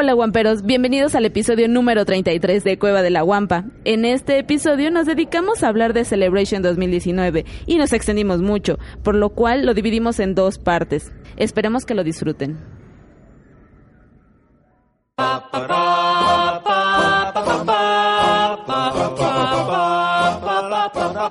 Hola 0.00 0.12
guamperos, 0.12 0.62
bienvenidos 0.62 1.16
al 1.16 1.24
episodio 1.24 1.66
número 1.66 2.04
33 2.04 2.62
de 2.62 2.78
Cueva 2.78 3.02
de 3.02 3.10
la 3.10 3.22
Guampa. 3.22 3.64
En 3.84 4.04
este 4.04 4.38
episodio 4.38 4.92
nos 4.92 5.06
dedicamos 5.06 5.64
a 5.64 5.68
hablar 5.68 5.92
de 5.92 6.04
Celebration 6.04 6.62
2019 6.62 7.44
y 7.66 7.78
nos 7.78 7.92
extendimos 7.92 8.40
mucho, 8.40 8.78
por 9.02 9.16
lo 9.16 9.30
cual 9.30 9.66
lo 9.66 9.74
dividimos 9.74 10.20
en 10.20 10.36
dos 10.36 10.60
partes. 10.60 11.10
Esperemos 11.36 11.84
que 11.84 11.96
lo 11.96 12.04
disfruten. 12.04 12.60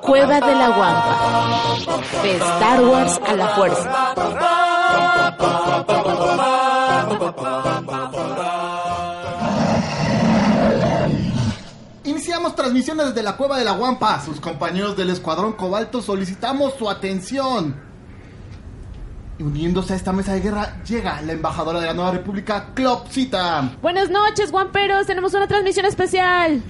Cueva 0.01 0.41
de 0.41 0.55
la 0.55 0.67
Guampa. 0.75 1.17
De 2.21 2.31
Star 2.35 2.81
Wars 2.83 3.17
a 3.25 3.33
la 3.33 3.47
fuerza. 3.47 4.07
Iniciamos 12.37 12.55
transmisiones 12.55 13.07
desde 13.07 13.23
la 13.23 13.35
Cueva 13.35 13.57
de 13.57 13.65
la 13.65 13.71
Guampa. 13.71 14.21
Sus 14.21 14.39
compañeros 14.39 14.95
del 14.95 15.09
Escuadrón 15.09 15.53
Cobalto 15.53 16.03
solicitamos 16.03 16.75
su 16.77 16.87
atención. 16.87 17.75
Y 19.39 19.41
uniéndose 19.41 19.93
a 19.93 19.95
esta 19.95 20.13
mesa 20.13 20.33
de 20.33 20.41
guerra 20.41 20.83
llega 20.83 21.19
la 21.23 21.33
embajadora 21.33 21.79
de 21.79 21.87
la 21.87 21.95
Nueva 21.95 22.11
República, 22.11 22.67
Clopsita. 22.75 23.71
Buenas 23.81 24.11
noches, 24.11 24.51
guamperos. 24.51 25.07
Tenemos 25.07 25.33
una 25.33 25.47
transmisión 25.47 25.87
especial. 25.87 26.61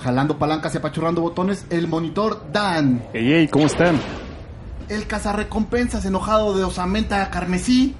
Jalando 0.00 0.38
palancas 0.38 0.74
y 0.74 0.78
apachurrando 0.78 1.22
botones, 1.22 1.66
el 1.70 1.88
monitor 1.88 2.44
Dan. 2.52 3.02
Ey, 3.12 3.32
ey, 3.32 3.48
¿cómo 3.48 3.66
están? 3.66 4.00
El 4.88 5.08
cazarrecompensas 5.08 6.04
enojado 6.04 6.56
de 6.56 6.62
osamenta 6.62 7.28
carmesí, 7.30 7.96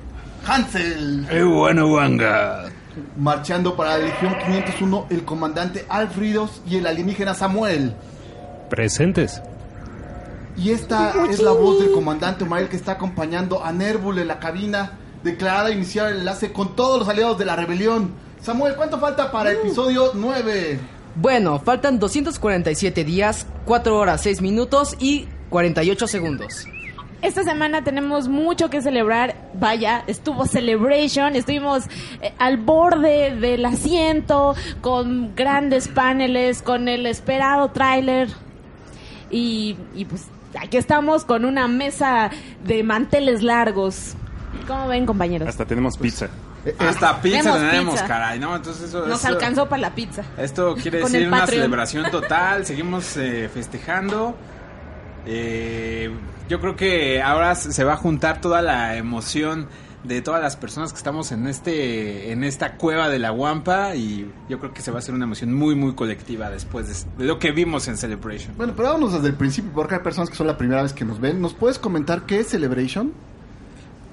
Hansel. 0.47 1.27
¡Eh, 1.29 1.43
bueno, 1.43 1.89
Wanga! 1.89 2.71
Marchando 3.17 3.77
para 3.77 3.99
la 3.99 4.07
Legión 4.07 4.37
501, 4.47 5.07
el 5.11 5.25
comandante 5.25 5.85
Alfridos 5.89 6.63
y 6.69 6.77
el 6.77 6.87
alienígena 6.87 7.35
Samuel. 7.35 7.95
Presentes. 8.69 9.43
Y 10.57 10.71
esta 10.71 11.15
es 11.31 11.41
la 11.41 11.53
voz 11.53 11.81
del 11.81 11.93
comandante 11.93 12.45
Omael 12.45 12.69
que 12.69 12.77
está 12.77 12.93
acompañando 12.93 13.65
a 13.65 13.73
Nervul 13.73 14.19
en 14.19 14.29
la 14.29 14.39
cabina, 14.39 14.99
declarada 15.23 15.69
a 15.69 15.73
iniciar 15.73 16.11
el 16.11 16.19
enlace 16.19 16.53
con 16.53 16.77
todos 16.77 16.99
los 16.99 17.09
aliados 17.09 17.39
de 17.39 17.45
la 17.45 17.57
rebelión. 17.57 18.13
Samuel, 18.43 18.75
¿cuánto 18.77 18.99
falta 18.99 19.31
para 19.31 19.51
el 19.51 19.59
episodio 19.59 20.13
9? 20.15 20.79
Bueno, 21.17 21.59
faltan 21.61 21.99
247 21.99 23.05
días, 23.05 23.47
4 23.65 23.97
horas, 23.97 24.23
6 24.23 24.41
minutos 24.43 24.97
y 24.99 25.29
48 25.51 26.07
segundos. 26.07 26.67
Esta 27.23 27.43
semana 27.45 27.85
tenemos 27.85 28.29
mucho 28.29 28.71
que 28.71 28.81
celebrar. 28.81 29.35
Vaya, 29.55 30.05
estuvo 30.07 30.47
Celebration, 30.47 31.37
estuvimos 31.37 31.85
eh, 32.23 32.33
al 32.39 32.57
borde 32.57 33.37
del 33.37 33.65
asiento 33.67 34.55
con 34.81 35.35
grandes 35.37 35.89
paneles, 35.89 36.63
con 36.63 36.89
el 36.89 37.05
esperado 37.07 37.71
tráiler. 37.71 38.29
Y, 39.31 39.77
y 39.95 40.07
pues 40.07 40.27
aquí 40.59 40.77
estamos 40.77 41.25
con 41.25 41.45
una 41.45 41.69
mesa 41.69 42.31
de 42.65 42.83
manteles 42.83 43.43
largos. 43.43 44.15
¿Cómo 44.67 44.89
ven, 44.89 45.07
compañeros? 45.07 45.49
Hasta 45.49 45.65
tenemos 45.67 45.97
pizza. 45.99 46.29
Hasta 46.79 47.21
pizza 47.23 47.39
Tenemos 47.39 47.61
tenemos, 47.61 47.95
pizza. 47.95 48.07
caray, 48.07 48.39
¿no? 48.39 48.55
Entonces 48.57 48.89
eso... 48.89 49.07
Nos 49.07 49.21
eso- 49.21 49.29
alcanzó 49.29 49.69
para 49.69 49.83
la 49.83 49.95
pizza. 49.95 50.23
Esto 50.37 50.75
quiere 50.75 50.99
decir 50.99 51.27
una 51.29 51.47
celebración 51.47 52.11
total, 52.11 52.67
seguimos 52.67 53.17
eh, 53.17 53.49
festejando. 53.53 54.35
Eh, 55.27 56.11
yo 56.49 56.61
creo 56.61 56.77
que 56.77 57.23
ahora 57.23 57.55
se 57.55 57.85
va 57.85 57.95
a 57.95 57.97
juntar 57.97 58.41
toda 58.41 58.63
la 58.63 58.97
emoción 58.97 59.69
de 60.05 60.23
todas 60.23 60.41
las 60.41 60.57
personas 60.57 60.93
que 60.93 60.97
estamos 60.97 61.31
en 61.31 61.47
este 61.47 62.33
en 62.33 62.43
esta 62.43 62.77
cueva 62.77 63.09
de 63.09 63.19
la 63.19 63.31
Guampa 63.31 63.95
y 63.95 64.31
yo 64.49 64.59
creo 64.59 64.73
que 64.73 64.81
se 64.81 64.91
va 64.91 64.97
a 64.97 65.01
hacer 65.01 65.15
una 65.15 65.25
emoción 65.25 65.53
muy 65.53 65.75
muy 65.75 65.95
colectiva 65.95 66.49
después 66.49 67.07
de, 67.19 67.25
lo 67.25 67.39
que 67.39 67.53
vimos 67.53 67.87
en 67.89 67.97
Celebration. 67.97 68.55
Bueno, 68.57 68.73
pero 68.75 68.89
vámonos 68.89 69.13
desde 69.13 69.29
el 69.29 69.35
principio 69.35 69.71
porque 69.75 69.97
hay 69.97 70.01
personas 70.01 70.31
que 70.31 70.37
son 70.37 70.47
la 70.47 70.57
primera 70.57 70.83
vez 70.83 70.93
que 70.93 71.05
nos 71.05 71.21
ven. 71.21 71.41
¿Nos 71.41 71.55
puedes 71.55 71.79
comentar 71.79 72.23
qué 72.23 72.41
es 72.41 72.49
Celebration? 72.49 73.13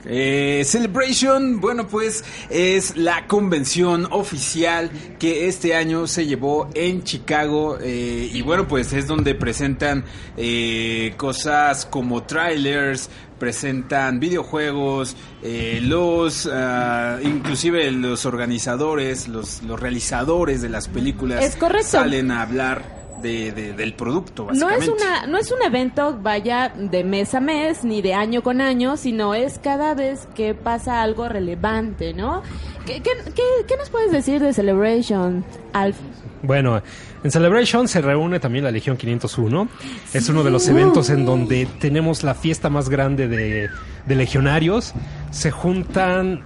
Eh, 0.09 0.63
Celebration, 0.65 1.59
bueno, 1.59 1.87
pues 1.87 2.23
es 2.49 2.95
la 2.95 3.27
convención 3.27 4.07
oficial 4.09 4.89
que 5.19 5.47
este 5.47 5.75
año 5.75 6.07
se 6.07 6.25
llevó 6.25 6.69
en 6.73 7.03
Chicago 7.03 7.77
eh, 7.81 8.29
y 8.31 8.41
bueno, 8.41 8.67
pues 8.67 8.93
es 8.93 9.05
donde 9.07 9.35
presentan 9.35 10.05
eh, 10.37 11.13
cosas 11.17 11.85
como 11.85 12.23
trailers, 12.23 13.09
presentan 13.37 14.19
videojuegos, 14.19 15.15
eh, 15.43 15.79
los, 15.81 16.49
ah, 16.51 17.17
inclusive 17.21 17.91
los 17.91 18.25
organizadores, 18.25 19.27
los, 19.27 19.61
los 19.63 19.79
realizadores 19.79 20.61
de 20.61 20.69
las 20.69 20.87
películas 20.87 21.43
Es 21.43 21.55
correcto. 21.55 21.87
salen 21.89 22.31
a 22.31 22.41
hablar 22.41 23.06
de, 23.21 23.51
de- 23.51 23.73
del 23.73 23.93
producto, 23.93 24.43
No 24.43 24.67
básicamente. 24.67 24.85
es, 24.85 24.89
una, 24.91 25.27
no 25.27 25.37
es 25.37 25.51
un 25.51 25.61
evento, 25.63 26.17
vaya, 26.21 26.69
de 26.75 27.03
mes 27.03 27.33
a 27.35 27.39
mes, 27.39 27.83
ni 27.83 28.01
de 28.01 28.13
año 28.13 28.41
con 28.43 28.61
año, 28.61 28.97
sino 28.97 29.33
es 29.33 29.59
cada 29.59 29.93
vez 29.93 30.27
que 30.35 30.53
pasa 30.53 31.01
algo 31.01 31.27
relevante, 31.29 32.13
¿no? 32.13 32.43
¿Qué, 32.85 33.01
qué, 33.01 33.11
qué- 33.35 33.65
qué 33.67 33.77
nos 33.77 33.89
puedes 33.89 34.11
decir 34.11 34.41
de 34.41 34.53
Celebration, 34.53 35.43
Alf? 35.73 35.97
Bueno, 36.43 36.81
en 37.23 37.31
Celebration 37.31 37.87
se 37.87 37.99
reúne 37.99 38.39
también 38.39 38.63
la 38.63 38.71
Legión 38.71 38.95
501. 38.95 39.67
Es 40.13 40.29
uno 40.29 40.43
de 40.43 40.51
los 40.51 40.67
eventos 40.67 41.09
en 41.09 41.25
donde 41.25 41.67
tenemos 41.79 42.23
la 42.23 42.35
fiesta 42.35 42.69
más 42.69 42.89
grande 42.89 43.27
de, 43.27 43.69
de 44.05 44.15
legionarios. 44.15 44.93
Se 45.31 45.49
juntan, 45.49 46.43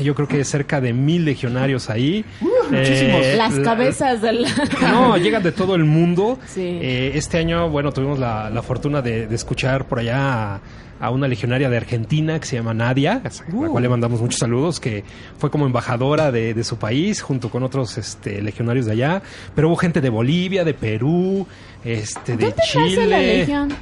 yo 0.00 0.14
creo 0.14 0.26
que 0.26 0.42
cerca 0.44 0.80
de 0.80 0.94
mil 0.94 1.26
legionarios 1.26 1.90
ahí. 1.90 2.24
muchísimos. 2.70 3.20
Eh, 3.24 3.34
Las 3.36 3.54
la- 3.54 3.62
cabezas 3.64 4.22
del... 4.22 4.46
No, 4.80 5.16
llegan 5.16 5.42
de 5.42 5.52
todo 5.52 5.74
el 5.74 5.84
mundo. 5.84 6.38
Sí. 6.46 6.60
Eh, 6.82 7.12
este 7.14 7.38
año, 7.38 7.68
bueno, 7.70 7.92
tuvimos 7.92 8.18
la, 8.18 8.50
la 8.50 8.62
fortuna 8.62 9.02
de, 9.02 9.26
de 9.26 9.34
escuchar 9.34 9.86
por 9.86 9.98
allá 10.00 10.54
a, 10.54 10.60
a 11.00 11.10
una 11.10 11.28
legionaria 11.28 11.68
de 11.68 11.76
Argentina 11.76 12.38
que 12.40 12.46
se 12.46 12.56
llama 12.56 12.72
Nadia, 12.74 13.20
a 13.24 13.28
la 13.62 13.68
cual 13.68 13.82
le 13.82 13.88
mandamos 13.88 14.20
muchos 14.20 14.38
saludos, 14.38 14.80
que 14.80 15.04
fue 15.38 15.50
como 15.50 15.66
embajadora 15.66 16.30
de, 16.32 16.54
de 16.54 16.64
su 16.64 16.76
país 16.78 17.20
junto 17.22 17.50
con 17.50 17.62
otros 17.62 17.98
este, 17.98 18.40
legionarios 18.42 18.86
de 18.86 18.92
allá. 18.92 19.22
Pero 19.54 19.68
hubo 19.68 19.76
gente 19.76 20.00
de 20.00 20.08
Bolivia, 20.10 20.64
de 20.64 20.74
Perú, 20.74 21.46
este, 21.84 22.36
de 22.36 22.46
¿Dónde 22.46 22.62
Chile. 22.70 22.84
nace 22.96 23.06
la 23.06 23.18
Legión? 23.18 23.74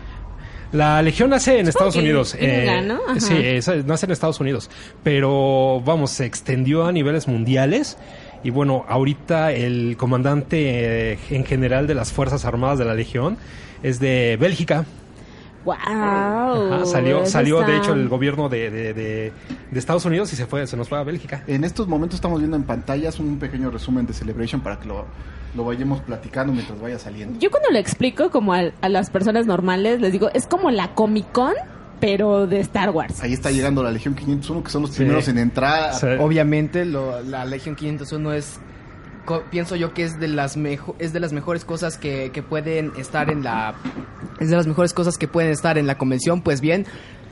La 0.73 1.03
Legión 1.03 1.29
nace 1.29 1.59
en 1.59 1.69
Estados 1.69 1.97
Unidos. 1.97 2.31
Sí, 2.31 2.39
es- 3.37 3.69
nace 3.85 4.07
en 4.07 4.13
Estados 4.13 4.41
Unidos. 4.41 4.71
Pero 5.03 5.83
vamos, 5.85 6.13
se 6.13 6.25
extendió 6.25 6.87
a 6.87 6.93
niveles 6.93 7.29
mundiales. 7.29 7.99
Y 8.45 8.51
bueno, 8.51 8.85
ahorita 8.89 9.53
el 9.53 9.97
comandante 9.97 11.13
eh, 11.13 11.19
en 11.31 11.45
general 11.45 11.87
de 11.87 11.95
las 11.95 12.13
Fuerzas 12.13 12.45
Armadas 12.45 12.79
de 12.79 12.85
la 12.85 12.95
Legión 12.95 13.37
es 13.83 14.01
de 14.01 14.37
Bélgica. 14.41 14.85
¡Wow! 15.65 15.75
Ajá, 15.77 16.87
salió, 16.87 17.25
salió 17.25 17.61
de 17.63 17.77
hecho 17.77 17.93
el 17.93 18.09
gobierno 18.09 18.49
de, 18.49 18.69
de- 18.71 18.95
de- 18.95 19.33
de 19.71 19.79
Estados 19.79 20.05
Unidos 20.05 20.33
y 20.33 20.37
se 20.37 20.47
fue, 20.47 20.67
se 20.67 20.77
nos 20.77 20.89
fue 20.89 20.99
a 20.99 21.05
Bélgica. 21.05 21.45
En 21.47 21.63
estos 21.63 21.87
momentos 21.87 22.17
estamos 22.17 22.41
viendo 22.41 22.57
en 22.57 22.65
pantallas 22.65 23.21
un 23.21 23.39
pequeño 23.39 23.71
resumen 23.71 24.05
de 24.07 24.13
Celebration 24.13 24.61
para 24.61 24.81
que 24.81 24.89
lo, 24.89 25.05
lo 25.55 25.65
vayamos 25.65 26.01
platicando 26.01 26.53
mientras 26.53 26.81
vaya 26.81 26.99
saliendo. 26.99 27.39
Yo 27.39 27.51
cuando 27.53 27.71
lo 27.71 27.79
explico 27.79 28.31
como 28.31 28.53
a, 28.55 28.63
a 28.81 28.89
las 28.89 29.09
personas 29.11 29.47
normales, 29.47 30.01
les 30.01 30.11
digo, 30.11 30.31
es 30.35 30.49
como 30.49 30.73
la 30.73 30.95
Comic 30.95 31.31
Con, 31.31 31.55
pero 32.03 32.49
de 32.49 32.59
Star 32.61 32.91
Wars. 32.91 33.23
Ahí 33.23 33.33
está 33.33 33.53
llegando 33.53 33.81
la 33.85 33.93
Legión 33.93 34.15
501, 34.17 34.65
que 34.65 34.71
son 34.71 34.83
los 34.83 34.91
Sí. 34.91 34.97
primeros 34.99 35.29
en 35.29 35.39
entrar. 35.39 35.93
Obviamente, 36.21 36.85
lo- 36.85 37.23
la 37.23 37.45
Legión 37.45 37.77
501 37.77 38.33
es, 38.33 38.59
co- 39.25 39.45
pienso 39.53 39.77
yo 39.77 39.95
que 39.95 40.03
es 40.03 40.19
de 40.19 40.27
las 40.27 40.57
mejo- 40.57 40.97
es 40.99 41.13
de 41.13 41.21
las 41.21 41.33
mejores 41.33 41.65
cosas 41.65 41.97
que, 41.99 42.31
que 42.33 42.43
pueden 42.43 42.91
estar 42.99 43.31
en 43.31 43.45
la, 43.45 43.75
es 44.41 44.51
de 44.51 44.57
las 44.57 44.67
mejores 44.67 44.93
cosas 44.93 45.17
que 45.17 45.29
pueden 45.29 45.53
estar 45.53 45.79
en 45.79 45.87
la 45.87 45.97
convención. 45.97 46.43
Pues 46.43 46.61
bien, 46.61 46.87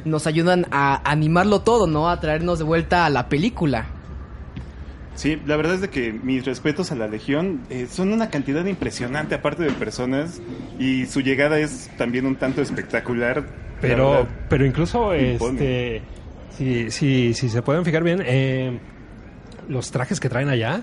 nos 0.04 0.28
ayudan 0.28 0.66
a 0.70 1.00
animarlo 1.10 1.62
todo, 1.62 1.88
¿no? 1.88 2.08
A 2.08 2.20
traernos 2.20 2.58
de 2.60 2.64
vuelta 2.64 3.04
a 3.06 3.10
la 3.10 3.28
película. 3.28 3.86
Sí, 5.14 5.40
la 5.44 5.56
verdad 5.56 5.74
es 5.74 5.80
de 5.82 5.90
que 5.90 6.12
mis 6.12 6.44
respetos 6.46 6.92
a 6.92 6.94
la 6.94 7.06
Legión 7.08 7.60
eh, 7.68 7.86
son 7.90 8.12
una 8.12 8.30
cantidad 8.30 8.64
impresionante 8.64 9.34
aparte 9.34 9.62
de 9.64 9.70
personas 9.72 10.40
y 10.78 11.06
su 11.06 11.20
llegada 11.20 11.58
es 11.58 11.90
también 11.98 12.24
un 12.26 12.36
tanto 12.36 12.62
espectacular. 12.62 13.42
la 13.42 13.80
Pero, 13.80 14.10
verdad. 14.12 14.28
pero 14.48 14.64
incluso, 14.66 15.14
Impone. 15.14 15.52
este, 15.96 16.02
si, 16.56 16.90
si, 16.90 17.34
si 17.34 17.48
se 17.50 17.60
pueden 17.62 17.84
fijar 17.84 18.02
bien, 18.02 18.22
eh, 18.24 18.78
los 19.68 19.90
trajes 19.90 20.20
que 20.20 20.28
traen 20.30 20.48
allá, 20.48 20.82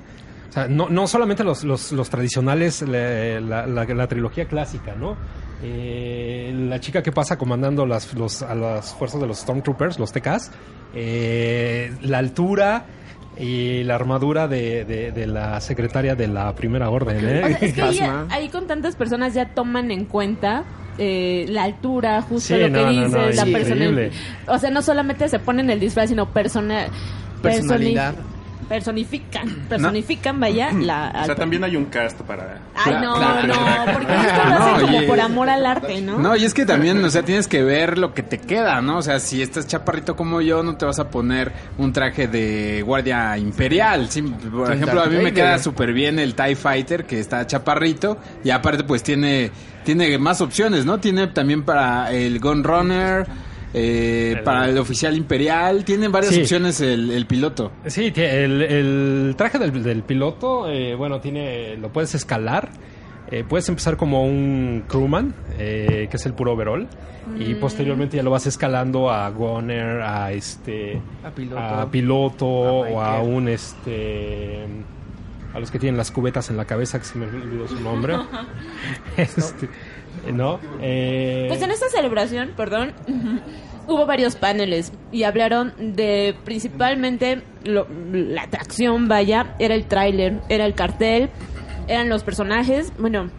o 0.49 0.51
sea, 0.51 0.67
no, 0.67 0.87
no 0.89 1.07
solamente 1.07 1.43
los, 1.43 1.63
los, 1.63 1.91
los 1.91 2.09
tradicionales, 2.09 2.81
la, 2.83 3.39
la- 3.39 3.65
la- 3.65 3.85
la 3.85 4.07
trilogía 4.07 4.45
clásica, 4.45 4.93
¿no? 4.95 5.17
Eh, 5.63 6.53
la 6.69 6.79
chica 6.79 7.01
que 7.01 7.11
pasa 7.11 7.37
comandando 7.37 7.85
las, 7.87 8.13
los, 8.13 8.43
a 8.43 8.53
las 8.55 8.93
fuerzas 8.93 9.19
de 9.19 9.27
los 9.27 9.39
Stormtroopers, 9.39 9.97
los 9.99 10.11
TKs, 10.11 10.51
eh, 10.93 11.91
la 12.03 12.19
altura 12.19 12.85
y 13.39 13.83
la 13.83 13.95
armadura 13.95 14.47
de, 14.47 14.85
de- 14.85 15.11
de 15.11 15.27
la 15.27 15.59
secretaria 15.61 16.15
de 16.15 16.27
la 16.27 16.53
primera 16.55 16.89
orden, 16.89 17.17
¿eh? 17.27 17.41
O 17.43 17.47
sea, 17.47 17.57
es 17.59 17.73
que 17.73 17.81
ahí, 17.81 17.99
ahí 18.29 18.49
con 18.49 18.67
tantas 18.67 18.95
personas 18.95 19.33
ya 19.33 19.53
toman 19.53 19.91
en 19.91 20.05
cuenta 20.05 20.63
eh, 20.97 21.45
la 21.49 21.63
altura, 21.63 22.21
justo 22.23 22.55
Sí, 22.55 22.59
lo 22.59 22.65
que 22.65 22.71
no, 22.71 22.89
dices, 22.89 23.11
no, 23.11 23.29
la 23.29 23.43
sí, 23.45 23.51
persona. 23.51 24.09
O 24.47 24.57
sea, 24.57 24.69
no 24.71 24.81
solamente 24.81 25.27
se 25.29 25.37
ponen 25.39 25.69
el 25.69 25.79
disfraz, 25.79 26.09
sino 26.09 26.27
persona, 26.31 26.87
Personalidad. 27.41 28.15
personi- 28.15 28.36
personifican, 28.67 29.65
personifican, 29.69 30.39
vaya, 30.39 30.71
la... 30.81 31.11
O 31.23 31.25
sea, 31.25 31.35
también 31.35 31.63
hay 31.63 31.75
un 31.75 31.85
cast 31.85 32.19
para... 32.21 32.59
Ay, 32.75 32.95
no, 33.01 33.15
Claro. 33.15 33.47
no, 33.47 33.93
porque 33.93 34.13
esto 34.13 34.43
lo 34.45 34.49
No, 34.59 34.65
hacen 34.65 34.87
como 34.87 35.07
por 35.07 35.19
amor 35.19 35.49
al 35.49 35.65
arte, 35.65 36.01
¿no? 36.01 36.19
No, 36.19 36.35
y 36.35 36.45
es 36.45 36.53
que 36.53 36.65
también, 36.65 37.03
o 37.03 37.09
sea, 37.09 37.23
tienes 37.23 37.47
que 37.47 37.63
ver 37.63 37.97
lo 37.97 38.13
que 38.13 38.23
te 38.23 38.37
queda, 38.39 38.81
¿no? 38.81 38.97
O 38.97 39.01
sea, 39.01 39.19
si 39.19 39.41
estás 39.41 39.67
chaparrito 39.67 40.15
como 40.15 40.41
yo, 40.41 40.63
no 40.63 40.75
te 40.77 40.85
vas 40.85 40.99
a 40.99 41.09
poner 41.09 41.51
un 41.77 41.93
traje 41.93 42.27
de 42.27 42.81
guardia 42.85 43.37
imperial. 43.37 44.09
Sí, 44.09 44.21
por 44.21 44.71
ejemplo, 44.73 45.01
a 45.01 45.07
mí 45.07 45.17
me 45.17 45.33
queda 45.33 45.57
súper 45.59 45.93
bien 45.93 46.19
el 46.19 46.35
TIE 46.35 46.55
Fighter, 46.55 47.05
que 47.05 47.19
está 47.19 47.45
chaparrito, 47.47 48.17
y 48.43 48.49
aparte 48.49 48.83
pues 48.83 49.03
tiene, 49.03 49.51
tiene 49.83 50.17
más 50.17 50.41
opciones, 50.41 50.85
¿no? 50.85 50.99
Tiene 50.99 51.27
también 51.27 51.63
para 51.63 52.11
el 52.11 52.39
Gun 52.39 52.63
Runner, 52.63 53.25
eh, 53.77 54.31
El- 54.37 54.43
para 54.43 54.67
el 54.69 54.77
oficial 54.77 55.15
imperial, 55.15 55.85
tiene 55.85 56.07
varias 56.07 56.33
Sí. 56.33 56.41
opciones 56.41 56.81
el, 56.81 57.11
el 57.11 57.25
piloto. 57.25 57.71
Sí, 57.85 58.11
el, 58.15 58.61
el 58.61 59.35
traje 59.37 59.59
del, 59.59 59.83
del 59.83 60.03
piloto, 60.03 60.67
eh, 60.69 60.95
bueno, 60.95 61.19
tiene, 61.19 61.77
lo 61.77 61.89
puedes 61.93 62.15
escalar. 62.15 62.69
Eh, 63.29 63.43
puedes 63.47 63.67
empezar 63.67 63.97
como 63.97 64.23
un 64.23 64.83
crewman, 64.87 65.33
eh, 65.57 66.07
que 66.09 66.15
es 66.15 66.25
el 66.25 66.33
puro 66.33 66.53
overall, 66.53 66.87
y 67.37 67.55
Mm. 67.55 67.59
posteriormente 67.59 68.15
ya 68.15 68.23
lo 68.23 68.31
vas 68.31 68.47
escalando 68.47 69.11
a 69.11 69.29
gunner, 69.31 70.01
a 70.01 70.31
este, 70.31 71.01
A 71.25 71.31
piloto. 71.31 71.59
a 71.59 71.91
piloto 71.91 72.45
A 72.85 72.89
o 72.89 73.01
a 73.01 73.21
un 73.21 73.49
este, 73.49 74.63
a 75.53 75.59
los 75.59 75.69
que 75.71 75.77
tienen 75.77 75.97
las 75.97 76.09
cubetas 76.11 76.49
en 76.51 76.55
la 76.55 76.63
cabeza, 76.63 76.99
que 76.99 77.05
se 77.05 77.17
me 77.17 77.25
olvidó 77.25 77.67
su 77.67 77.79
nombre. 77.81 78.15
este, 79.17 79.67
¿no? 80.33 80.59
Eh, 80.81 81.45
Pues 81.47 81.61
en 81.61 81.71
esta 81.71 81.89
celebración, 81.89 82.51
perdón, 82.55 82.93
hubo 83.87 84.05
varios 84.05 84.35
paneles 84.35 84.91
y 85.11 85.23
hablaron 85.23 85.73
de 85.77 86.35
principalmente 86.43 87.41
la 87.63 88.41
atracción, 88.43 89.07
vaya, 89.07 89.55
era 89.59 89.75
el 89.75 89.85
tráiler, 89.85 90.39
era 90.49 90.65
el 90.65 90.73
cartel, 90.73 91.29
eran 91.87 92.09
los 92.09 92.23
personajes, 92.23 92.91
bueno, 92.97 93.29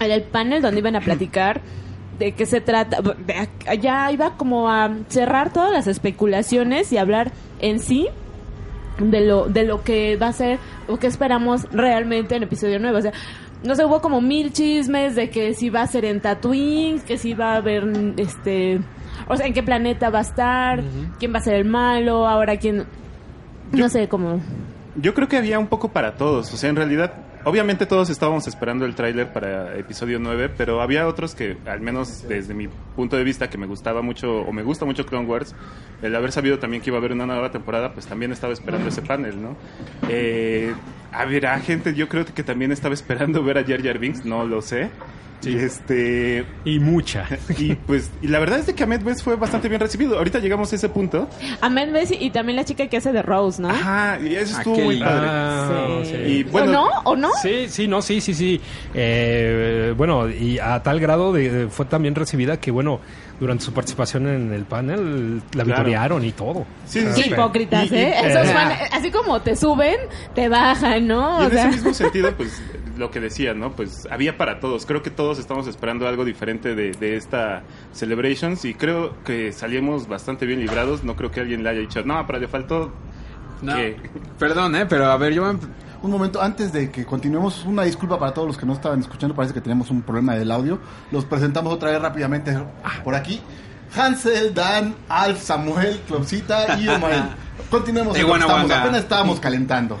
era 0.00 0.14
el 0.14 0.22
panel 0.22 0.62
donde 0.62 0.80
iban 0.80 0.96
a 0.96 1.00
platicar 1.00 1.60
de 2.18 2.32
qué 2.32 2.46
se 2.46 2.60
trata, 2.60 2.98
ya 3.80 4.10
iba 4.12 4.36
como 4.36 4.70
a 4.70 4.90
cerrar 5.08 5.52
todas 5.52 5.72
las 5.72 5.86
especulaciones 5.86 6.92
y 6.92 6.98
hablar 6.98 7.32
en 7.60 7.80
sí 7.80 8.08
de 8.98 9.20
lo 9.22 9.46
de 9.46 9.64
lo 9.64 9.82
que 9.82 10.16
va 10.16 10.28
a 10.28 10.32
ser 10.32 10.58
o 10.86 10.98
que 10.98 11.08
esperamos 11.08 11.66
realmente 11.72 12.36
en 12.36 12.44
episodio 12.44 12.78
9. 12.78 12.98
O 12.98 13.02
sea, 13.02 13.12
no 13.64 13.74
sé, 13.74 13.84
hubo 13.84 14.00
como 14.00 14.20
mil 14.20 14.52
chismes 14.52 15.14
de 15.14 15.30
que 15.30 15.54
si 15.54 15.70
va 15.70 15.82
a 15.82 15.86
ser 15.86 16.04
en 16.04 16.20
Tatooine, 16.20 17.00
que 17.00 17.16
si 17.16 17.34
va 17.34 17.54
a 17.54 17.56
haber 17.56 17.84
este 18.18 18.80
o 19.26 19.36
sea, 19.36 19.46
en 19.46 19.54
qué 19.54 19.62
planeta 19.62 20.10
va 20.10 20.18
a 20.18 20.22
estar, 20.22 20.82
quién 21.18 21.32
va 21.32 21.38
a 21.38 21.42
ser 21.42 21.54
el 21.54 21.64
malo, 21.64 22.26
ahora 22.26 22.58
quién 22.58 22.84
no 23.72 23.88
sé 23.88 24.08
cómo 24.08 24.40
Yo 24.96 25.12
creo 25.12 25.26
que 25.26 25.36
había 25.36 25.58
un 25.58 25.66
poco 25.66 25.88
para 25.88 26.14
todos. 26.14 26.52
O 26.54 26.56
sea, 26.56 26.70
en 26.70 26.76
realidad, 26.76 27.12
obviamente 27.44 27.84
todos 27.84 28.10
estábamos 28.10 28.46
esperando 28.46 28.84
el 28.84 28.94
tráiler 28.94 29.32
para 29.32 29.76
episodio 29.76 30.20
9, 30.20 30.50
pero 30.56 30.80
había 30.80 31.08
otros 31.08 31.34
que, 31.34 31.56
al 31.66 31.80
menos 31.80 32.28
desde 32.28 32.54
mi 32.54 32.68
punto 32.68 33.16
de 33.16 33.24
vista, 33.24 33.50
que 33.50 33.58
me 33.58 33.66
gustaba 33.66 34.02
mucho, 34.02 34.42
o 34.42 34.52
me 34.52 34.62
gusta 34.62 34.84
mucho 34.84 35.04
Clone 35.04 35.26
Wars, 35.26 35.54
el 36.00 36.14
haber 36.14 36.30
sabido 36.30 36.60
también 36.60 36.80
que 36.80 36.90
iba 36.90 36.98
a 36.98 37.00
haber 37.00 37.12
una 37.12 37.26
nueva 37.26 37.50
temporada, 37.50 37.92
pues 37.92 38.06
también 38.06 38.30
estaba 38.30 38.52
esperando 38.52 38.88
ese 38.88 39.02
panel, 39.02 39.42
¿no? 39.42 39.56
Eh, 40.08 40.72
habrá 41.10 41.58
gente, 41.58 41.94
yo 41.94 42.08
creo 42.08 42.24
que 42.24 42.44
también 42.44 42.70
estaba 42.70 42.94
esperando 42.94 43.42
ver 43.42 43.58
a 43.58 43.64
Jar 43.64 43.82
Jar 43.82 43.98
Binks, 43.98 44.24
no 44.24 44.44
lo 44.44 44.62
sé. 44.62 44.90
Y 45.50 45.56
este 45.56 46.44
y 46.64 46.78
mucha. 46.78 47.26
y 47.58 47.74
pues 47.74 48.10
y 48.22 48.28
la 48.28 48.38
verdad 48.38 48.58
es 48.58 48.66
de 48.66 48.74
que 48.74 48.84
Ahmed 48.84 49.02
Best 49.02 49.22
fue 49.22 49.36
bastante 49.36 49.68
bien 49.68 49.80
recibido. 49.80 50.16
Ahorita 50.18 50.38
llegamos 50.38 50.72
a 50.72 50.76
ese 50.76 50.88
punto. 50.88 51.28
Ahmed 51.60 51.92
Bessie 51.92 52.18
y 52.20 52.30
también 52.30 52.56
la 52.56 52.64
chica 52.64 52.86
que 52.88 52.96
hace 52.96 53.12
de 53.12 53.22
Rose, 53.22 53.60
¿no? 53.60 53.68
Ajá, 53.70 54.18
y 54.20 54.34
eso 54.34 54.56
estuvo 54.58 54.76
Aquel- 54.76 54.84
muy 54.84 55.00
padre. 55.00 55.26
Ah, 55.30 56.00
Sí. 56.04 56.10
sí. 56.10 56.16
Y 56.16 56.42
bueno, 56.44 56.70
¿O 56.70 56.74
no? 56.74 56.90
¿O 57.04 57.16
no? 57.16 57.30
Sí, 57.42 57.66
sí, 57.68 57.86
no, 57.88 58.02
sí, 58.02 58.20
sí, 58.20 58.34
sí. 58.34 58.60
Eh, 58.94 59.94
bueno, 59.96 60.28
y 60.28 60.58
a 60.58 60.82
tal 60.82 61.00
grado 61.00 61.32
de, 61.32 61.68
fue 61.70 61.86
también 61.86 62.14
recibida 62.14 62.58
que, 62.58 62.70
bueno, 62.70 63.00
durante 63.40 63.64
su 63.64 63.72
participación 63.72 64.28
en 64.28 64.52
el 64.52 64.64
panel 64.64 65.38
la 65.54 65.64
Claro. 65.64 65.66
vitorearon 65.82 66.24
y 66.24 66.32
todo. 66.32 66.64
Sí, 66.86 67.00
sí, 67.00 67.06
Qué 67.16 67.22
sí. 67.24 67.30
hipócritas, 67.30 67.90
Y- 67.90 67.94
y- 67.94 67.98
¿eh? 67.98 68.08
eh, 68.10 68.20
Esos 68.28 68.48
eh. 68.48 68.52
fan- 68.52 68.72
así 68.92 69.10
como 69.10 69.40
te 69.42 69.56
suben, 69.56 69.96
te 70.34 70.48
bajan, 70.48 71.06
¿no? 71.06 71.40
Y 71.42 71.44
O 71.44 71.46
en 71.46 71.50
sea, 71.52 71.62
ese 71.68 71.76
mismo 71.76 71.94
sentido, 71.94 72.32
pues 72.36 72.62
lo 72.96 73.10
que 73.10 73.20
decía, 73.20 73.54
¿no? 73.54 73.72
Pues 73.72 74.06
había 74.10 74.36
para 74.38 74.60
todos. 74.60 74.86
Creo 74.86 75.02
que 75.02 75.10
todos 75.10 75.38
estamos 75.38 75.66
esperando 75.66 76.06
algo 76.08 76.24
diferente 76.24 76.74
de, 76.74 76.92
de 76.92 77.16
esta 77.16 77.62
Celebrations 77.92 78.64
y 78.64 78.74
creo 78.74 79.14
que 79.24 79.52
salimos 79.52 80.08
bastante 80.08 80.46
bien 80.46 80.60
librados. 80.60 81.04
No 81.04 81.16
creo 81.16 81.30
que 81.30 81.40
alguien 81.40 81.62
le 81.62 81.70
haya 81.70 81.80
dicho, 81.80 82.02
no, 82.04 82.24
pero 82.26 82.38
le 82.38 82.48
faltó 82.48 82.92
No, 83.62 83.74
que... 83.76 83.96
perdón, 84.38 84.74
¿eh? 84.76 84.86
Pero 84.86 85.06
a 85.06 85.16
ver, 85.16 85.32
yo... 85.32 85.52
me- 85.52 85.58
Un 86.02 86.10
momento, 86.10 86.42
antes 86.42 86.70
de 86.72 86.90
que 86.90 87.04
continuemos, 87.06 87.64
una 87.64 87.82
disculpa 87.84 88.18
para 88.18 88.34
todos 88.34 88.46
los 88.46 88.58
que 88.58 88.66
no 88.66 88.74
estaban 88.74 89.00
escuchando, 89.00 89.34
parece 89.34 89.54
que 89.54 89.60
tenemos 89.62 89.90
un 89.90 90.02
problema 90.02 90.34
del 90.34 90.50
audio. 90.50 90.78
Los 91.10 91.24
presentamos 91.24 91.72
otra 91.72 91.90
vez 91.92 92.00
rápidamente 92.02 92.54
por 93.02 93.14
aquí. 93.14 93.40
Hansel, 93.96 94.52
Dan, 94.52 94.94
Alf, 95.08 95.40
Samuel, 95.40 96.00
Clopsita 96.06 96.78
y 96.78 96.88
Omar. 96.88 97.36
Continuemos, 97.70 98.16
apenas 98.82 99.02
estábamos 99.02 99.40
calentando. 99.40 99.98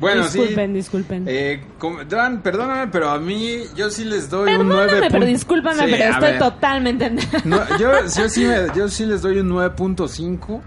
Bueno, 0.00 0.22
disculpen, 0.24 0.70
sí. 0.70 0.74
disculpen. 0.76 1.24
Eh, 1.26 1.62
com- 1.78 1.98
Dan, 2.08 2.40
perdóname, 2.42 2.88
pero 2.88 3.10
a 3.10 3.18
mí 3.18 3.62
yo 3.76 3.90
sí 3.90 4.04
les 4.04 4.28
doy 4.30 4.52
un 4.54 4.68
9. 4.68 4.86
Perdóname, 4.86 5.10
pero 5.10 5.26
discúlpame, 5.26 5.84
Sí, 5.84 5.86
pero 5.90 6.04
estoy 6.12 6.30
ver. 6.30 6.38
totalmente 6.38 7.04
en... 7.06 7.18
No, 7.44 7.60
yo, 7.78 7.90
yo, 8.16 8.28
sí 8.28 8.44
me- 8.44 8.66
yo 8.76 8.88
sí 8.88 9.06
les 9.06 9.22
doy 9.22 9.38
un 9.38 9.48
9.5. 9.50 10.60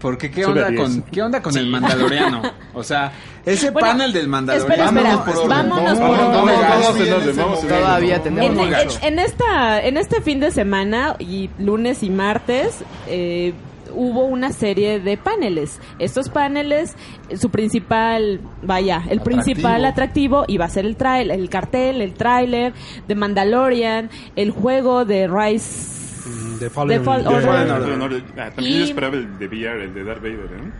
Porque 0.00 0.30
qué 0.30 0.46
onda 0.46 0.68
10. 0.68 0.80
con 0.80 1.02
qué 1.02 1.22
onda 1.22 1.42
con 1.42 1.56
el 1.56 1.66
Mandaloriano? 1.66 2.40
O 2.72 2.84
sea, 2.84 3.10
ese 3.44 3.70
Bueno, 3.72 3.88
panel 3.88 4.12
del 4.12 4.26
espera, 4.26 4.30
Mandaloriano. 4.30 4.86
espera, 5.00 5.24
por 5.24 5.36
orden. 5.36 5.48
vámonos 5.48 5.98
por. 5.98 7.68
Todavía 7.68 8.22
tenemos 8.22 8.68
En, 9.02 9.14
en 9.14 9.18
esta, 9.18 9.80
en 9.84 9.96
este 9.96 10.20
fin 10.20 10.38
de 10.38 10.52
semana 10.52 11.16
y 11.18 11.50
lunes 11.58 12.04
y 12.04 12.10
martes 12.10 12.76
eh, 13.08 13.54
hubo 13.94 14.24
una 14.24 14.52
serie 14.52 15.00
de 15.00 15.16
paneles. 15.16 15.80
Estos 15.98 16.28
paneles, 16.28 16.96
eh, 17.28 17.36
su 17.36 17.50
principal, 17.50 18.40
vaya, 18.62 19.02
el 19.10 19.20
principal 19.20 19.84
atractivo 19.84 20.44
iba 20.48 20.64
a 20.64 20.68
ser 20.68 20.86
el 20.86 20.96
trail, 20.96 21.30
el 21.30 21.48
cartel, 21.48 22.00
el 22.02 22.14
tráiler 22.14 22.72
de 23.06 23.14
Mandalorian, 23.14 24.10
el 24.36 24.50
juego 24.50 25.04
de 25.04 25.28
Rise. 25.28 25.96
de 26.60 26.68
Fallen, 26.70 26.98
The 26.98 27.04
Fall 27.04 27.22
de- 27.22 27.28
Order. 27.28 27.66
No, 27.68 28.08
no, 28.08 28.16
ah, 28.36 28.50
también 28.54 28.74
Y- 28.74 28.78
yo 28.80 28.84
esperaba 28.84 29.16
el 29.16 29.38
de 29.38 29.46
VR, 29.46 29.84
el 29.84 29.94
de 29.94 30.04
Darth 30.04 30.20
Vader, 30.20 30.36
¿eh? 30.36 30.72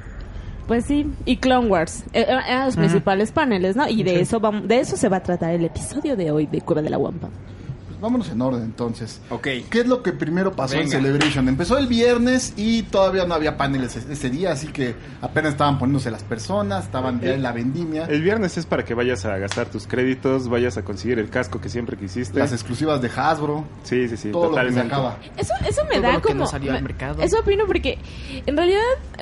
Pues 0.67 0.85
sí, 0.85 1.07
y 1.25 1.37
Clone 1.39 1.69
Wars. 1.69 2.05
Eh, 2.13 2.27
eran 2.29 2.67
los 2.67 2.77
principales 2.77 3.33
paneles, 3.33 3.75
¿no? 3.75 3.89
Y 3.89 4.03
de 4.03 4.21
eso 4.21 4.39
vamos, 4.41 4.69
de 4.69 4.81
eso 4.81 4.97
se 4.99 5.09
va 5.09 5.17
a 5.19 5.23
tratar 5.23 5.55
el 5.55 5.65
episodio 5.65 6.15
de 6.17 6.31
hoy 6.31 6.47
de 6.47 6.61
Cueva 6.61 6.83
de 6.83 6.91
la 6.91 6.99
Guampa. 6.99 7.31
Vámonos 8.01 8.29
en 8.31 8.41
orden 8.41 8.63
entonces. 8.63 9.21
Ok. 9.31 9.43
¿Qué 9.71 9.81
es 9.81 9.87
lo 9.87 10.03
que 10.03 10.13
primero 10.13 10.53
pasó 10.53 10.77
en. 10.77 10.89
Celebration? 10.89 11.49
Empezó 11.49 11.79
el 11.79 11.87
viernes 11.89 12.53
y 12.57 12.83
todavía 12.85 13.25
no 13.27 13.35
había 13.35 13.57
paneles 13.57 13.97
ese, 13.97 14.31
día, 14.31 14.53
así 14.53 14.69
que 14.69 14.95
apenas 15.21 15.53
estaban 15.53 15.79
poniéndose 15.79 16.11
las 16.11 16.23
personas, 16.23 16.85
estaban 16.85 17.21
ya 17.21 17.35
en 17.35 17.43
la 17.43 17.53
vendimia. 17.53 18.05
El 18.07 18.23
viernes 18.23 18.57
es 18.57 18.67
para 18.67 18.85
que 18.85 18.95
vayas 18.95 19.25
a 19.25 19.37
gastar 19.39 19.67
tus 19.67 19.87
créditos, 19.87 20.49
vayas 20.49 20.77
a 20.77 20.83
conseguir 20.85 21.19
el 21.19 21.29
casco 21.31 21.61
que 21.61 21.69
siempre 21.69 21.97
quisiste. 21.97 22.39
Las 22.39 22.53
exclusivas 22.53 23.01
de 23.03 23.11
Hasbro, 23.15 23.65
Sí, 23.83 24.09
sí, 24.09 24.17
sí, 24.17 24.31
todo 24.31 24.45
lo 24.45 24.49
que 24.51 24.55
se 24.57 24.61
totalmente. 24.81 24.95
acaba. 24.95 25.19
Eso, 25.37 25.53
eso 25.69 25.83
me 25.85 25.95
Todo 25.95 26.03
da 26.03 26.13
lo 26.13 26.23
que 26.23 26.29
como. 26.29 26.41
no 26.41 26.47
salió 26.47 26.71
al 26.73 26.77
me- 26.79 26.83
mercado. 26.89 27.23
Eso 27.23 27.41
opino 27.41 27.65
porque 27.67 27.99
en 28.47 28.57
realidad 28.57 28.81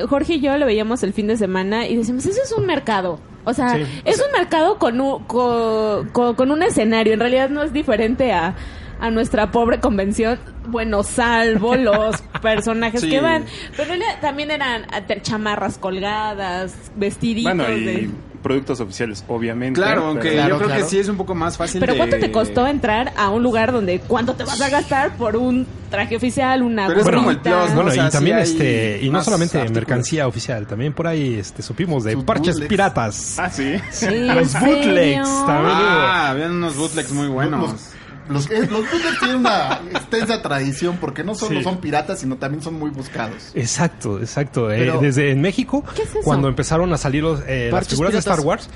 Jorge 0.09 0.35
y 0.35 0.41
yo 0.41 0.57
lo 0.59 0.67
veíamos 0.67 1.03
el 1.03 1.13
fin 1.13 1.27
de 1.29 1.37
semana 1.37 1.87
y 1.87 1.97
decimos, 1.97 2.27
eso 2.27 2.41
es 2.43 2.53
un 2.53 2.67
mercado. 2.67 3.19
O 3.47 3.55
sea, 3.55 3.75
Sí. 3.77 3.85
es 4.05 4.19
un 4.21 4.31
mercado 4.39 4.79
con 4.79 5.01
un, 5.01 5.25
con, 5.25 6.09
con- 6.11 6.35
con 6.35 6.51
un 6.51 6.63
escenario. 6.63 7.15
En 7.15 7.21
realidad 7.21 7.49
no 7.49 7.63
es 7.63 7.73
diferente 7.73 8.33
a, 8.33 8.55
a 9.01 9.11
nuestra 9.11 9.51
pobre 9.53 9.81
convención. 9.81 10.39
Bueno, 10.67 11.03
salvo 11.05 11.75
los 11.77 12.21
personajes 12.43 13.01
Sí. 13.01 13.09
que 13.09 13.21
van. 13.21 13.45
Pero 13.77 13.95
también 14.21 14.51
eran 14.51 14.85
ah, 14.93 15.01
chamarras 15.23 15.79
colgadas, 15.79 16.75
vestiditos. 16.97 17.55
Bueno, 17.57 17.73
y 17.73 17.85
de- 17.85 18.11
productos 18.47 18.81
oficiales, 18.81 19.25
obviamente. 19.29 19.81
Claro, 19.81 20.07
aunque 20.07 20.23
pero- 20.29 20.35
Claro, 20.35 20.49
yo 20.51 20.57
creo 20.59 20.69
claro. 20.69 20.83
que 20.85 20.89
sí 20.91 20.99
es 20.99 21.09
un 21.09 21.17
poco 21.17 21.35
más 21.35 21.57
fácil 21.57 21.81
Pero 21.81 21.93
de- 21.95 21.99
¿cuánto 21.99 22.19
te 22.19 22.31
costó 22.31 22.67
entrar 22.67 23.13
a 23.17 23.31
un 23.31 23.43
lugar 23.43 23.73
donde 23.73 23.99
cuánto 24.01 24.35
te 24.35 24.45
vas 24.45 24.61
a 24.61 24.69
gastar 24.69 25.17
por 25.17 25.37
un 25.37 25.67
traje 25.91 26.17
oficial, 26.17 26.63
una 26.63 26.87
Pero 26.87 27.01
es 27.01 27.07
como 27.07 27.19
el 27.19 27.25
gorrita? 27.37 27.43
plus, 27.59 27.69
¿no? 27.71 27.75
Bueno, 27.77 27.91
O 27.91 27.95
sea, 27.95 28.07
y 28.09 28.11
también 28.11 28.37
sí 28.47 28.53
este 28.53 29.01
y 29.03 29.11
no 29.11 29.23
solamente 29.25 29.59
artículos. 29.59 29.75
mercancía 29.81 30.27
oficial, 30.29 30.67
también 30.67 30.93
por 30.93 31.07
ahí 31.07 31.35
este 31.35 31.63
supimos 31.63 32.05
de 32.05 32.13
Sus 32.13 32.25
parches 32.25 32.55
bootlegs. 32.55 32.69
piratas. 32.69 33.39
Ah, 33.39 33.51
sí. 33.51 33.75
Sí, 33.91 34.07
Los 34.27 34.53
bootlegs 34.55 35.29
también. 35.47 35.77
Ah, 35.79 36.31
habían 36.31 36.53
unos 36.53 36.77
bootlegs 36.77 37.11
muy 37.13 37.29
buenos. 37.29 37.73
Los- 37.73 37.96
Los, 38.29 38.51
eh, 38.51 38.61
los 38.71 38.81
bootlegs 38.91 39.19
tienen 39.21 39.37
una 39.39 39.81
extensa 39.93 40.43
tradición 40.43 40.97
porque 41.01 41.23
no 41.25 41.35
solo 41.35 41.59
Sí. 41.59 41.65
son 41.65 41.79
piratas, 41.79 42.19
sino 42.21 42.37
también 42.37 42.63
son 42.63 42.75
muy 42.75 42.91
buscados. 42.91 43.53
Exacto, 43.55 44.19
exacto. 44.21 44.71
Eh, 44.73 44.93
desde 45.01 45.31
en 45.31 45.41
México, 45.41 45.85
¿Qué 45.95 46.03
es 46.03 46.11
eso? 46.11 46.21
cuando 46.25 46.49
empezaron 46.49 46.93
a 46.93 46.97
salir 46.99 47.23
los, 47.23 47.41
eh, 47.47 47.71
las 47.73 47.89
figuras 47.89 48.13
de. 48.13 48.19
Star 48.19 48.41
Wars, 48.41 48.69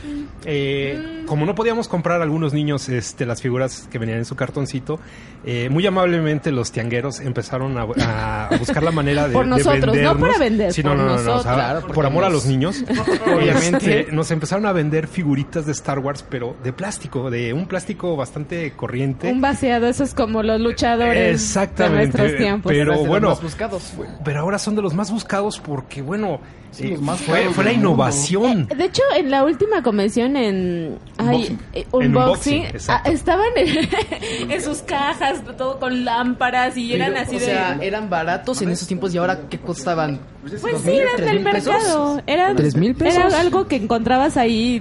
eh, 0.45 1.25
como 1.26 1.45
no 1.47 1.54
podíamos 1.54 1.88
comprar 1.88 2.23
algunos 2.23 2.52
niños 2.52 2.88
este, 2.88 3.26
las 3.26 3.40
figuras 3.42 3.88
que 3.90 3.99
venían 3.99 4.19
en 4.19 4.25
su 4.25 4.37
cartoncito, 4.37 4.99
eh, 5.45 5.69
muy 5.71 5.87
amablemente 5.87 6.50
los 6.52 6.73
tiangueros 6.73 7.21
empezaron 7.21 7.76
a, 7.78 7.83
a- 7.83 8.47
a 8.49 8.57
buscar 8.59 8.83
la 8.83 8.90
manera 8.90 9.26
de, 9.28 9.33
Por 9.35 9.45
de 9.45 9.50
nosotros, 9.50 9.97
no 9.97 10.19
para 10.19 10.38
vender, 10.38 10.73
Sí, 10.73 10.83
no, 10.83 10.90
por 10.90 10.99
no, 10.99 11.04
no, 11.04 11.09
no, 11.11 11.16
nosotros. 11.16 11.40
o 11.40 11.42
sea, 11.42 11.54
Claro, 11.54 11.87
por 11.88 12.07
amor 12.07 12.25
a 12.25 12.30
los 12.30 12.47
niños. 12.47 12.83
Obviamente. 13.26 14.00
Este, 14.00 14.12
nos 14.12 14.30
empezaron 14.30 14.66
a 14.66 14.73
vender 14.73 15.07
figuritas 15.09 15.66
de 15.66 15.73
Star 15.73 15.99
Wars, 15.99 16.25
pero 16.28 16.57
de 16.62 16.73
plástico, 16.73 17.30
de 17.30 17.52
un 17.52 17.66
plástico 17.66 18.16
bastante 18.16 18.73
corriente. 18.73 19.30
Un 19.30 19.39
vaciado, 19.40 19.87
eso 19.87 20.04
es 20.04 20.14
como 20.14 20.42
los 20.42 20.61
luchadores 20.61 21.35
Exactamente, 21.35 21.94
de 21.99 22.06
nuestros 22.18 22.37
tiempos. 22.38 22.73
pero- 22.73 22.94
los 22.94 23.06
bueno, 23.06 23.28
más 23.30 23.42
buscados. 23.42 23.92
Pero 24.25 24.40
ahora 24.40 24.59
son 24.59 24.76
de 24.76 24.82
los 24.82 24.94
más 24.94 25.11
buscados 25.11 25.59
porque, 25.61 26.02
bueno, 26.02 26.40
Sí, 26.73 26.92
eh, 26.92 26.99
más 26.99 27.18
fue, 27.20 27.64
la 27.64 27.73
innovación. 27.73 28.68
De 28.68 28.85
hecho, 28.85 29.02
en 29.16 29.28
la 29.28 29.42
última 29.42 29.82
convención 29.82 30.37
en 30.37 30.99
ay, 31.18 31.26
Unboxing. 31.26 31.59
eh, 31.73 31.87
En 31.92 32.06
unboxing, 32.06 32.59
unboxing, 32.66 32.80
ah, 32.90 33.02
estaban 33.06 33.47
en, 33.56 33.88
en 34.52 34.62
sus 34.62 34.78
cajas, 34.82 35.42
todo 35.59 35.80
con 35.80 36.04
lámparas 36.04 36.76
y 36.76 36.94
eran 36.94 37.14
Pero, 37.14 37.23
así 37.26 37.37
o 37.37 37.38
de... 37.40 37.44
sea, 37.44 37.76
eran 37.82 38.09
baratos 38.09 38.62
en 38.62 38.70
esos 38.70 38.87
tiempos 38.87 39.12
y 39.12 39.18
ahora 39.18 39.40
¿qué 39.50 39.59
costaban? 39.59 40.20
Pues 40.40 40.62
¿Dos 40.62 40.80
sí, 40.82 40.90
eran 40.90 41.16
del 41.23 41.40
mercado. 41.40 42.23
Eran, 42.26 42.56
¿Tres 42.56 42.75
mil 42.75 42.94
pesos? 42.94 43.25
Era 43.25 43.40
algo 43.40 43.68
que 43.68 43.76
encontrabas 43.76 44.38
ahí. 44.38 44.80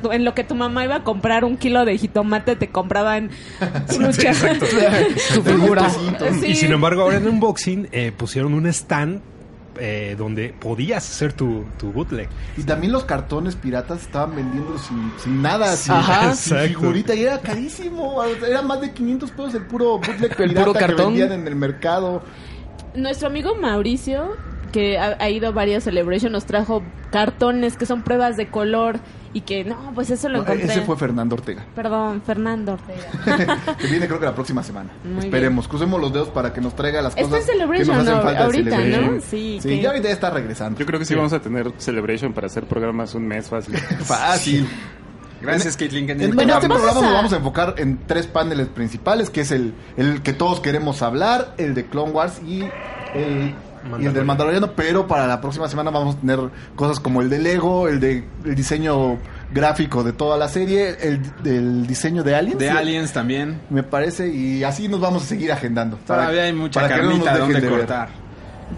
tu- 0.00 0.12
en 0.12 0.24
lo 0.24 0.34
que 0.34 0.44
tu 0.44 0.54
mamá 0.54 0.84
iba 0.84 0.96
a 0.96 1.02
comprar 1.04 1.44
un 1.44 1.56
kilo 1.56 1.84
de 1.84 1.98
jitomate, 1.98 2.54
te 2.54 2.68
compraban 2.68 3.30
lucha. 3.98 4.32
Su 5.32 5.42
figura. 5.42 5.90
Sí. 5.90 6.46
Y 6.46 6.54
sin 6.54 6.72
embargo, 6.72 7.02
ahora 7.02 7.16
en 7.16 7.26
unboxing 7.28 7.88
eh, 7.90 8.12
pusieron 8.16 8.54
un 8.54 8.66
stand 8.66 9.20
eh, 9.80 10.14
donde 10.16 10.54
podías 10.58 11.08
hacer 11.10 11.32
tu, 11.32 11.64
tu 11.78 11.90
bootleg. 11.90 12.28
Y 12.56 12.62
también 12.62 12.92
los 12.92 13.04
cartones 13.04 13.56
piratas 13.56 14.02
estaban 14.02 14.36
vendiendo 14.36 14.78
sin, 14.78 15.10
sin 15.18 15.42
nada, 15.42 15.74
sin, 15.76 15.92
Ajá. 15.94 16.34
sin 16.36 16.56
Exacto. 16.56 16.78
figurita 16.80 17.14
y 17.14 17.22
era 17.24 17.40
carísimo. 17.40 18.22
Era 18.24 18.62
más 18.62 18.80
de 18.80 18.92
500 18.92 19.30
pesos 19.32 19.54
el 19.54 19.62
puro 19.66 19.98
bootleg 19.98 20.30
El 20.38 20.48
pirata 20.50 20.60
puro 20.60 20.72
que 20.72 20.78
cartón. 20.78 21.06
vendían 21.14 21.32
en 21.32 21.48
el 21.48 21.56
mercado. 21.56 22.22
Nuestro 22.94 23.28
amigo 23.28 23.54
Mauricio, 23.54 24.36
que 24.70 24.98
ha, 24.98 25.16
ha 25.18 25.30
ido 25.30 25.48
a 25.48 25.50
varias 25.50 25.84
Celebration, 25.84 26.32
nos 26.32 26.44
trajo 26.46 26.82
cartones 27.10 27.76
que 27.76 27.86
son 27.86 28.02
pruebas 28.02 28.36
de 28.36 28.48
color 28.48 28.98
y 29.32 29.42
que 29.42 29.64
no, 29.64 29.92
pues 29.94 30.10
eso 30.10 30.28
lo 30.28 30.38
No, 30.38 30.42
encontré. 30.44 30.66
ese 30.66 30.80
fue 30.82 30.96
Fernando 30.96 31.36
Ortega. 31.36 31.64
Perdón, 31.74 32.20
Fernando 32.26 32.72
Ortega. 32.72 33.58
que 33.78 33.86
viene 33.86 34.06
creo 34.06 34.18
que 34.18 34.26
la 34.26 34.34
próxima 34.34 34.62
semana. 34.62 34.90
Muy 35.04 35.24
Esperemos, 35.24 35.68
crucemos 35.68 36.00
los 36.00 36.12
dedos 36.12 36.28
para 36.30 36.52
que 36.52 36.60
nos 36.60 36.74
traiga 36.74 37.00
las 37.02 37.16
Está 37.16 37.22
cosas 37.28 37.40
en 37.48 37.52
Celebration, 37.54 37.86
que 37.88 37.92
nos 38.04 38.08
hacen 38.08 38.22
falta 38.22 38.38
de 38.38 38.44
ahorita, 38.44 38.70
Celebration. 38.76 39.14
¿no? 39.16 39.20
Sí, 39.22 39.58
Sí, 39.62 39.68
que- 39.68 39.80
ya 39.80 39.88
ahorita 39.90 40.10
está 40.10 40.30
regresando. 40.30 40.78
Yo 40.80 40.86
creo 40.86 40.98
que 40.98 41.04
sí, 41.04 41.14
vamos 41.14 41.32
a 41.32 41.40
tener 41.40 41.72
Celebration 41.78 42.32
para 42.32 42.46
hacer 42.48 42.64
programas 42.64 43.14
un 43.14 43.26
mes 43.28 43.48
fácil. 43.48 43.76
Fácil. 44.04 44.66
Gracias, 45.42 45.76
Caitlin. 45.76 46.10
En, 46.10 46.20
en 46.20 46.34
Bueno, 46.34 46.52
este 46.54 46.66
programa 46.68 46.98
a- 46.98 47.02
nos 47.02 47.12
vamos 47.14 47.32
a 47.32 47.36
enfocar 47.36 47.74
en 47.78 47.98
tres 48.06 48.26
paneles 48.26 48.68
principales, 48.68 49.30
que 49.30 49.40
es 49.42 49.52
el, 49.52 49.72
el 49.96 50.22
que 50.22 50.32
todos 50.34 50.60
queremos 50.60 51.00
hablar, 51.02 51.54
el 51.56 51.72
de 51.74 51.86
Clone 51.86 52.10
Wars 52.12 52.42
y 52.46 52.62
el, 53.14 53.54
y 54.00 54.06
el 54.06 54.12
del 54.12 54.24
Mandaloriano, 54.24 54.72
pero 54.72 55.06
para 55.06 55.26
la 55.26 55.40
próxima 55.40 55.68
semana 55.68 55.90
vamos 55.90 56.16
a 56.16 56.18
tener 56.20 56.38
cosas 56.76 57.00
como 57.00 57.22
el 57.22 57.30
de 57.30 57.38
Lego, 57.38 57.88
el 57.88 58.00
de 58.00 58.24
el 58.44 58.54
diseño 58.54 59.18
gráfico 59.52 60.04
de 60.04 60.12
toda 60.12 60.36
la 60.36 60.48
serie, 60.48 60.96
el 61.00 61.20
del 61.42 61.86
diseño 61.86 62.22
de 62.22 62.34
Aliens. 62.34 62.58
De 62.58 62.70
Sí, 62.70 62.76
Aliens 62.76 63.12
también. 63.12 63.60
Me 63.70 63.82
parece, 63.82 64.28
y 64.28 64.62
así 64.64 64.86
nos 64.88 65.00
vamos 65.00 65.22
a 65.24 65.26
seguir 65.26 65.50
agendando. 65.52 65.96
para- 66.06 66.22
Todavía 66.22 66.42
hay 66.44 66.52
mucha 66.52 66.80
para 66.80 66.96
no 66.96 67.02
carnita 67.02 67.32
dejen 67.38 67.52
donde 67.52 67.68
cortar. 67.68 68.08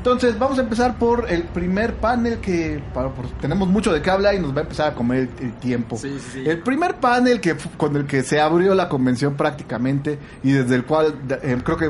Entonces, 0.03 0.37
vamos 0.37 0.59
a 0.59 0.63
empezar 0.63 0.99
por 0.99 1.31
el 1.31 1.45
primer 1.45 1.95
panel 1.95 2.39
que 2.39 2.83
para- 2.93 3.11
por- 3.11 3.29
tenemos 3.41 3.69
mucho 3.69 3.93
de 3.93 4.03
qué 4.03 4.11
hablar 4.11 4.35
y 4.35 4.41
nos 4.41 4.53
va 4.53 4.59
a 4.59 4.63
empezar 4.63 4.89
a 4.91 4.95
comer 4.97 5.29
el, 5.39 5.47
el 5.47 5.53
tiempo. 5.55 5.97
Sí, 5.97 6.19
sí. 6.33 6.43
El 6.45 6.59
primer 6.59 6.97
panel 6.97 7.41
que 7.41 7.55
con 7.77 7.95
el 7.95 8.05
que 8.07 8.25
se 8.25 8.41
abrió 8.41 8.75
la 8.75 8.89
convención 8.89 9.35
prácticamente 9.37 10.19
y 10.43 10.51
desde 10.51 10.75
el 10.75 10.85
cual 10.87 11.15
eh, 11.43 11.57
creo 11.63 11.77
que 11.77 11.87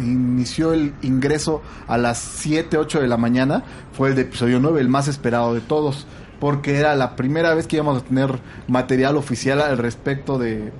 inició 0.00 0.72
el 0.72 0.92
ingreso 1.02 1.62
a 1.86 1.98
las 1.98 2.18
7, 2.18 2.76
8 2.78 3.00
de 3.00 3.06
la 3.06 3.16
mañana 3.16 3.62
fue 3.92 4.08
el 4.08 4.16
de 4.16 4.22
episodio 4.22 4.58
9, 4.58 4.80
el 4.80 4.88
más 4.88 5.06
esperado 5.06 5.54
de 5.54 5.60
todos, 5.60 6.08
porque 6.40 6.78
era 6.80 6.96
la 6.96 7.14
primera 7.14 7.54
vez 7.54 7.68
que 7.68 7.76
íbamos 7.76 8.02
a 8.02 8.04
tener 8.04 8.40
material 8.66 9.16
oficial 9.16 9.60
al 9.60 9.78
respecto 9.78 10.36
de, 10.36 10.72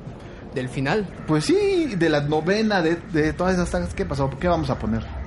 Del 0.53 0.69
final. 0.69 1.07
pues 1.29 1.45
sí, 1.45 1.95
de 1.97 2.09
la 2.09 2.23
novena, 2.23 2.83
de, 2.83 2.97
de 3.13 3.33
todas 3.33 3.55
esas 3.55 3.69
sagas. 3.69 3.95
¿Qué 3.95 4.05
pasó? 4.05 4.29
¿Qué 4.41 4.49
vamos 4.49 4.69
a 4.69 4.79
poner? 4.81 5.22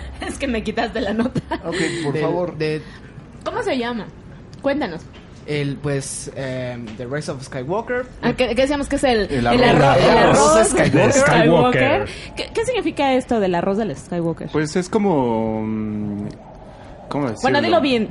Es 0.26 0.38
que 0.38 0.46
me 0.46 0.62
quitas 0.62 0.92
de 0.94 1.00
la 1.00 1.12
nota. 1.14 1.40
Ok, 1.64 1.76
por 2.04 2.12
Del- 2.12 2.22
favor. 2.22 2.56
De, 2.56 2.82
¿Cómo 3.44 3.62
se 3.62 3.76
llama? 3.76 4.06
Cuéntanos. 4.60 5.00
el, 5.46 5.76
pues, 5.76 6.30
eh, 6.36 6.78
The 6.96 7.06
Rise 7.06 7.32
of 7.32 7.42
Skywalker. 7.42 8.06
Ah, 8.22 8.32
¿Qué, 8.34 8.48
qué 8.50 8.54
decíamos 8.54 8.88
que 8.88 8.96
es 8.96 9.04
el, 9.04 9.22
El 9.22 9.32
el 9.32 9.46
arroz. 9.48 9.62
el 9.96 10.04
El 10.04 10.18
arroz 10.18 10.38
arroz 10.38 10.54
de 10.56 10.64
Skywalker. 10.64 11.06
de 11.06 11.12
Skywalker. 11.12 12.08
¿Qué, 12.36 12.50
qué 12.54 12.64
significa 12.64 13.14
esto 13.14 13.40
del 13.40 13.54
arroz 13.56 13.78
del 13.78 13.96
Skywalker? 13.96 14.48
Pues 14.52 14.76
es 14.76 14.88
como... 14.88 15.62
mm, 15.64 16.28
¿Cómo 17.08 17.24
decirlo? 17.24 17.42
bueno, 17.42 17.60
dilo 17.60 17.80
bien. 17.80 18.08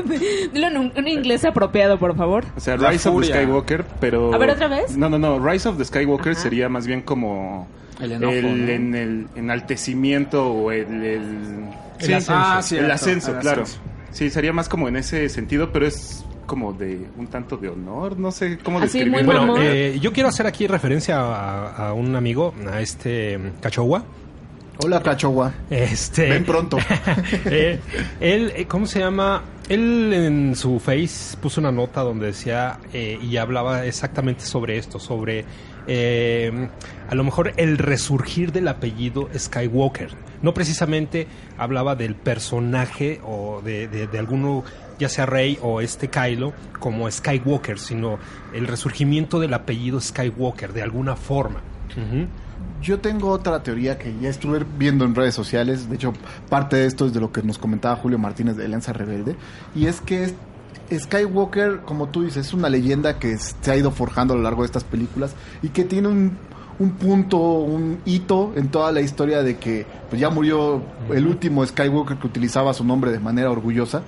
dilo 0.52 0.66
en 0.68 0.76
un, 0.76 0.92
un 0.96 1.08
inglés 1.08 1.44
apropiado, 1.44 1.98
por 1.98 2.14
favor. 2.16 2.44
O 2.56 2.60
sea, 2.60 2.76
Rise 2.76 3.08
of 3.08 3.20
the. 3.22 3.28
Skywalker, 3.28 3.84
pero... 4.00 4.32
A 4.34 4.38
ver, 4.38 4.50
¿otra 4.50 4.68
vez? 4.68 4.96
No, 4.96 5.08
no, 5.08 5.18
no. 5.18 5.38
Rise 5.44 5.68
of 5.68 5.78
the 5.78 5.84
Skywalker 5.84 6.32
Ajá. 6.32 6.40
sería 6.42 6.68
más 6.68 6.86
bien 6.86 7.00
como... 7.00 7.66
El 8.00 8.12
enojo, 8.12 8.32
el, 8.32 8.66
¿no? 8.66 8.72
en 8.72 8.94
el 8.94 9.26
enaltecimiento 9.36 10.46
o 10.50 10.72
el... 10.72 10.86
el 11.04 11.68
El 12.00 12.14
ascenso. 12.14 12.32
Ah, 12.34 12.58
ascenso, 12.58 13.32
el 13.32 13.38
claro. 13.38 13.62
ascenso. 13.62 13.80
Sí, 14.10 14.30
sería 14.30 14.52
más 14.52 14.68
como 14.68 14.88
en 14.88 14.96
ese 14.96 15.28
sentido, 15.28 15.72
pero 15.72 15.86
es 15.86 16.24
como 16.46 16.72
de 16.72 17.06
un 17.16 17.26
tanto 17.26 17.56
de 17.56 17.68
honor, 17.68 18.18
no 18.18 18.30
sé 18.30 18.58
cómo 18.58 18.78
Así, 18.78 18.98
describirlo. 18.98 19.46
Bueno, 19.46 19.56
eh, 19.58 19.98
yo 20.00 20.12
quiero 20.12 20.28
hacer 20.28 20.46
aquí 20.46 20.66
referencia 20.66 21.18
a, 21.18 21.88
a 21.88 21.92
un 21.94 22.14
amigo, 22.14 22.54
a 22.70 22.80
este 22.80 23.38
mm, 23.38 23.60
Cachowa. 23.60 24.04
Hola, 24.78 25.02
Cachowa. 25.02 25.52
Este, 25.70 26.28
Ven 26.30 26.44
pronto. 26.44 26.78
Eh, 27.46 27.78
él, 28.20 28.52
eh, 28.56 28.66
¿cómo 28.66 28.86
se 28.86 28.98
llama? 28.98 29.42
Él 29.68 30.12
en 30.12 30.56
su 30.56 30.78
face 30.80 31.36
puso 31.38 31.60
una 31.60 31.70
nota 31.72 32.02
donde 32.02 32.26
decía 32.26 32.78
eh, 32.92 33.18
y 33.22 33.36
hablaba 33.36 33.86
exactamente 33.86 34.44
sobre 34.44 34.76
esto, 34.76 34.98
sobre 34.98 35.44
eh, 35.86 36.68
a 37.08 37.14
lo 37.14 37.24
mejor 37.24 37.52
el 37.56 37.78
resurgir 37.78 38.52
del 38.52 38.68
apellido 38.68 39.28
Skywalker. 39.36 40.10
No 40.42 40.54
precisamente 40.54 41.26
hablaba 41.56 41.96
del 41.96 42.14
personaje 42.14 43.20
o 43.24 43.62
de, 43.62 43.88
de, 43.88 44.18
alguno, 44.18 44.64
ya 44.98 45.08
sea 45.08 45.26
Rey 45.26 45.58
o 45.62 45.80
este 45.80 46.08
Kylo, 46.08 46.52
como 46.78 47.10
Skywalker, 47.10 47.78
sino 47.78 48.18
el 48.52 48.66
resurgimiento 48.66 49.40
del 49.40 49.54
apellido 49.54 50.00
Skywalker 50.00 50.72
de 50.72 50.82
alguna 50.82 51.16
forma. 51.16 51.60
Yo 52.82 53.00
tengo 53.00 53.30
otra 53.30 53.62
teoría 53.62 53.98
que 53.98 54.14
ya 54.20 54.28
estuve 54.28 54.64
viendo 54.76 55.04
en 55.04 55.14
redes 55.14 55.34
sociales. 55.34 55.88
De 55.88 55.96
hecho, 55.96 56.12
parte 56.50 56.76
de 56.76 56.86
esto 56.86 57.06
es 57.06 57.14
de 57.14 57.20
lo 57.20 57.32
que 57.32 57.42
nos 57.42 57.56
comentaba 57.56 57.96
Julio 57.96 58.18
Martínez 58.18 58.56
de 58.56 58.66
Alianza 58.66 58.92
Rebelde. 58.92 59.36
Y 59.74 59.86
es 59.86 60.00
que 60.00 60.34
Skywalker, 60.98 61.80
como 61.84 62.08
tú 62.08 62.22
dices, 62.22 62.46
es 62.48 62.54
una 62.54 62.68
leyenda 62.68 63.18
que 63.18 63.36
se 63.38 63.70
ha 63.70 63.76
ido 63.76 63.90
forjando 63.90 64.34
a 64.34 64.36
lo 64.36 64.42
largo 64.42 64.62
de 64.62 64.66
estas 64.66 64.84
películas 64.84 65.34
y 65.62 65.68
que 65.68 65.84
tiene 65.84 66.08
un, 66.08 66.36
un 66.78 66.90
punto, 66.92 67.38
un 67.38 67.98
hito 68.04 68.52
en 68.56 68.68
toda 68.68 68.90
la 68.92 69.00
historia 69.00 69.42
de 69.42 69.56
que 69.58 69.86
pues, 70.10 70.20
ya 70.20 70.30
murió 70.30 70.82
el 71.12 71.26
último 71.26 71.64
Skywalker 71.64 72.16
que 72.18 72.26
utilizaba 72.26 72.74
su 72.74 72.84
nombre 72.84 73.12
de 73.12 73.20
manera 73.20 73.50
orgullosa. 73.50 74.02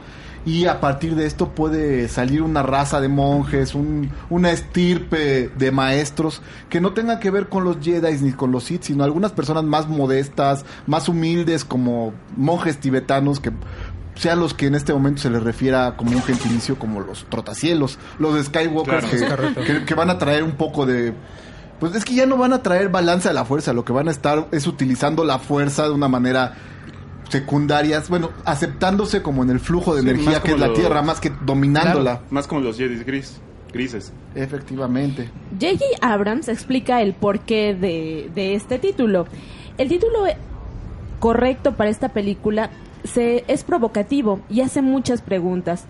Y 0.45 0.67
a 0.67 0.79
partir 0.79 1.17
de 1.17 1.27
esto 1.27 1.49
puede 1.57 2.07
salir 2.09 2.41
una 2.41 2.63
raza 2.63 3.01
de 3.01 3.09
monjes, 3.09 3.75
un- 3.75 4.13
una 4.31 4.53
estirpe 4.53 5.49
de 5.49 5.73
maestros 5.73 6.41
que 6.69 6.81
no 6.81 6.93
tenga 6.93 7.19
que 7.19 7.33
ver 7.33 7.49
con 7.49 7.65
los 7.65 7.79
Jedi 7.81 8.17
ni 8.23 8.31
con 8.31 8.53
los 8.53 8.63
Sith, 8.63 8.83
sino 8.85 9.03
algunas 9.03 9.33
personas 9.33 9.65
más 9.65 9.89
modestas, 9.89 10.65
más 10.87 11.09
humildes, 11.09 11.65
como 11.65 12.13
monjes 12.37 12.79
tibetanos 12.79 13.41
que 13.41 13.51
sean 14.17 14.41
los 14.41 14.53
que 14.55 14.67
en 14.67 14.75
este 14.75 14.93
momento 14.93 15.23
se 15.23 15.31
les 15.31 15.43
refiera 15.43 15.95
como 15.97 16.11
un 16.11 16.23
gentilicio, 16.23 16.79
como 16.79 17.01
los 17.01 17.25
trotacielos, 17.31 17.99
los 18.19 18.35
de 18.35 18.43
Skywalker 18.45 19.05
Claro, 19.05 19.55
que, 19.55 19.63
que- 19.63 19.85
que 19.85 19.95
van 19.95 20.11
a 20.11 20.19
traer 20.19 20.43
un 20.43 20.53
poco 20.53 20.85
de... 20.87 21.15
Pues 21.79 21.95
es 21.95 22.05
que 22.05 22.15
ya 22.15 22.25
no 22.27 22.37
van 22.39 22.53
a 22.55 22.63
traer 22.63 22.89
balance 22.89 23.29
a 23.29 23.35
la 23.35 23.45
fuerza, 23.45 23.73
lo 23.75 23.85
que 23.85 23.93
van 23.93 24.09
a 24.09 24.11
estar 24.11 24.49
es 24.53 24.67
utilizando 24.67 25.25
la 25.25 25.39
fuerza 25.39 25.85
de 25.85 25.91
una 25.91 26.09
manera 26.09 26.55
secundarias, 27.29 28.09
bueno, 28.09 28.31
aceptándose 28.45 29.21
como 29.21 29.43
en 29.43 29.51
el 29.51 29.61
flujo 29.61 29.95
de 29.95 30.03
Sí, 30.03 30.09
energía 30.09 30.41
que 30.43 30.53
es 30.53 30.59
la 30.59 30.69
lo- 30.69 30.73
Tierra, 30.75 31.03
más 31.03 31.21
que 31.21 31.33
dominándola. 31.45 32.23
Más 32.31 32.47
como 32.47 32.61
los 32.63 32.79
Jedi 32.79 33.03
gris, 33.05 33.39
grises. 33.73 34.13
Efectivamente. 34.35 35.29
J.J. 35.61 35.85
Abrams 36.01 36.49
explica 36.49 37.03
el 37.03 37.15
porqué 37.15 37.75
de, 37.75 38.31
de 38.35 38.55
este 38.55 38.79
título. 38.79 39.27
El 39.77 39.89
título 39.89 40.21
correcto 41.19 41.73
para 41.75 41.91
esta 41.91 42.11
película 42.11 42.71
se, 43.07 43.45
es 43.49 43.65
provocativo 43.65 44.41
y 44.49 44.61
hace 44.61 44.83
muchas 44.83 45.23
preguntas. 45.23 45.85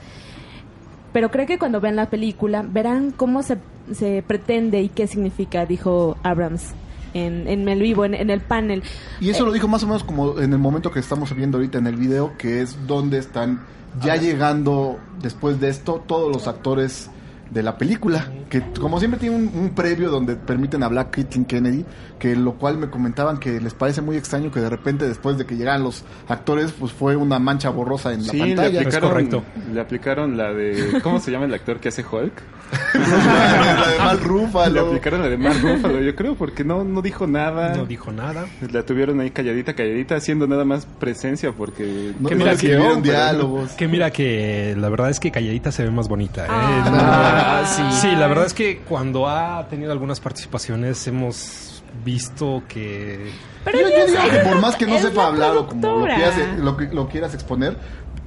Pero 1.12 1.30
creo 1.30 1.46
que 1.46 1.58
cuando 1.58 1.80
vean 1.80 1.96
la 1.96 2.10
película 2.10 2.62
verán 2.68 3.10
cómo 3.10 3.42
se, 3.42 3.58
se 3.92 4.22
pretende 4.26 4.82
y 4.82 4.88
qué 4.88 5.06
significa, 5.06 5.64
dijo 5.66 6.16
Abrams. 6.22 6.74
en, 7.14 7.48
en 7.48 7.66
el 7.68 7.80
vivo, 7.80 8.04
en, 8.04 8.14
en 8.14 8.28
el 8.28 8.40
panel. 8.40 8.82
Y 9.20 9.30
eso 9.30 9.42
Eh, 9.44 9.46
lo 9.46 9.52
dijo 9.52 9.68
más 9.68 9.82
o 9.82 9.86
menos 9.86 10.04
como 10.04 10.38
en 10.38 10.52
el 10.52 10.58
momento 10.58 10.90
que 10.90 11.00
estamos 11.00 11.34
viendo 11.34 11.56
ahorita 11.56 11.78
en 11.78 11.86
el 11.86 11.96
video, 11.96 12.32
que 12.36 12.60
es 12.60 12.76
donde 12.86 13.16
están 13.18 13.60
ya 14.02 14.16
llegando 14.16 14.98
después 15.22 15.58
de 15.58 15.70
esto 15.70 16.04
todos 16.06 16.30
los 16.30 16.46
actores 16.46 17.08
de 17.50 17.62
la 17.62 17.78
película, 17.78 18.30
que 18.50 18.62
como 18.80 18.98
siempre 18.98 19.20
tiene 19.20 19.36
un, 19.36 19.50
un 19.54 19.70
previo 19.70 20.10
donde 20.10 20.36
permiten 20.36 20.82
hablar 20.82 21.10
Caitlin 21.10 21.44
Kennedy, 21.44 21.84
que 22.18 22.34
lo 22.34 22.54
cual 22.54 22.78
me 22.78 22.90
comentaban 22.90 23.38
que 23.38 23.60
les 23.60 23.74
parece 23.74 24.02
muy 24.02 24.16
extraño 24.16 24.50
que 24.50 24.60
de 24.60 24.68
repente 24.68 25.06
después 25.06 25.38
de 25.38 25.46
que 25.46 25.56
llegaran 25.56 25.82
los 25.82 26.04
actores, 26.28 26.72
pues 26.72 26.92
fue 26.92 27.16
una 27.16 27.38
mancha 27.38 27.70
borrosa 27.70 28.12
en 28.12 28.26
la 28.26 28.32
le 28.32 28.38
pantalla. 28.38 28.80
aplicaron, 28.80 29.10
correcto. 29.10 29.44
le 29.72 29.80
aplicaron 29.80 30.36
la 30.36 30.52
de... 30.52 31.00
¿Cómo 31.02 31.20
se 31.20 31.30
llama 31.30 31.44
el 31.46 31.54
actor 31.54 31.78
que 31.78 31.88
hace 31.88 32.04
Hulk? 32.04 32.42
la 32.94 33.90
de 33.90 33.98
Mal 33.98 34.16
Le 34.18 34.22
Ruffalo. 34.24 34.86
aplicaron 34.88 35.22
la 35.22 35.28
de 35.28 35.36
Mark 35.36 35.56
Ruffalo, 35.62 36.00
yo 36.00 36.14
creo, 36.16 36.34
porque 36.34 36.64
no, 36.64 36.84
no 36.84 37.02
dijo 37.02 37.26
nada. 37.26 37.74
No 37.74 37.86
dijo 37.86 38.10
nada. 38.12 38.46
La 38.72 38.82
tuvieron 38.84 39.20
ahí 39.20 39.30
calladita, 39.30 39.74
calladita, 39.74 40.16
haciendo 40.16 40.46
nada 40.46 40.64
más 40.64 40.86
presencia 40.86 41.52
porque... 41.52 42.12
No, 42.18 42.28
que 42.28 42.34
no 42.34 42.38
mira 42.40 42.52
le 42.54 42.58
que- 42.58 42.68
pero- 42.68 42.96
diálogos. 42.96 43.72
Que 43.72 43.88
mira 43.88 44.10
que 44.10 44.74
la 44.76 44.88
verdad 44.88 45.10
es 45.10 45.20
que 45.20 45.30
Calladita 45.30 45.70
se 45.72 45.84
ve 45.84 45.90
más 45.90 46.08
bonita. 46.08 46.44
¿eh? 46.44 46.48
Ah, 46.50 47.62
No, 47.78 47.92
sí. 47.92 48.10
la 48.12 48.26
verdad 48.26 48.46
es 48.46 48.54
que 48.54 48.78
cuando 48.78 49.28
ha 49.28 49.66
tenido 49.68 49.92
algunas 49.92 50.20
participaciones 50.20 51.06
hemos 51.06 51.82
visto 52.04 52.62
que... 52.68 53.30
Pero 53.64 53.78
yo, 53.80 53.88
yo 53.88 54.06
digo 54.06 54.22
que 54.30 54.38
por 54.48 54.60
más 54.60 54.76
que 54.76 54.86
no 54.86 54.98
sepa 54.98 55.22
la 55.22 55.26
hablar 55.28 55.56
o 55.56 55.66
como 55.66 56.00
lo 56.00 56.04
quieras, 56.06 56.34
lo, 56.58 56.76
que- 56.76 56.88
lo 56.92 57.08
quieras 57.08 57.34
exponer, 57.34 57.76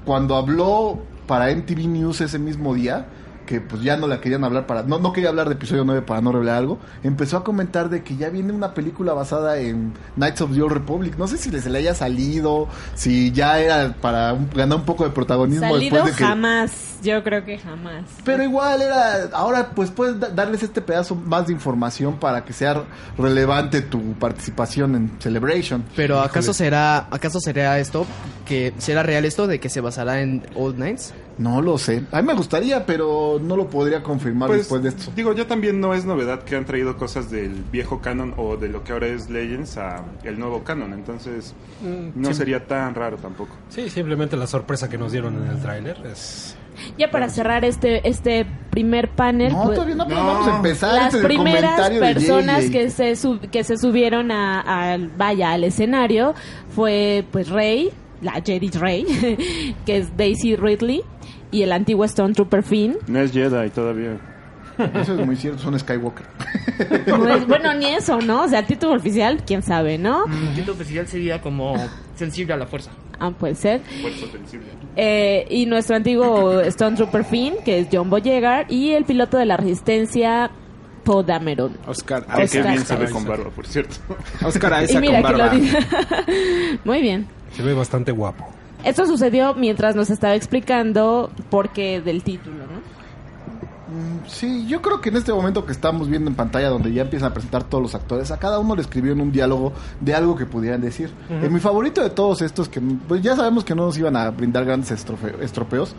cuando 0.05 0.35
habló 0.35 1.01
para 1.27 1.53
MTV 1.53 1.87
News 1.87 2.21
ese 2.21 2.39
mismo 2.39 2.73
día, 2.73 3.05
que 3.49 3.61
pues 3.61 3.81
ya 3.81 3.97
no 3.97 4.05
la 4.05 4.21
querían 4.21 4.43
hablar 4.43 4.67
para, 4.67 4.83
no, 4.83 4.99
no 4.99 5.11
quería 5.11 5.29
hablar 5.31 5.47
de 5.49 5.55
episodio 5.55 5.83
9 5.83 6.03
para 6.03 6.21
no 6.21 6.31
revelar 6.31 6.57
algo, 6.57 6.77
empezó 7.01 7.37
a 7.37 7.43
comentar 7.43 7.89
de 7.89 8.03
que 8.03 8.15
ya 8.15 8.29
viene 8.29 8.53
una 8.53 8.75
película 8.75 9.13
basada 9.13 9.57
en 9.57 9.91
Knights 10.17 10.41
of 10.41 10.53
the 10.53 10.61
Old 10.61 10.73
Republic. 10.73 11.17
No 11.17 11.27
sé 11.27 11.39
si 11.39 11.49
se 11.49 11.67
le 11.67 11.79
haya 11.79 11.95
salido, 11.95 12.67
si 12.93 13.31
ya 13.31 13.59
era 13.59 13.95
para 13.99 14.33
un- 14.33 14.51
ganar 14.53 14.77
un 14.77 14.85
poco 14.85 15.03
de 15.03 15.09
protagonismo 15.09 15.67
Salido 15.67 15.95
después 15.95 16.13
de 16.13 16.17
que... 16.19 16.23
jamás, 16.25 16.71
yo 17.01 17.23
creo 17.23 17.43
que 17.43 17.57
jamás. 17.57 18.03
Pero 18.23 18.43
igual 18.43 18.83
era, 18.83 19.29
ahora 19.33 19.71
pues 19.73 19.89
puedes 19.89 20.19
da- 20.19 20.29
darles 20.29 20.61
este 20.61 20.79
pedazo 20.81 21.15
más 21.15 21.47
de 21.47 21.53
información 21.53 22.17
para 22.19 22.45
que 22.45 22.53
sea 22.53 22.83
relevante 23.17 23.81
tu 23.81 24.13
participación 24.13 24.93
en 24.95 25.11
Celebration. 25.19 25.83
Pero 25.95 26.19
¿acaso 26.19 26.53
será 26.53 27.07
acaso 27.09 27.39
será 27.39 27.79
esto 27.79 28.05
que 28.45 28.75
será 28.77 29.01
real 29.01 29.25
esto 29.25 29.47
de 29.47 29.59
que 29.59 29.69
se 29.69 29.81
basará 29.81 30.21
en 30.21 30.43
Old 30.53 30.75
Knights? 30.75 31.15
No 31.39 31.61
lo 31.61 31.77
sé. 31.77 32.03
A 32.11 32.21
mí 32.21 32.27
me 32.27 32.33
gustaría, 32.35 32.85
pero 32.85 33.39
no 33.41 33.55
lo 33.55 33.67
podría 33.69 34.03
confirmar 34.03 34.49
Pues, 34.49 34.59
después 34.59 34.83
de 34.83 34.89
esto. 34.89 35.11
Digo, 35.15 35.33
ya 35.33 35.47
también 35.47 35.79
no 35.79 35.93
es 35.93 36.03
novedad 36.05 36.43
que 36.43 36.55
han 36.57 36.65
traído 36.65 36.97
cosas 36.97 37.31
del 37.31 37.63
viejo 37.71 38.01
canon 38.01 38.33
o 38.37 38.57
de 38.57 38.67
lo 38.67 38.83
que 38.83 38.91
ahora 38.91 39.07
es 39.07 39.29
Legends 39.29 39.77
a 39.77 40.03
el 40.23 40.37
nuevo 40.37 40.63
canon, 40.65 40.93
entonces 40.93 41.53
no 42.13 42.27
sí. 42.29 42.33
sería 42.35 42.67
tan 42.67 42.93
raro 42.93 43.15
tampoco. 43.17 43.55
Sí, 43.69 43.89
simplemente 43.89 44.35
la 44.37 44.47
sorpresa 44.47 44.89
que 44.89 44.97
nos 44.97 45.11
dieron 45.13 45.41
en 45.41 45.49
el 45.49 45.61
tráiler 45.61 45.97
es... 46.11 46.55
Ya 46.97 47.09
para 47.11 47.27
cerrar 47.29 47.65
este 47.65 48.07
este 48.07 48.45
primer 48.69 49.09
panel, 49.09 49.51
No, 49.51 49.63
pues, 49.63 49.75
todavía 49.75 49.95
no, 49.95 50.07
pero 50.07 50.19
no. 50.21 50.27
vamos 50.27 50.47
a 50.47 50.55
empezar. 50.57 50.93
las 50.95 51.13
este 51.13 51.25
primeras 51.27 51.61
comentario 51.75 52.01
de 52.01 52.13
personas 52.13 52.63
JJ. 52.65 52.71
que 52.71 52.89
se 52.89 53.15
sub- 53.17 53.49
que 53.49 53.63
se 53.65 53.77
subieron 53.77 54.31
a, 54.31 54.91
al 54.93 55.09
vaya 55.09 55.51
al 55.51 55.65
escenario 55.65 56.33
fue 56.73 57.25
pues 57.31 57.49
Rey, 57.49 57.91
la 58.21 58.33
Jedi 58.45 58.69
Rey, 58.69 59.75
que 59.85 59.97
es 59.97 60.15
Daisy 60.15 60.55
Ridley 60.55 61.01
y 61.51 61.63
el 61.63 61.71
antiguo 61.71 62.05
Stone 62.05 62.33
Trooper 62.33 62.63
Finn. 62.63 62.97
No 63.07 63.19
es 63.19 63.31
Jedi 63.31 63.69
todavía. 63.69 64.17
Eso 64.95 65.19
es 65.19 65.25
muy 65.25 65.35
cierto, 65.35 65.59
son 65.59 65.77
Skywalker. 65.77 66.25
Pues, 67.17 67.45
bueno, 67.47 67.73
ni 67.73 67.87
eso, 67.87 68.21
¿no? 68.21 68.43
O 68.43 68.47
sea, 68.47 68.59
el 68.59 68.65
título 68.65 68.93
oficial, 68.93 69.43
quién 69.45 69.61
sabe, 69.61 69.97
¿no? 69.97 70.23
El 70.25 70.55
título 70.55 70.73
oficial 70.73 71.05
sería 71.07 71.41
como 71.41 71.75
sensible 72.15 72.53
a 72.53 72.57
la 72.57 72.65
fuerza. 72.67 72.91
Ah, 73.19 73.31
puede 73.31 73.55
ser. 73.55 73.81
Fuerza 74.01 74.27
sensible. 74.31 74.67
Eh, 74.95 75.45
y 75.49 75.65
nuestro 75.65 75.97
antiguo 75.97 76.61
Stone 76.61 76.95
Trooper 76.95 77.25
Finn, 77.25 77.55
que 77.65 77.79
es 77.79 77.87
John 77.91 78.09
Boyegar, 78.09 78.71
y 78.71 78.91
el 78.91 79.03
piloto 79.03 79.37
de 79.37 79.45
la 79.45 79.57
Resistencia, 79.57 80.51
Poe 81.03 81.25
Dameron. 81.25 81.75
Oscar 81.85 82.25
qué 82.25 82.43
Oscar. 82.43 82.67
bien 82.71 82.85
se 82.85 82.95
ve 82.95 83.09
con 83.09 83.25
barba, 83.25 83.49
por 83.49 83.67
cierto. 83.67 83.95
Oscar 84.45 84.81
Y 84.81 84.85
Isaac 84.85 85.01
mira 85.01 85.21
con 85.21 85.31
que 85.31 85.37
lo 85.37 85.43
barba. 85.43 85.55
dice. 85.57 85.77
Muy 86.85 87.01
bien. 87.01 87.27
Se 87.51 87.61
ve 87.63 87.73
bastante 87.73 88.13
guapo. 88.13 88.47
Esto 88.83 89.05
sucedió 89.05 89.53
mientras 89.55 89.95
nos 89.95 90.09
estaba 90.09 90.35
explicando 90.35 91.31
por 91.49 91.69
qué 91.69 92.01
del 92.01 92.23
título, 92.23 92.57
¿no? 92.65 92.99
Sí, 94.27 94.67
yo 94.67 94.83
creo 94.83 95.01
que 95.01 95.09
en 95.09 95.17
este 95.17 95.33
momento 95.33 95.65
que 95.65 95.71
estamos 95.71 96.07
viendo 96.07 96.29
en 96.29 96.35
pantalla, 96.35 96.69
donde 96.69 96.93
ya 96.93 97.01
empiezan 97.01 97.31
a 97.31 97.33
presentar 97.33 97.63
todos 97.63 97.81
los 97.81 97.95
actores, 97.95 98.29
a 98.29 98.37
cada 98.37 98.59
uno 98.59 98.75
le 98.75 98.81
escribió 98.81 99.13
en 99.13 99.19
un 99.21 99.31
diálogo 99.31 99.73
de 99.99 100.13
algo 100.13 100.35
que 100.35 100.45
pudieran 100.45 100.79
decir. 100.79 101.09
Eh, 101.29 101.49
mi 101.49 101.59
favorito 101.59 102.01
de 102.03 102.11
todos 102.11 102.43
estos, 102.43 102.69
que 102.69 102.79
pues 102.81 103.23
ya 103.23 103.35
sabemos 103.35 103.63
que 103.65 103.73
no 103.73 103.85
nos 103.85 103.97
iban 103.97 104.15
a 104.15 104.29
brindar 104.29 104.63
grandes 104.65 104.91
estrofe- 104.91 105.33
estropeos, 105.41 105.95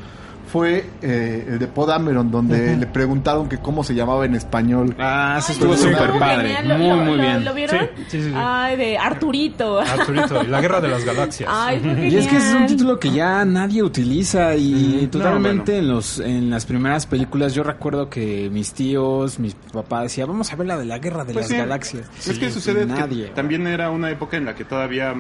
fue 0.51 0.85
eh, 1.03 1.47
el 1.49 1.59
de 1.59 1.67
Poe 1.69 1.87
Dameron, 1.87 2.31
donde 2.31 2.77
le 2.77 2.87
preguntaron 2.87 3.49
que 3.49 3.59
cómo 3.59 3.85
se 3.85 3.95
llamaba 3.95 4.25
en 4.25 4.35
español. 4.35 4.95
Ah, 4.99 5.37
eso 5.39 5.49
Ay, 5.51 5.55
estuvo 5.55 5.77
súper 5.77 6.19
padre. 6.19 6.55
genial. 6.55 6.69
¿Lo- 6.69 6.79
Muy, 6.79 6.89
lo- 6.89 6.97
muy 6.97 7.17
lo- 7.17 7.23
bien. 7.23 7.45
¿Lo 7.45 7.55
vieron? 7.55 7.79
Sí, 7.81 7.87
sí, 8.09 8.23
sí, 8.23 8.29
sí. 8.31 8.33
Ay, 8.35 8.77
de 8.77 8.99
Arturito. 8.99 9.81
Arturito, 9.81 10.43
la 10.45 10.61
guerra 10.61 10.81
de 10.81 10.89
las 10.89 11.05
galaxias. 11.05 11.49
Ay, 11.53 11.79
fue 11.81 12.09
Y 12.09 12.17
es 12.17 12.27
que 12.27 12.37
ese 12.37 12.49
es 12.51 12.55
un 12.55 12.67
título 12.67 12.99
que 12.99 13.11
ya 13.11 13.45
nadie 13.45 13.83
utiliza 13.83 14.55
y 14.57 15.05
Mm, 15.07 15.11
totalmente 15.11 15.73
no, 15.73 15.79
en 15.79 15.89
los 15.89 16.19
en 16.21 16.51
las 16.51 16.67
primeras 16.67 17.07
películas 17.07 17.55
yo 17.55 17.63
recuerdo 17.63 18.09
que 18.11 18.49
mis 18.51 18.73
tíos, 18.73 19.39
mis 19.39 19.55
papás 19.55 20.05
decían, 20.05 20.27
vamos 20.29 20.53
a 20.53 20.57
ver 20.57 20.67
la 20.67 20.79
de 20.79 20.85
la 20.85 20.99
guerra 20.99 21.25
de 21.25 21.33
Pues 21.33 21.45
las 21.45 21.51
sí. 21.51 21.57
galaxias. 21.57 22.07
Es 22.27 22.39
que 22.39 22.49
Sí, 22.49 22.53
sucede 22.55 22.87
nadie. 22.87 23.27
que 23.27 23.31
también 23.33 23.67
era 23.67 23.91
una 23.91 24.11
época 24.11 24.37
en 24.37 24.45
la 24.45 24.55
que 24.55 24.65
todavía, 24.65 25.15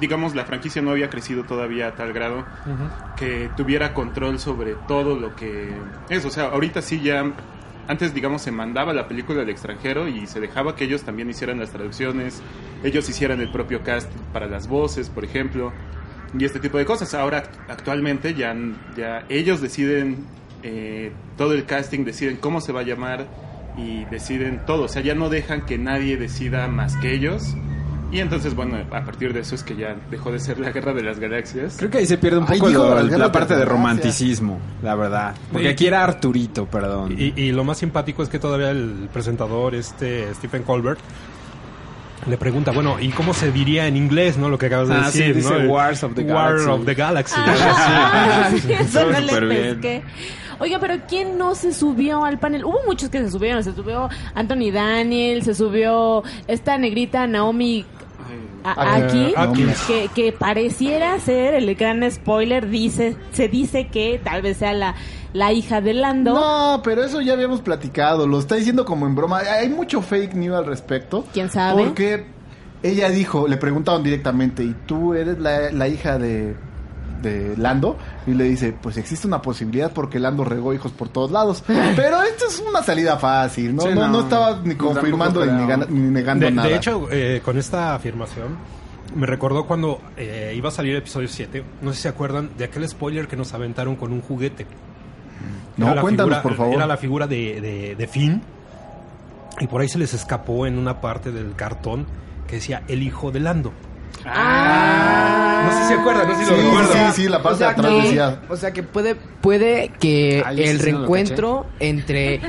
digamos, 0.00 0.34
la 0.34 0.44
franquicia 0.44 0.80
no 0.80 0.90
había 0.90 1.10
crecido 1.10 1.44
todavía 1.44 1.88
a 1.88 1.94
tal 1.94 2.12
grado 2.12 2.44
que 3.16 3.50
tuviera 3.56 3.92
control 3.94 4.38
sobre 4.38 4.69
todo 4.88 5.18
lo 5.18 5.34
que 5.36 5.68
es. 6.08 6.24
O 6.24 6.30
sea, 6.30 6.46
ahorita 6.46 6.82
sí 6.82 7.00
ya, 7.00 7.24
antes, 7.88 8.14
digamos, 8.14 8.42
se 8.42 8.50
mandaba 8.52 8.92
la 8.92 9.08
película 9.08 9.42
al 9.42 9.48
extranjero 9.50 10.08
y 10.08 10.26
se 10.26 10.40
dejaba 10.40 10.76
que 10.76 10.84
ellos 10.84 11.02
también 11.02 11.28
hicieran 11.30 11.58
las 11.58 11.70
traducciones, 11.70 12.42
ellos 12.84 13.08
hicieran 13.08 13.40
el 13.40 13.50
propio 13.50 13.82
cast 13.82 14.10
para 14.32 14.46
las 14.46 14.68
voces, 14.68 15.10
por 15.10 15.24
ejemplo, 15.24 15.72
y 16.38 16.44
este 16.44 16.60
tipo 16.60 16.78
de 16.78 16.84
cosas. 16.84 17.12
Ahora, 17.14 17.42
act- 17.44 17.58
actualmente, 17.70 18.34
ya, 18.34 18.54
ya 18.96 19.24
ellos 19.28 19.60
deciden 19.60 20.24
eh, 20.62 21.12
todo 21.36 21.54
el 21.54 21.64
casting, 21.66 22.04
deciden 22.04 22.36
cómo 22.36 22.60
se 22.60 22.72
va 22.72 22.80
a 22.80 22.84
llamar 22.84 23.26
y 23.76 24.04
deciden 24.06 24.64
todo. 24.66 24.84
O 24.84 24.88
sea, 24.88 25.02
ya 25.02 25.14
no 25.14 25.28
dejan 25.28 25.64
que 25.66 25.78
nadie 25.78 26.16
decida 26.16 26.68
más 26.68 26.96
que 26.96 27.12
ellos. 27.14 27.56
Y 28.12 28.18
entonces, 28.20 28.54
bueno, 28.56 28.76
a 28.90 29.04
partir 29.04 29.32
de 29.32 29.40
eso 29.40 29.54
es 29.54 29.62
que 29.62 29.76
ya 29.76 29.94
dejó 30.10 30.32
de 30.32 30.40
ser 30.40 30.58
la 30.58 30.70
guerra 30.72 30.92
de 30.92 31.02
las 31.02 31.20
galaxias. 31.20 31.76
Creo 31.78 31.90
que 31.90 31.98
ahí 31.98 32.06
se 32.06 32.18
pierde 32.18 32.38
un 32.38 32.46
Ay, 32.48 32.58
poco 32.58 32.70
lo- 32.72 33.02
la 33.02 33.30
parte 33.32 33.54
de 33.56 33.64
romanticismo, 33.64 34.58
la 34.82 34.94
verdad. 34.96 35.34
Porque 35.52 35.68
Y- 35.68 35.70
aquí 35.70 35.86
era 35.86 36.02
Arturito, 36.02 36.66
perdón. 36.66 37.14
Y, 37.16 37.40
y 37.40 37.52
lo 37.52 37.62
más 37.64 37.78
simpático 37.78 38.22
es 38.22 38.28
que 38.28 38.38
todavía 38.40 38.70
el 38.70 39.08
presentador, 39.12 39.74
este 39.76 40.34
Stephen 40.34 40.64
Colbert, 40.64 40.98
le 42.28 42.36
pregunta, 42.36 42.70
bueno, 42.72 43.00
¿y 43.00 43.08
cómo 43.10 43.32
se 43.32 43.50
diría 43.50 43.86
en 43.86 43.96
inglés, 43.96 44.36
no? 44.36 44.50
Lo 44.50 44.58
que 44.58 44.66
acabas 44.66 44.88
de 44.88 44.94
Ah, 44.94 45.10
sí, 45.10 45.18
decir, 45.20 45.36
dice 45.36 45.58
¿no? 45.64 45.72
Wars 45.72 46.02
of 46.04 46.14
the 46.14 46.22
War 46.24 46.52
Galaxy. 46.56 46.68
of 46.70 46.84
the 46.84 46.94
Galaxy. 46.94 47.34
Ah, 47.38 48.50
sí, 48.60 48.72
eso 48.72 48.82
Estuvo 48.82 49.04
no 49.12 49.20
le 49.20 49.26
súper 49.28 49.46
bien. 49.48 49.62
pesqué. 49.80 50.02
Oiga, 50.58 50.78
pero 50.78 50.94
¿quién 51.08 51.38
no 51.38 51.54
se 51.54 51.72
subió 51.72 52.22
al 52.26 52.38
panel? 52.38 52.66
Hubo 52.66 52.78
muchos 52.86 53.08
que 53.08 53.20
se 53.20 53.30
subieron. 53.30 53.64
Se 53.64 53.72
subió 53.74 54.10
Anthony 54.34 54.70
Daniel, 54.70 55.42
se 55.42 55.54
subió 55.54 56.22
esta 56.46 56.76
negrita 56.76 57.26
Naomi 57.26 57.86
a- 58.64 58.72
Ah, 58.72 58.94
aquí, 58.96 59.34
que 60.14 60.32
pareciera 60.32 61.18
ser 61.18 61.54
el 61.54 61.74
gran 61.74 62.08
spoiler. 62.10 62.68
Dice, 62.68 63.16
se 63.32 63.48
dice 63.48 63.88
que 63.88 64.20
tal 64.22 64.42
vez 64.42 64.56
sea 64.58 64.72
la, 64.72 64.94
la 65.32 65.52
hija 65.52 65.80
de 65.80 65.94
Lando. 65.94 66.34
No, 66.34 66.80
pero 66.82 67.02
eso 67.04 67.20
ya 67.20 67.32
habíamos 67.34 67.60
platicado. 67.60 68.26
Lo 68.26 68.38
está 68.38 68.56
diciendo 68.56 68.84
como 68.84 69.06
en 69.06 69.14
broma. 69.14 69.38
Hay 69.38 69.68
mucho 69.68 70.02
fake 70.02 70.34
news 70.34 70.56
al 70.56 70.66
respecto. 70.66 71.24
¿Quién 71.32 71.50
sabe? 71.50 71.84
Porque 71.84 72.26
ella 72.82 73.10
dijo, 73.10 73.46
le 73.48 73.56
preguntaron 73.56 74.02
directamente, 74.02 74.62
¿y 74.64 74.74
tú 74.86 75.14
eres 75.14 75.38
la, 75.38 75.70
la 75.70 75.88
hija 75.88 76.18
de, 76.18 76.54
de 77.22 77.54
Lando? 77.56 77.96
Y 78.30 78.34
le 78.34 78.44
dice, 78.44 78.72
pues 78.80 78.96
existe 78.96 79.26
una 79.26 79.42
posibilidad 79.42 79.92
porque 79.92 80.18
Lando 80.18 80.44
regó 80.44 80.72
hijos 80.74 80.92
por 80.92 81.08
todos 81.08 81.30
lados. 81.30 81.62
Pero 81.66 82.22
esto 82.22 82.46
es 82.48 82.62
una 82.68 82.82
salida 82.82 83.16
fácil, 83.18 83.74
¿no? 83.74 83.82
Sí, 83.82 83.88
no, 83.88 84.02
no. 84.06 84.08
no 84.08 84.20
estaba 84.20 84.60
ni 84.62 84.74
confirmando 84.74 85.44
ni, 85.44 86.00
negando 86.10 86.46
De, 86.46 86.52
nada. 86.52 86.68
de 86.68 86.76
hecho, 86.76 87.08
eh, 87.10 87.40
con 87.44 87.58
esta 87.58 87.94
afirmación, 87.94 88.56
me 89.14 89.26
recordó 89.26 89.66
cuando 89.66 90.00
eh, 90.16 90.52
iba 90.56 90.68
a 90.68 90.72
salir 90.72 90.94
episodio 90.96 91.28
7. 91.28 91.64
No 91.82 91.90
sé 91.90 91.96
si 91.96 92.02
se 92.02 92.08
acuerdan 92.08 92.50
de 92.56 92.64
aquel 92.64 92.88
spoiler 92.88 93.26
que 93.26 93.36
nos 93.36 93.52
aventaron 93.54 93.96
con 93.96 94.12
un 94.12 94.20
juguete. 94.20 94.66
no, 95.76 95.90
Era 95.92 96.00
cuéntanos, 96.02 96.28
figura- 96.38 96.42
por 96.42 96.54
favor. 96.56 96.74
Era 96.74 96.86
la 96.86 96.96
figura 96.96 97.26
de, 97.26 97.60
de, 97.60 97.96
de 97.96 98.06
Finn. 98.06 98.42
Y 99.60 99.66
por 99.66 99.80
ahí 99.80 99.88
se 99.88 99.98
les 99.98 100.14
escapó 100.14 100.66
en 100.66 100.78
una 100.78 101.00
parte 101.00 101.32
del 101.32 101.54
cartón 101.56 102.06
que 102.46 102.56
decía 102.56 102.82
el 102.88 103.02
hijo 103.02 103.30
de 103.30 103.40
Lando. 103.40 103.72
Ah, 104.24 105.39
No 105.64 105.72
sé 105.72 105.82
si 105.82 105.88
se 105.88 105.94
acuerdan, 105.94 106.28
no 106.28 106.34
sé 106.38 106.44
si 106.44 106.44
Sí, 106.44 106.50
lo 106.50 106.62
recuerdan. 106.70 107.14
sí, 107.14 107.22
sí, 107.22 107.28
la 107.28 107.42
parte 107.42 107.54
o 107.54 107.58
sea 107.58 107.66
de 107.68 107.72
atrás 107.74 107.92
que, 107.92 108.02
decía. 108.02 108.40
o 108.48 108.56
sea 108.56 108.72
que 108.72 108.82
puede 108.82 109.14
puede 109.14 109.90
que 110.00 110.42
Ah, 110.44 110.52
el 110.52 110.78
sí 110.80 110.84
reencuentro 110.86 111.66
entre 111.78 112.40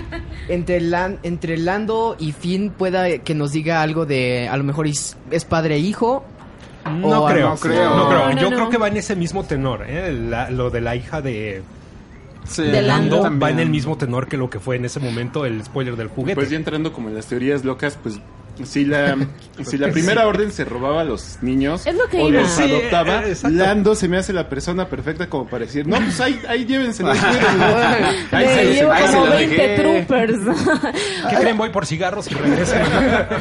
entre 0.49 0.81
Lan- 0.81 1.19
entre 1.23 1.57
Lando 1.57 2.15
y 2.19 2.31
Finn 2.31 2.71
pueda 2.71 3.17
que 3.19 3.35
nos 3.35 3.51
diga 3.51 3.81
algo 3.81 4.05
de 4.05 4.47
a 4.49 4.57
lo 4.57 4.63
mejor 4.63 4.87
es, 4.87 5.17
es 5.29 5.45
padre 5.45 5.75
e 5.75 5.79
hijo 5.79 6.23
No 6.85 7.25
creo, 7.25 7.49
no 7.49 7.55
creo. 7.57 7.89
No, 7.95 8.09
no, 8.33 8.41
Yo 8.41 8.49
no. 8.49 8.55
creo 8.55 8.69
que 8.69 8.77
va 8.77 8.87
en 8.87 8.97
ese 8.97 9.15
mismo 9.15 9.43
tenor. 9.43 9.85
¿eh? 9.87 10.11
La- 10.11 10.49
lo 10.49 10.69
de 10.69 10.81
la 10.81 10.95
hija 10.95 11.21
de, 11.21 11.61
Sí, 12.43 12.63
De 12.63 12.81
Lando 12.81 13.21
Lando. 13.21 13.39
va 13.45 13.51
en 13.51 13.59
el 13.59 13.69
mismo 13.69 13.97
tenor 13.97 14.27
que 14.27 14.35
lo 14.35 14.49
que 14.49 14.59
fue 14.59 14.75
en 14.75 14.85
ese 14.85 14.99
momento 14.99 15.45
el 15.45 15.63
spoiler 15.63 15.95
del 15.95 16.07
juguete. 16.07 16.33
Pues 16.35 16.49
ya 16.49 16.57
entrando 16.57 16.91
como 16.91 17.07
en 17.09 17.13
las 17.15 17.27
teorías 17.27 17.63
locas, 17.63 17.99
pues 18.01 18.19
si 18.65 18.85
la, 18.85 19.15
si 19.63 19.77
la 19.77 19.89
primera 19.91 20.27
orden 20.27 20.51
se 20.51 20.65
robaba 20.65 21.01
a 21.01 21.03
los 21.03 21.37
niños 21.41 21.85
Es 21.85 21.95
lo 21.95 22.07
que 22.07 22.17
o 22.21 22.29
iba. 22.29 22.41
los 22.41 22.49
Sí, 22.51 22.63
adoptaba, 22.63 23.23
eh. 23.25 23.35
Lando 23.49 23.95
se 23.95 24.07
me 24.07 24.17
hace 24.17 24.33
la 24.33 24.49
persona 24.49 24.87
perfecta 24.87 25.27
como 25.29 25.47
para 25.47 25.65
decir, 25.65 25.87
no, 25.87 25.97
pues 25.97 26.19
ahí, 26.21 26.39
ahí 26.47 26.65
llévenselo. 26.65 27.11
ahí 27.11 27.19
cuídenlo". 27.19 27.65
Ahí 28.31 28.45
Le 28.45 28.53
se 28.55 28.63
los 28.65 28.75
llevo 28.75 28.91
ahí 28.91 29.03
se 29.07 29.13
como 29.13 29.25
los 29.27 29.35
20 29.35 29.55
dejé. 29.55 29.81
troopers. 29.81 30.39
¿Qué 31.29 31.35
creen? 31.35 31.57
Voy 31.57 31.69
por 31.69 31.85
cigarros 31.85 32.29
y 32.31 32.33
regresen. 32.35 32.81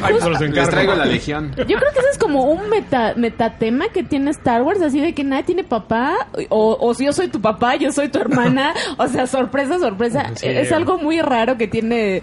Ahí 0.01 0.15
se 0.19 0.29
los 0.29 0.39
Les 0.41 0.69
traigo 0.69 0.95
la 0.95 1.05
legión. 1.05 1.51
Yo 1.57 1.65
creo 1.65 1.91
que 1.93 1.99
ese 1.99 2.09
es 2.11 2.17
como 2.17 2.43
un 2.45 2.69
meta, 2.69 3.13
metatema 3.15 3.89
que 3.89 4.03
tiene 4.03 4.31
Star 4.31 4.61
Wars, 4.61 4.81
así 4.81 4.99
de 4.99 5.13
que 5.13 5.23
nadie 5.23 5.43
tiene 5.43 5.63
papá, 5.63 6.27
o, 6.49 6.77
o 6.79 6.93
si 6.93 7.05
yo 7.05 7.13
soy 7.13 7.27
tu 7.27 7.41
papá, 7.41 7.75
yo 7.75 7.91
soy 7.91 8.09
tu 8.09 8.19
hermana, 8.19 8.73
o 8.97 9.07
sea, 9.07 9.27
sorpresa, 9.27 9.79
sorpresa. 9.79 10.31
Sí. 10.35 10.47
Es 10.47 10.71
algo 10.71 10.97
muy 10.97 11.21
raro 11.21 11.57
que 11.57 11.67
tiene 11.67 12.21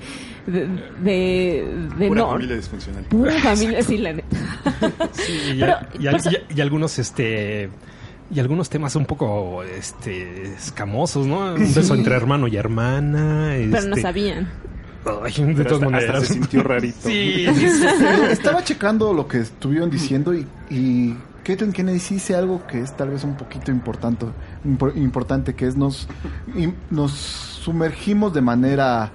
de... 0.52 0.66
de, 1.02 1.88
de 1.98 2.08
Pura 2.08 2.20
no- 2.22 2.30
familia 2.30 2.56
disfuncional. 2.56 3.04
Pura 3.04 3.32
familia, 3.42 3.82
sí, 3.82 3.98
la 3.98 4.12
neta. 4.14 4.37
Sí, 5.12 5.32
y, 5.54 5.61
Pero, 5.61 5.76
y- 5.98 6.06
y- 6.06 6.11
pues, 6.11 6.26
y- 6.26 6.54
y 6.56 6.61
algunos, 6.61 6.98
este... 6.98 7.70
Y 8.30 8.40
algunos 8.40 8.68
temas 8.68 8.94
un 8.94 9.06
poco, 9.06 9.62
este, 9.62 10.42
escamosos, 10.52 11.26
¿no? 11.26 11.54
Un 11.54 11.74
beso 11.74 11.94
entre 11.94 12.14
hermano 12.14 12.46
y 12.46 12.56
hermana. 12.56 13.54
pero 13.70 13.70
no 13.70 13.94
este- 13.96 14.02
sabían. 14.02 14.48
Ay, 15.24 15.32
de 15.44 15.54
Pero 15.54 15.70
todas 15.78 15.90
maneras. 15.90 16.26
se 16.26 16.34
sintió 16.34 16.62
rarito. 16.62 17.08
Sí, 17.08 17.46
sí, 17.54 17.68
sí. 17.70 17.87
Estaba 18.30 18.62
checando 18.62 19.14
lo 19.14 19.26
que 19.26 19.38
estuvieron 19.38 19.88
diciendo 19.88 20.34
y, 20.34 20.46
y 20.68 21.16
Caitlin 21.42 21.72
Kennedy 21.72 21.98
sí 22.00 22.14
dice 22.14 22.34
algo 22.34 22.66
que 22.66 22.80
es 22.82 22.94
tal 22.94 23.08
vez 23.08 23.24
un 23.24 23.34
poquito 23.34 23.70
importante, 23.70 24.26
impor- 24.66 24.94
importante 24.96 25.54
que 25.54 25.66
es 25.66 25.76
nos, 25.76 26.06
nos 26.90 27.12
sumergimos 27.12 28.34
de 28.34 28.42
manera 28.42 29.11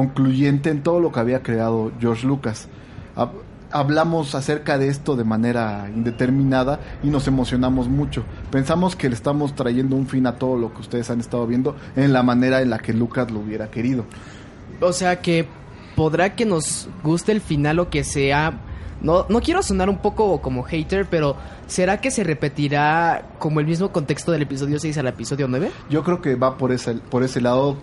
concluyente 0.00 0.68
en 0.70 0.82
todo 0.82 1.00
lo 1.00 1.10
que 1.10 1.20
había 1.20 1.42
creado 1.42 1.90
George 2.00 2.26
Lucas. 2.26 2.68
Hab- 3.16 3.30
Hablamos 3.72 4.34
acerca 4.34 4.78
de 4.78 4.88
esto 4.88 5.16
de 5.16 5.24
manera 5.24 5.90
indeterminada 5.94 6.78
y 7.02 7.08
nos 7.08 7.26
emocionamos 7.26 7.88
mucho. 7.88 8.22
Pensamos 8.50 8.94
que 8.94 9.08
le 9.08 9.14
estamos 9.16 9.54
trayendo 9.54 9.96
un 9.96 10.06
fin 10.06 10.26
a 10.26 10.36
todo 10.36 10.56
lo 10.56 10.72
que 10.72 10.80
ustedes 10.82 11.10
han 11.10 11.18
estado 11.20 11.46
viendo 11.48 11.74
en 11.96 12.12
la 12.12 12.22
manera 12.22 12.62
en 12.62 12.70
la 12.70 12.78
que 12.78 12.92
Lucas 12.92 13.30
lo 13.30 13.40
hubiera 13.40 13.68
querido. 13.70 14.04
O 14.80 14.92
sea 14.92 15.20
que 15.20 15.46
podrá 15.96 16.36
que 16.36 16.44
nos 16.46 16.88
guste 17.02 17.32
el 17.32 17.40
final 17.40 17.78
o 17.80 17.90
que 17.90 18.04
sea. 18.04 18.60
No, 19.02 19.26
no 19.28 19.40
quiero 19.40 19.62
sonar 19.62 19.90
un 19.90 19.98
poco 19.98 20.40
como 20.40 20.62
hater, 20.62 21.04
pero 21.06 21.36
¿será 21.66 22.00
que 22.00 22.10
se 22.12 22.22
repetirá 22.22 23.30
como 23.40 23.58
el 23.60 23.66
mismo 23.66 23.90
contexto 23.90 24.30
del 24.32 24.42
episodio 24.42 24.78
6 24.78 24.96
al 24.98 25.08
episodio 25.08 25.48
9? 25.48 25.70
Yo 25.90 26.04
creo 26.04 26.22
que 26.22 26.34
va 26.36 26.56
por 26.56 26.70
ese, 26.72 26.94
por 26.94 27.22
ese 27.24 27.40
lado, 27.40 27.76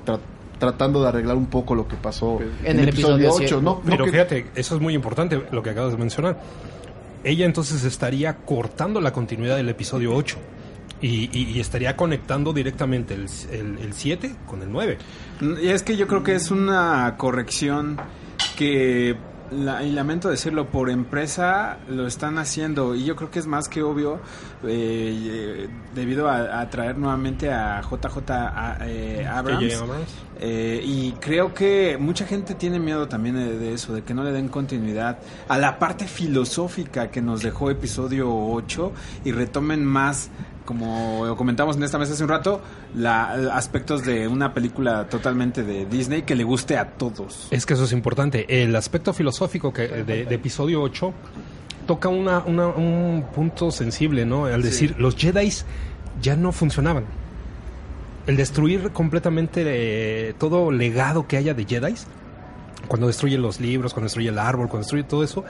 tratando 0.63 1.01
de 1.01 1.09
arreglar 1.09 1.35
un 1.35 1.47
poco 1.47 1.75
lo 1.75 1.87
que 1.87 1.95
pasó 1.97 2.39
En 2.63 2.79
el 2.79 2.89
episodio 2.89 3.31
8. 3.33 3.61
No, 3.61 3.81
no 3.83 3.89
Pero 3.89 4.05
que- 4.05 4.11
fíjate, 4.11 4.45
eso 4.55 4.75
es 4.75 4.81
muy 4.81 4.93
importante 4.93 5.41
lo 5.51 5.61
que 5.61 5.71
acabas 5.71 5.91
de 5.91 5.97
mencionar. 5.97 6.39
Ella 7.25 7.45
entonces 7.45 7.83
estaría 7.83 8.37
cortando 8.37 9.01
la 9.01 9.11
continuidad 9.11 9.55
del 9.57 9.67
episodio 9.69 10.13
8 10.15 10.37
y, 11.01 11.29
y- 11.37 11.51
y 11.55 11.59
estaría 11.59 11.95
conectando 11.97 12.53
directamente 12.53 13.13
el, 13.13 13.27
el, 13.51 13.77
el 13.79 13.93
7 13.93 14.35
con 14.47 14.61
el 14.61 14.71
9. 14.71 14.97
Y 15.61 15.67
es 15.67 15.83
que 15.83 15.97
yo 15.97 16.07
creo 16.07 16.23
que 16.23 16.35
es 16.35 16.49
una 16.51 17.15
corrección 17.17 17.97
que, 18.57 19.15
la- 19.51 19.83
y 19.83 19.91
lamento 19.91 20.29
decirlo, 20.29 20.67
por 20.69 20.89
empresa 20.89 21.77
lo 21.89 22.07
están 22.07 22.37
haciendo. 22.39 22.95
Y 22.95 23.03
yo 23.05 23.15
creo 23.15 23.29
que 23.31 23.39
es 23.39 23.47
más 23.47 23.67
que 23.69 23.83
obvio 23.83 24.15
eh, 24.65 24.67
eh, 24.67 25.67
debido 25.95 26.27
a, 26.29 26.59
a 26.61 26.69
traer 26.69 26.97
nuevamente 26.97 27.51
a 27.51 27.81
JJ 27.81 28.29
a- 28.31 28.77
eh, 28.81 29.25
Abrams. 29.29 29.63
Eh, 30.45 30.81
y 30.83 31.13
creo 31.21 31.53
que 31.53 31.95
mucha 31.97 32.25
gente 32.25 32.53
tiene 32.53 32.77
miedo 32.77 33.07
también 33.07 33.35
de, 33.35 33.57
de 33.57 33.73
eso, 33.73 33.93
de 33.93 34.01
que 34.03 34.13
no 34.13 34.25
le 34.25 34.33
den 34.33 34.49
continuidad 34.49 35.19
a 35.47 35.57
la 35.57 35.79
parte 35.79 36.05
filosófica 36.05 37.09
que 37.09 37.21
nos 37.21 37.41
dejó 37.43 37.69
episodio 37.71 38.27
8 38.29 38.91
y 39.23 39.31
retomen 39.31 39.85
más, 39.85 40.29
como 40.65 41.33
comentamos 41.37 41.77
en 41.77 41.83
esta 41.83 41.97
mesa 41.97 42.11
hace 42.11 42.23
un 42.23 42.29
rato, 42.29 42.59
la, 42.93 43.55
aspectos 43.55 44.03
de 44.03 44.27
una 44.27 44.53
película 44.53 45.07
totalmente 45.07 45.63
de 45.63 45.85
Disney 45.85 46.23
que 46.23 46.35
le 46.35 46.43
guste 46.43 46.75
a 46.77 46.89
todos. 46.89 47.47
Es 47.51 47.65
que 47.65 47.75
eso 47.75 47.85
es 47.85 47.93
importante. 47.93 48.61
El 48.63 48.75
aspecto 48.75 49.13
filosófico 49.13 49.71
que, 49.71 49.87
de, 49.87 50.25
de 50.25 50.35
episodio 50.35 50.81
8 50.81 51.13
toca 51.87 52.09
una, 52.09 52.39
una- 52.39 52.67
un 52.67 53.25
punto 53.33 53.71
sensible, 53.71 54.25
¿no? 54.25 54.45
Al 54.45 54.61
decir, 54.61 54.95
los 54.97 55.15
Jedi 55.15 55.49
ya 56.21 56.35
no 56.35 56.51
funcionaban. 56.51 57.05
El 58.27 58.37
destruir 58.37 58.91
completamente 58.91 59.63
eh, 59.65 60.33
todo 60.39 60.71
legado 60.71 61.27
que 61.27 61.35
haya 61.37 61.53
de 61.53 61.65
Jedi, 61.65 61.93
cuando 62.87 63.07
destruye 63.07 63.37
los 63.37 63.59
libros, 63.59 63.93
cuando 63.93 64.05
destruye 64.05 64.29
el 64.29 64.39
árbol, 64.39 64.67
cuando 64.69 64.79
destruye 64.83 65.03
todo 65.03 65.23
eso, 65.23 65.43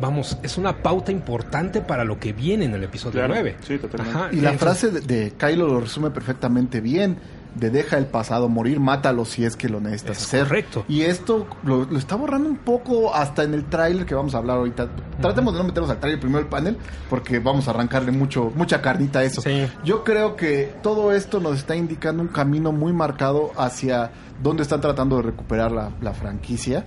vamos, 0.00 0.36
es 0.42 0.58
una 0.58 0.82
pauta 0.82 1.12
importante 1.12 1.80
para 1.80 2.04
lo 2.04 2.18
que 2.18 2.32
viene 2.32 2.66
en 2.66 2.74
el 2.74 2.82
episodio 2.84 3.12
Claro, 3.20 3.34
9. 3.34 3.56
sí, 3.66 3.78
totalmente. 3.78 4.36
Y 4.36 4.40
la 4.40 4.52
entonces- 4.52 4.90
frase 4.90 4.90
de, 4.90 5.00
de 5.24 5.30
Kylo 5.32 5.66
lo 5.68 5.80
resume 5.80 6.10
perfectamente 6.10 6.80
bien. 6.80 7.16
De 7.54 7.70
deja 7.70 7.98
el 7.98 8.06
pasado 8.06 8.48
morir, 8.48 8.80
mátalo 8.80 9.24
si 9.24 9.44
es 9.44 9.56
que 9.56 9.68
lo 9.68 9.80
necesitas 9.80 10.18
Es 10.18 10.24
hacer. 10.24 10.42
correcto. 10.44 10.84
Y 10.88 11.02
esto 11.02 11.46
lo, 11.62 11.84
lo 11.84 11.98
está 11.98 12.16
borrando 12.16 12.48
un 12.48 12.56
poco 12.56 13.14
hasta 13.14 13.44
en 13.44 13.54
el 13.54 13.64
tráiler 13.66 14.04
que 14.06 14.14
vamos 14.14 14.34
a 14.34 14.38
hablar 14.38 14.58
ahorita. 14.58 14.88
Tratemos 15.20 15.52
de 15.54 15.60
no 15.60 15.64
meternos 15.66 15.88
al 15.90 15.98
tráiler 16.00 16.18
primero 16.20 16.40
el 16.40 16.46
panel, 16.48 16.76
porque 17.08 17.38
vamos 17.38 17.68
a 17.68 17.70
arrancarle 17.70 18.10
mucho, 18.10 18.50
mucha 18.56 18.82
carnita 18.82 19.20
a 19.20 19.24
eso. 19.24 19.40
Sí. 19.40 19.66
Yo 19.84 20.02
creo 20.02 20.34
que 20.34 20.74
todo 20.82 21.12
esto 21.12 21.38
nos 21.38 21.56
está 21.58 21.76
indicando 21.76 22.22
un 22.22 22.28
camino 22.28 22.72
muy 22.72 22.92
marcado 22.92 23.52
hacia 23.56 24.10
donde 24.42 24.64
están 24.64 24.80
tratando 24.80 25.16
de 25.16 25.22
recuperar 25.22 25.70
la, 25.70 25.90
la 26.00 26.12
franquicia. 26.12 26.84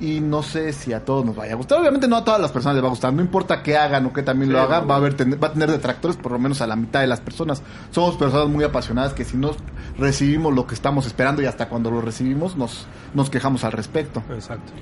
Y 0.00 0.20
no 0.20 0.44
sé 0.44 0.72
si 0.72 0.92
a 0.92 1.04
todos 1.04 1.24
nos 1.24 1.34
vaya 1.34 1.54
a 1.54 1.56
gustar. 1.56 1.80
Obviamente 1.80 2.06
no 2.06 2.16
a 2.16 2.24
todas 2.24 2.40
las 2.40 2.52
personas 2.52 2.76
les 2.76 2.84
va 2.84 2.86
a 2.86 2.90
gustar. 2.90 3.12
No 3.12 3.20
importa 3.20 3.62
qué 3.64 3.76
hagan 3.76 4.06
o 4.06 4.12
qué 4.12 4.22
también 4.22 4.52
lo 4.52 4.60
hagan, 4.60 4.88
va 4.88 4.94
a, 4.94 4.98
haber, 4.98 5.14
ten- 5.14 5.38
va 5.42 5.48
a 5.48 5.52
tener 5.52 5.70
detractores 5.70 6.16
por 6.16 6.30
lo 6.30 6.38
menos 6.38 6.60
a 6.60 6.68
la 6.68 6.76
mitad 6.76 7.00
de 7.00 7.08
las 7.08 7.18
personas. 7.20 7.62
Somos 7.90 8.16
personas 8.16 8.48
muy 8.48 8.62
apasionadas 8.64 9.12
que 9.12 9.24
si 9.24 9.36
no 9.36 9.50
recibimos 9.98 10.54
lo 10.54 10.66
que 10.68 10.74
estamos 10.74 11.06
esperando 11.06 11.42
y 11.42 11.46
hasta 11.46 11.68
cuando 11.68 11.90
lo 11.90 12.00
recibimos 12.00 12.56
nos, 12.56 12.86
nos 13.14 13.28
quejamos 13.28 13.64
al 13.64 13.72
respecto. 13.72 14.22
Exacto. 14.30 14.72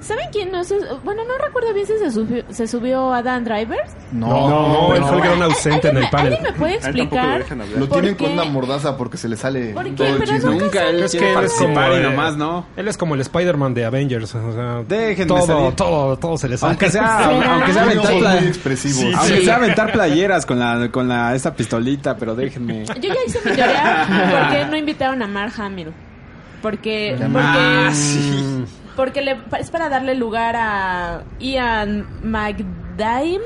¿Saben 0.00 0.28
quién 0.30 0.52
no 0.52 0.62
se... 0.62 0.76
Bueno, 1.02 1.22
no 1.24 1.36
recuerdo 1.44 1.74
bien 1.74 1.84
si 1.86 1.98
se 1.98 2.10
subió, 2.12 2.44
se 2.50 2.68
subió 2.68 3.12
Adam 3.12 3.42
Drivers. 3.44 3.90
No, 4.12 4.26
No, 4.48 4.94
él 4.94 5.00
no. 5.00 5.06
fue 5.08 5.16
el 5.16 5.22
gran 5.24 5.42
ausente 5.42 5.88
en 5.88 5.96
el 5.96 6.08
panel. 6.08 6.34
¿Alguien 6.34 6.42
me 6.52 6.58
puede 6.58 6.74
él 6.74 6.80
lo 6.80 6.86
explicar? 6.86 7.44
Lo 7.76 7.86
¿Por 7.88 8.00
tienen 8.00 8.14
con 8.14 8.30
una 8.32 8.44
mordaza 8.44 8.96
porque 8.96 9.16
se 9.16 9.28
le 9.28 9.36
sale 9.36 9.72
¿Por 9.74 9.84
qué? 9.84 9.90
todo 9.90 10.06
el 10.06 10.22
chisme. 10.24 10.50
nunca 10.52 10.64
Nunca 10.64 10.88
él 10.88 11.02
Es 11.02 11.12
que 11.12 11.18
él 11.18 11.24
es 11.24 11.52
como, 11.52 11.74
participar 11.74 11.92
y 11.92 11.96
eh, 11.96 12.00
nomás, 12.02 12.36
¿no? 12.36 12.66
Él 12.76 12.86
es 12.88 12.96
como 12.96 13.14
el 13.16 13.20
Spider-Man 13.22 13.74
de 13.74 13.84
Avengers. 13.86 14.34
O 14.36 14.52
sea, 14.52 14.82
Déjenme 14.86 15.26
todo, 15.26 15.46
salir. 15.46 15.72
todo, 15.74 16.16
todo 16.16 16.38
se 16.38 16.48
le 16.48 16.56
sale. 16.56 16.70
Aunque 16.70 16.90
sea, 16.90 17.18
Sí. 17.18 17.48
aunque 17.48 17.72
sea 17.72 17.82
aventar 17.82 18.12
muy 18.12 18.20
pla- 18.20 18.38
expresivos. 18.38 18.98
Sí, 18.98 19.12
aunque 19.16 19.36
sí. 19.38 19.44
sea 19.44 19.56
aventar 19.56 19.92
playeras 19.92 20.46
con 20.46 20.58
la 20.60 20.88
con 20.92 21.08
la 21.08 21.34
esta 21.34 21.52
pistolita, 21.54 22.16
pero 22.16 22.36
déjenme. 22.36 22.84
Yo 22.86 22.94
ya 23.02 23.14
hice 23.26 23.40
mi 23.44 23.52
teoría. 23.56 24.06
¿Por 24.30 24.56
qué 24.56 24.64
no 24.70 24.76
invitaron 24.76 25.20
a 25.22 25.26
Mark 25.26 25.52
Hamill? 25.58 25.92
Porque... 26.62 27.14
porque 27.18 27.36
Ah, 27.40 27.90
sí. 27.92 28.64
Porque 28.98 29.22
le, 29.22 29.36
es 29.60 29.70
para 29.70 29.88
darle 29.88 30.16
lugar 30.16 30.56
a 30.58 31.22
Ian 31.38 32.04
McDime. 32.24 33.38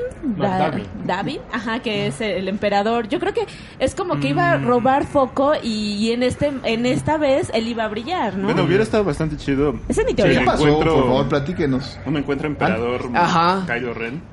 David, 1.05 1.39
ajá, 1.51 1.77
que 1.79 2.07
es 2.07 2.19
el 2.21 2.47
emperador. 2.47 3.07
Yo 3.07 3.19
creo 3.19 3.35
que 3.35 3.45
es 3.77 3.93
como 3.93 4.19
que 4.19 4.29
iba 4.29 4.51
a 4.53 4.57
robar 4.57 5.05
foco 5.05 5.53
y, 5.61 5.93
y 5.97 6.11
en 6.11 6.23
este 6.23 6.51
en 6.63 6.87
esta 6.87 7.17
vez 7.17 7.51
él 7.53 7.67
iba 7.67 7.83
a 7.83 7.87
brillar, 7.87 8.35
¿no? 8.35 8.45
Bueno, 8.45 8.63
hubiera 8.63 8.81
estado 8.81 9.03
bastante 9.03 9.37
chido. 9.37 9.75
Esa 9.87 10.01
es 10.01 10.07
mi 10.07 10.13
Sí, 10.13 10.15
teoría. 10.15 10.39
¿Qué 10.39 10.45
pasó? 10.45 10.67
encuentro- 10.67 10.95
Por 10.95 11.03
favor, 11.05 11.29
platíquenos. 11.29 11.99
Un 12.07 12.17
encuentro 12.17 12.47
emperador 12.47 13.01
Ajá. 13.13 13.63
Kylo 13.67 13.93
Ren. 13.93 14.32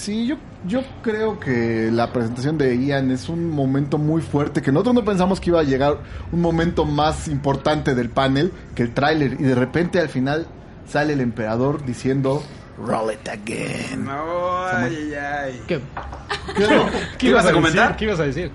Sí, 0.00 0.26
yo, 0.26 0.36
yo 0.66 0.82
creo 1.02 1.38
que 1.38 1.90
la 1.92 2.10
presentación 2.10 2.56
de 2.56 2.74
Ian 2.86 3.10
es 3.10 3.28
un 3.28 3.50
momento 3.50 3.98
muy 3.98 4.22
fuerte, 4.22 4.62
que 4.62 4.72
nosotros 4.72 4.94
no 4.94 5.04
pensamos 5.04 5.40
que 5.40 5.50
iba 5.50 5.60
a 5.60 5.62
llegar 5.62 5.98
un 6.32 6.40
momento 6.40 6.86
más 6.86 7.28
importante 7.28 7.94
del 7.94 8.08
panel 8.08 8.50
que 8.74 8.82
el 8.84 8.94
tráiler, 8.94 9.32
y 9.34 9.42
de 9.42 9.54
repente 9.54 10.00
al 10.00 10.08
final 10.08 10.46
sale 10.88 11.12
el 11.12 11.20
emperador 11.20 11.84
diciendo, 11.84 12.42
roll 12.82 13.12
it 13.12 13.28
again. 13.28 14.06
No, 14.06 14.64
ay, 14.66 15.12
ay, 15.12 15.14
ay. 15.14 15.60
¿Qué? 15.68 15.80
¿Qué, 16.56 16.66
¿Qué 17.18 17.28
ibas 17.28 17.44
a 17.44 17.52
comentar? 17.52 17.94
¿Qué 17.96 18.06
ibas 18.06 18.20
a 18.20 18.24
decir? 18.24 18.50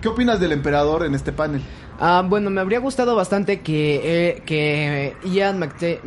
qué 0.00 0.08
opinas 0.08 0.40
del 0.40 0.52
emperador 0.52 1.04
en 1.04 1.14
este 1.14 1.32
panel? 1.32 1.60
Ah, 2.00 2.24
bueno, 2.26 2.48
me 2.48 2.62
habría 2.62 2.78
gustado 2.78 3.14
bastante 3.14 3.60
que, 3.60 4.00
eh, 4.30 4.42
que 4.46 5.16
Ian 5.24 5.58
McDa- 5.60 6.00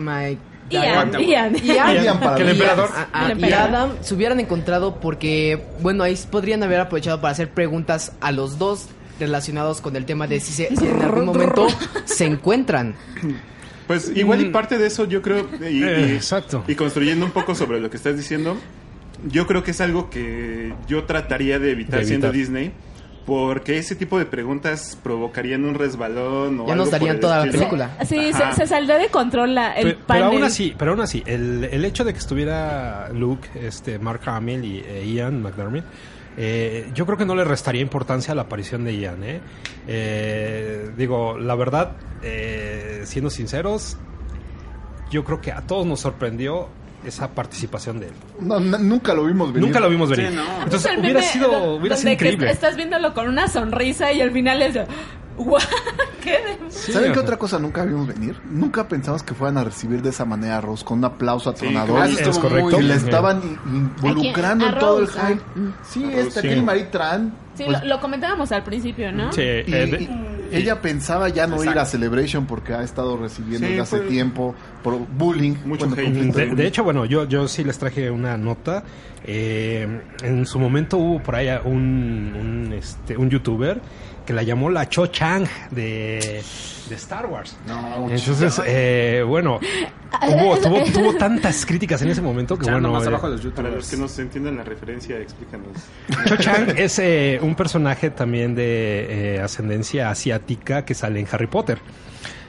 Ian, 0.72 1.12
Ian. 1.22 1.56
Y 1.64 1.78
Adam, 1.78 2.04
Ian 2.04 2.20
para 2.20 2.36
Que 2.36 2.42
el 2.42 2.48
mí. 2.48 2.54
emperador. 2.54 2.90
a- 2.96 3.08
a- 3.14 3.24
El 3.26 3.30
y 3.30 3.32
emperador. 3.34 3.70
Adam 3.76 3.92
se 4.02 4.14
hubieran 4.14 4.40
encontrado 4.40 5.00
porque, 5.00 5.64
bueno, 5.82 6.04
ahí 6.04 6.18
podrían 6.30 6.64
haber 6.64 6.80
aprovechado 6.80 7.20
para 7.22 7.32
hacer 7.32 7.50
preguntas 7.50 8.14
a 8.22 8.32
los 8.32 8.58
dos 8.58 8.88
relacionados 9.20 9.82
con 9.82 9.96
el 9.96 10.06
tema 10.06 10.28
de 10.28 10.40
si, 10.40 10.52
se- 10.54 10.76
si 10.76 10.86
en 10.88 11.02
algún 11.02 11.26
momento 11.26 11.68
se 12.06 12.26
encuentran. 12.26 12.96
Pues 13.88 14.12
igual 14.16 14.42
y 14.42 14.46
parte 14.46 14.78
de 14.78 14.88
eso 14.88 15.06
yo 15.06 15.22
creo, 15.22 15.48
y, 15.62 15.66
y- 15.66 15.84
Eh, 15.84 16.16
exacto. 16.16 16.64
y 16.68 16.76
construyendo 16.76 17.26
un 17.26 17.32
poco 17.32 17.54
sobre 17.56 17.80
lo 17.80 17.90
que 17.90 17.98
estás 17.98 18.16
diciendo, 18.16 18.56
yo 19.30 19.46
creo 19.48 19.64
que 19.64 19.72
es 19.72 19.82
algo 19.82 20.10
que 20.10 20.74
yo 20.88 21.04
trataría 21.04 21.60
de 21.60 21.72
evitar, 21.72 22.00
De 22.00 22.06
siendo. 22.06 22.32
Disney, 22.32 22.72
porque 23.26 23.78
ese 23.78 23.96
tipo 23.96 24.18
de 24.18 24.26
preguntas 24.26 24.98
provocarían 25.04 25.64
un 25.66 25.76
resbalón 25.76 26.60
o 26.60 26.66
Ya 26.66 26.74
algo 26.74 26.76
nos 26.86 26.92
darían 26.92 27.20
toda 27.20 27.46
la 27.46 27.52
película. 27.52 27.98
Sí, 28.06 28.34
se, 28.34 28.54
se 28.54 28.68
salió 28.68 28.98
de 28.98 29.10
control 29.10 29.56
la, 29.56 29.74
el 29.74 29.84
Pero, 29.84 29.98
pero 29.98 30.08
panel. 30.08 30.24
aún 30.24 30.44
así, 30.44 30.74
pero 30.78 30.92
aún 30.92 31.02
así, 31.02 31.22
el, 31.26 31.66
el 31.72 31.86
hecho 31.86 32.04
de 32.04 32.14
que 32.14 32.20
estuviera 32.20 33.10
Luke, 33.14 33.48
este, 33.56 34.00
Mark 34.00 34.22
Hamill 34.26 34.66
y 34.66 34.80
eh, 34.86 35.06
Ian 35.06 35.42
McDermott, 35.42 35.86
eh, 36.38 36.90
yo 36.96 37.06
creo 37.06 37.18
que 37.18 37.26
no 37.26 37.36
le 37.36 37.44
restaría 37.44 37.82
importancia 37.82 38.32
a 38.32 38.36
la 38.36 38.44
aparición 38.44 38.84
de 38.86 38.98
Ian. 38.98 39.24
¿eh? 39.24 39.42
Eh, 39.88 40.92
digo, 40.98 41.38
la 41.38 41.56
verdad, 41.56 41.92
eh, 42.24 43.02
siendo 43.06 43.30
sinceros, 43.30 43.98
yo 45.12 45.24
creo 45.24 45.42
que 45.42 45.52
a 45.52 45.62
todos 45.62 45.86
nos 45.86 46.00
sorprendió 46.00 46.70
esa 47.06 47.30
participación 47.30 48.00
de 48.00 48.08
él. 48.08 48.14
No, 48.40 48.60
no, 48.60 48.78
nunca 48.78 49.14
lo 49.14 49.26
vimos 49.26 49.52
venir. 49.54 49.68
Nunca 49.68 49.80
lo 49.80 49.90
vimos 49.90 50.10
venir. 50.10 50.30
Sí, 50.30 50.36
no. 50.36 50.64
Entonces 50.64 50.92
hubiera 50.98 51.20
meme 51.20 51.22
sido, 51.24 51.50
do- 51.52 51.76
hubiera 51.76 51.96
sido 51.96 52.08
que 52.10 52.14
increíble. 52.14 52.52
Estás 52.52 52.76
viéndolo 52.76 53.14
con 53.14 53.28
una 53.28 53.48
sonrisa 53.48 54.12
y 54.12 54.22
al 54.22 54.32
final 54.32 54.62
es 54.62 54.74
de, 54.76 54.86
"Guau, 55.38 55.62
¿Qué 56.24 56.32
de- 56.32 56.58
Sí, 56.70 56.92
¿Saben 56.94 57.10
o 57.10 57.14
qué 57.14 57.20
sea, 57.20 57.24
otra 57.24 57.38
cosa 57.38 57.58
nunca 57.60 57.84
vimos 57.84 58.06
venir? 58.08 58.36
Nunca 58.50 58.88
pensamos 58.88 59.24
que 59.24 59.34
fueran 59.34 59.58
a 59.58 59.64
recibir 59.64 60.02
de 60.04 60.10
esa 60.12 60.24
manera 60.26 60.58
a 60.58 60.62
Rose, 60.62 60.86
con 60.86 61.00
un 61.00 61.06
aplauso 61.06 61.52
Sí, 61.52 61.66
atronador. 61.66 62.06
estuvo 62.08 62.30
Es 62.30 62.38
correcto. 62.40 62.78
que 62.78 62.84
le 62.84 62.94
estaban 62.96 63.42
in- 63.44 63.58
involucrando 63.76 64.66
¿A 64.66 64.70
en 64.70 64.80
todo 64.80 65.00
el 65.00 65.08
hype. 65.08 65.42
Sí, 65.84 66.06
esta 66.14 66.42
sí. 66.42 66.48
Kelly 66.48 66.62
Marie 66.62 66.84
Tran. 66.86 67.34
Sí, 67.56 67.64
pues, 67.66 67.82
lo, 67.82 67.88
lo 67.88 68.00
comentábamos 68.00 68.52
al 68.52 68.64
principio, 68.64 69.12
¿no? 69.12 69.32
Sí, 69.34 69.42
y- 69.42 69.44
eh, 69.46 69.64
de- 69.88 70.04
y 70.04 70.31
ella 70.52 70.82
pensaba 70.82 71.30
ya 71.30 71.48
no 71.48 71.64
ir 71.64 71.78
a 71.78 71.86
Celebration 71.86 72.46
porque 72.46 72.74
ha 72.74 72.84
estado 72.84 73.18
recibiendo 73.18 73.68
Sí, 73.68 73.74
desde 73.74 73.82
hace 73.82 74.00
tiempo 74.02 74.56
por 74.84 74.98
bullying. 74.98 75.56
Mucho 75.66 75.88
De, 75.88 76.04
bullying. 76.04 76.56
de 76.56 76.68
hecho, 76.68 76.84
bueno, 76.84 77.06
yo, 77.06 77.26
yo 77.26 77.48
sí 77.48 77.64
les 77.64 77.78
traje 77.78 78.10
una 78.12 78.38
nota. 78.38 78.84
Eh, 79.24 80.02
en 80.24 80.46
su 80.46 80.58
momento 80.60 80.98
hubo 80.98 81.22
por 81.22 81.36
ahí 81.36 81.48
un, 81.64 82.34
un, 82.68 82.74
este, 82.74 83.16
un 83.18 83.30
youtuber 83.30 83.80
que 84.26 84.34
la 84.34 84.44
llamó 84.44 84.70
la 84.70 84.88
Cho 84.90 85.08
Chang 85.08 85.46
de, 85.72 86.44
de 86.90 86.96
Star 86.96 87.26
Wars. 87.26 87.56
Entonces, 88.10 88.62
eh, 88.66 89.24
bueno, 89.26 89.60
hubo, 90.28 90.58
tuvo, 90.62 90.84
tuvo 90.84 91.16
tantas 91.16 91.66
críticas 91.66 92.02
en 92.02 92.10
ese 92.10 92.22
momento 92.22 92.58
que 92.58 92.70
bueno. 92.70 92.92
más 92.92 93.06
eh, 93.06 93.08
abajo 93.08 93.28
a 93.28 93.30
los 93.30 93.42
Para 93.48 93.70
los 93.70 93.90
que 93.90 93.98
no 93.98 94.08
se 94.08 94.24
entiendan 94.24 94.58
la 94.58 94.64
referencia, 94.64 95.18
explícanos. 95.20 95.70
Cho 96.28 96.38
Chang 96.38 96.74
es 96.78 97.00
eh, 97.00 97.40
un 97.42 97.56
personaje 97.56 98.10
también 98.10 98.56
de 98.56 99.36
eh, 99.36 99.42
ascendencia 99.42 100.10
asiática 100.10 100.86
que 100.86 100.94
sale 100.94 101.20
en 101.20 101.28
Harry 101.32 101.48
Potter. 101.48 101.80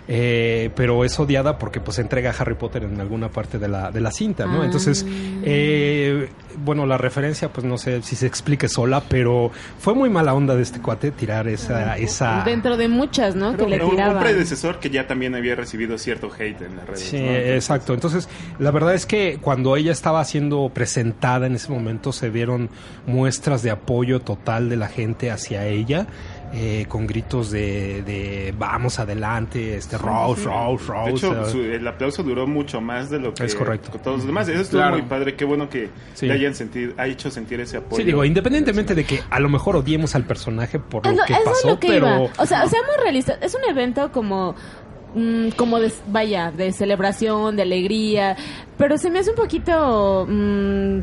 Eh, 0.09 0.71
pero 0.75 1.05
es 1.05 1.19
odiada 1.21 1.59
porque 1.59 1.79
pues 1.81 2.01
entrega 2.01 2.31
a 2.31 2.35
Harry 2.35 2.55
Potter 2.55 2.83
en 2.83 3.01
alguna 3.01 3.29
parte 3.29 3.59
de 3.59 3.69
la, 3.69 3.93
de 3.93 4.01
la 4.01 4.11
cinta, 4.11 4.47
¿no? 4.47 4.63
Ah. 4.63 4.65
Entonces, 4.65 5.07
eh, 5.45 6.29
bueno, 6.57 6.87
la 6.87 6.99
referencia 6.99 7.53
pues 7.53 7.65
no 7.65 7.79
sé 7.79 8.03
si 8.03 8.17
se 8.17 8.27
explique 8.27 8.69
sola, 8.69 9.05
pero 9.09 9.53
fue 9.79 9.95
muy 9.95 10.11
mala 10.11 10.35
onda 10.35 10.57
de 10.57 10.63
este 10.63 10.81
cuate 10.81 11.13
tirar 11.13 11.47
esa... 11.47 11.97
esa 11.99 12.43
Dentro 12.45 12.77
de 12.77 12.89
muchas, 12.89 13.37
¿no? 13.37 13.57
que 13.57 13.65
le 13.67 13.83
un, 13.85 13.97
predecesor 14.19 14.81
que 14.81 14.91
ya 14.91 15.07
también 15.07 15.37
había 15.37 15.55
recibido 15.55 15.97
cierto 15.99 16.31
hate 16.37 16.63
en 16.63 16.77
las 16.77 16.87
redes. 16.87 17.01
Sí, 17.01 17.17
exacto. 17.19 17.95
Entonces, 17.95 18.29
la 18.59 18.73
verdad 18.73 18.95
es 18.95 19.07
que 19.07 19.39
cuando 19.41 19.77
ella 19.77 19.93
estaba 19.93 20.25
siendo 20.25 20.69
presentada 20.75 21.47
en 21.47 21.55
ese 21.55 21.71
momento, 21.71 22.13
se 22.13 22.31
dieron 22.31 22.71
muestras 23.07 23.63
de 23.63 23.71
apoyo 23.71 24.21
total 24.21 24.69
de 24.69 24.77
la 24.77 24.89
gente 24.89 25.31
hacia 25.31 25.67
ella, 25.67 26.07
eh, 26.55 26.85
con 26.89 27.07
gritos 27.07 27.51
de, 27.51 28.03
de 28.03 28.55
vamos 28.59 28.99
adelante, 28.99 29.77
este 29.77 29.97
Rose, 29.97 30.45
Rose, 30.45 30.85
Rose. 30.87 31.11
De 31.11 31.17
hecho, 31.17 31.45
su- 31.51 31.63
el 31.63 31.87
aplauso 31.89 32.23
duró 32.23 32.47
mucho 32.47 32.81
más 32.81 33.09
de 33.09 33.19
lo 33.21 33.33
que 33.33 33.45
Es 33.45 33.55
correcto. 33.55 33.91
con 33.91 34.03
todos 34.03 34.17
los 34.19 34.27
demás. 34.27 34.49
Eso 34.49 34.61
estuvo 34.61 34.81
Claro. 34.81 34.97
muy 34.99 35.07
padre. 35.07 35.35
Qué 35.35 35.45
bueno 35.47 35.69
que 35.71 35.89
Sí. 36.15 36.27
le 36.27 36.35
hayan 36.35 36.55
sentido, 36.55 36.93
ha 36.99 37.07
hecho 37.07 37.31
sentir 37.31 37.59
ese 37.61 37.79
apoyo. 37.79 37.97
Sí, 37.97 38.05
digo, 38.05 38.25
independientemente 38.25 38.95
de 38.95 39.05
que 39.05 39.21
a 39.31 39.41
lo 39.41 39.49
mejor 39.49 39.77
odiemos 39.77 40.15
al 40.15 40.25
personaje 40.25 40.79
por 40.79 41.07
lo 41.07 41.13
lo- 41.13 41.25
que 41.25 41.33
eso 41.33 41.43
es 41.43 41.49
pasó, 41.49 41.69
lo 41.69 41.79
que 41.81 41.89
pero... 41.89 42.07
iba. 42.07 42.31
O 42.39 42.47
sea, 42.47 42.67
seamos 42.67 42.91
realistas. 43.03 43.39
Es 43.41 43.55
un 43.55 43.63
evento 43.71 44.13
como. 44.13 44.55
mm, 45.15 45.49
como 45.57 45.79
de, 45.79 45.93
vaya, 46.09 46.51
de 46.51 46.73
celebración, 46.73 47.57
de 47.57 47.63
alegría, 47.63 48.37
pero 48.79 48.97
se 48.99 49.11
me 49.11 49.19
hace 49.19 49.31
un 49.31 49.37
poquito, 49.37 50.27
mm, 50.29 51.01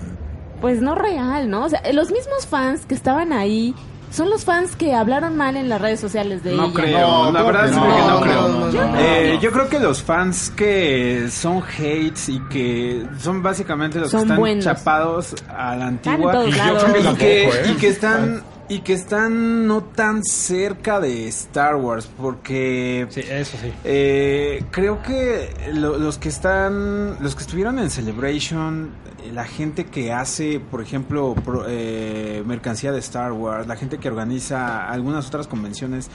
pues 0.61 0.81
no 0.81 0.95
real, 0.95 1.49
¿no? 1.49 1.65
O 1.65 1.69
sea, 1.69 1.81
los 1.93 2.11
mismos 2.11 2.45
fans 2.47 2.85
que 2.85 2.95
estaban 2.95 3.31
ahí 3.33 3.73
son 4.11 4.29
los 4.29 4.43
fans 4.45 4.75
que 4.75 4.93
hablaron 4.93 5.37
mal 5.37 5.55
en 5.57 5.69
las 5.69 5.79
redes 5.81 5.99
sociales 5.99 6.43
de 6.43 6.53
No 6.55 6.65
ella. 6.65 6.73
creo, 6.73 6.99
No, 7.25 7.31
la 7.31 7.39
no, 7.41 7.45
verdad 7.45 7.65
es 7.69 7.75
no, 7.75 7.81
que 7.83 7.87
no, 7.89 8.07
no, 8.09 8.21
creo. 8.21 8.47
no, 8.47 8.59
no, 8.59 8.71
Yo 8.71 8.85
no. 8.87 8.99
Eh, 8.99 9.39
yo 9.41 9.51
creo 9.51 9.69
que 9.69 9.79
los 9.79 10.01
fans 10.03 10.51
que 10.55 11.27
son 11.31 11.61
hates 11.63 12.29
y 12.29 12.39
que 12.49 13.05
son 13.19 13.41
básicamente 13.43 13.99
los 13.99 14.09
Son 14.11 14.21
que 14.21 14.23
están 14.25 14.37
buenos. 14.39 14.63
chapados 14.65 15.35
a 15.47 15.75
la 15.75 15.87
antigua 15.87 16.31
todos 16.31 16.47
Y 16.47 16.51
yo 16.51 16.57
lados. 16.57 16.83
creo 16.83 16.93
que 16.93 16.99
y 16.99 17.03
tampoco, 17.03 17.19
que, 17.19 17.43
¿eh? 17.49 17.71
y 17.71 17.73
que 17.75 17.87
están 17.87 18.43
y 18.69 18.79
que 18.81 18.93
están 18.93 19.65
no 19.67 19.83
tan 19.83 20.23
cerca 20.23 20.99
de 20.99 21.27
Star 21.27 21.75
Wars 21.75 22.07
porque 22.17 23.07
Sí, 23.09 23.21
eso 23.27 23.57
sí. 23.61 23.73
eh, 23.83 24.63
creo 24.71 25.01
que 25.01 25.49
lo- 25.73 25.97
los 25.97 26.17
que 26.19 26.29
están, 26.29 27.17
los 27.19 27.35
que 27.35 27.41
estuvieron 27.41 27.79
en 27.79 27.89
Celebration, 27.89 28.91
eh, 29.25 29.31
la 29.33 29.45
gente 29.45 29.85
que 29.85 30.13
hace, 30.13 30.59
por 30.59 30.81
ejemplo, 30.81 31.33
pro- 31.43 31.65
eh, 31.67 32.43
mercancía 32.45 32.91
de 32.91 32.99
Star 32.99 33.31
Wars, 33.31 33.65
la 33.67 33.75
gente 33.75 33.97
que 33.97 34.07
organiza 34.07 34.87
algunas 34.87 35.27
otras 35.27 35.47
convenciones, 35.47 36.09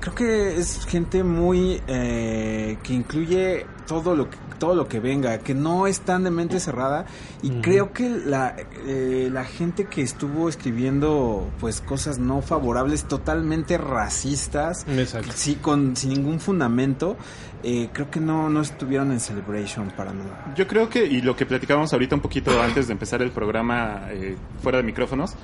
creo 0.00 0.14
que 0.14 0.56
es 0.56 0.84
gente 0.86 1.22
muy 1.22 1.80
eh, 1.86 2.78
que 2.82 2.92
incluye 2.94 3.66
todo 3.86 4.16
lo 4.16 4.28
que 4.30 4.36
todo 4.58 4.74
lo 4.74 4.88
que 4.88 5.00
venga, 5.00 5.36
que 5.40 5.54
no 5.54 5.86
es 5.86 6.00
tan 6.00 6.24
de 6.24 6.30
mente 6.30 6.60
cerrada 6.60 7.04
y 7.42 7.50
creo 7.60 7.92
que 7.92 8.08
la, 8.08 8.56
eh, 8.86 9.28
la 9.30 9.44
gente 9.44 9.84
que 9.84 10.00
estuvo 10.00 10.48
escribiendo 10.48 11.46
pues 11.60 11.82
cosas 11.82 12.18
no 12.18 12.40
favorables, 12.40 13.04
totalmente 13.04 13.76
racistas, 13.76 14.86
Exacto. 14.88 15.30
Sí, 15.34 15.56
con, 15.56 15.94
sin 15.94 16.08
ningún 16.14 16.40
fundamento. 16.40 17.18
eh, 17.62 17.90
creo 17.92 18.10
que 18.10 18.18
no, 18.18 18.48
no 18.48 18.62
estuvieron 18.62 19.12
en 19.12 19.20
Celebration 19.20 19.90
para 19.90 20.14
nada. 20.14 20.54
Yo 20.56 20.66
creo 20.66 20.88
que, 20.88 21.04
y 21.04 21.20
lo 21.20 21.36
que 21.36 21.44
platicábamos 21.44 21.92
ahorita 21.92 22.14
un 22.14 22.22
poquito 22.22 22.62
antes 22.62 22.86
de 22.86 22.94
empezar 22.94 23.20
el 23.20 23.32
programa 23.32 24.06
eh, 24.10 24.36
fuera 24.62 24.78
de 24.78 24.84
micrófonos, 24.84 25.34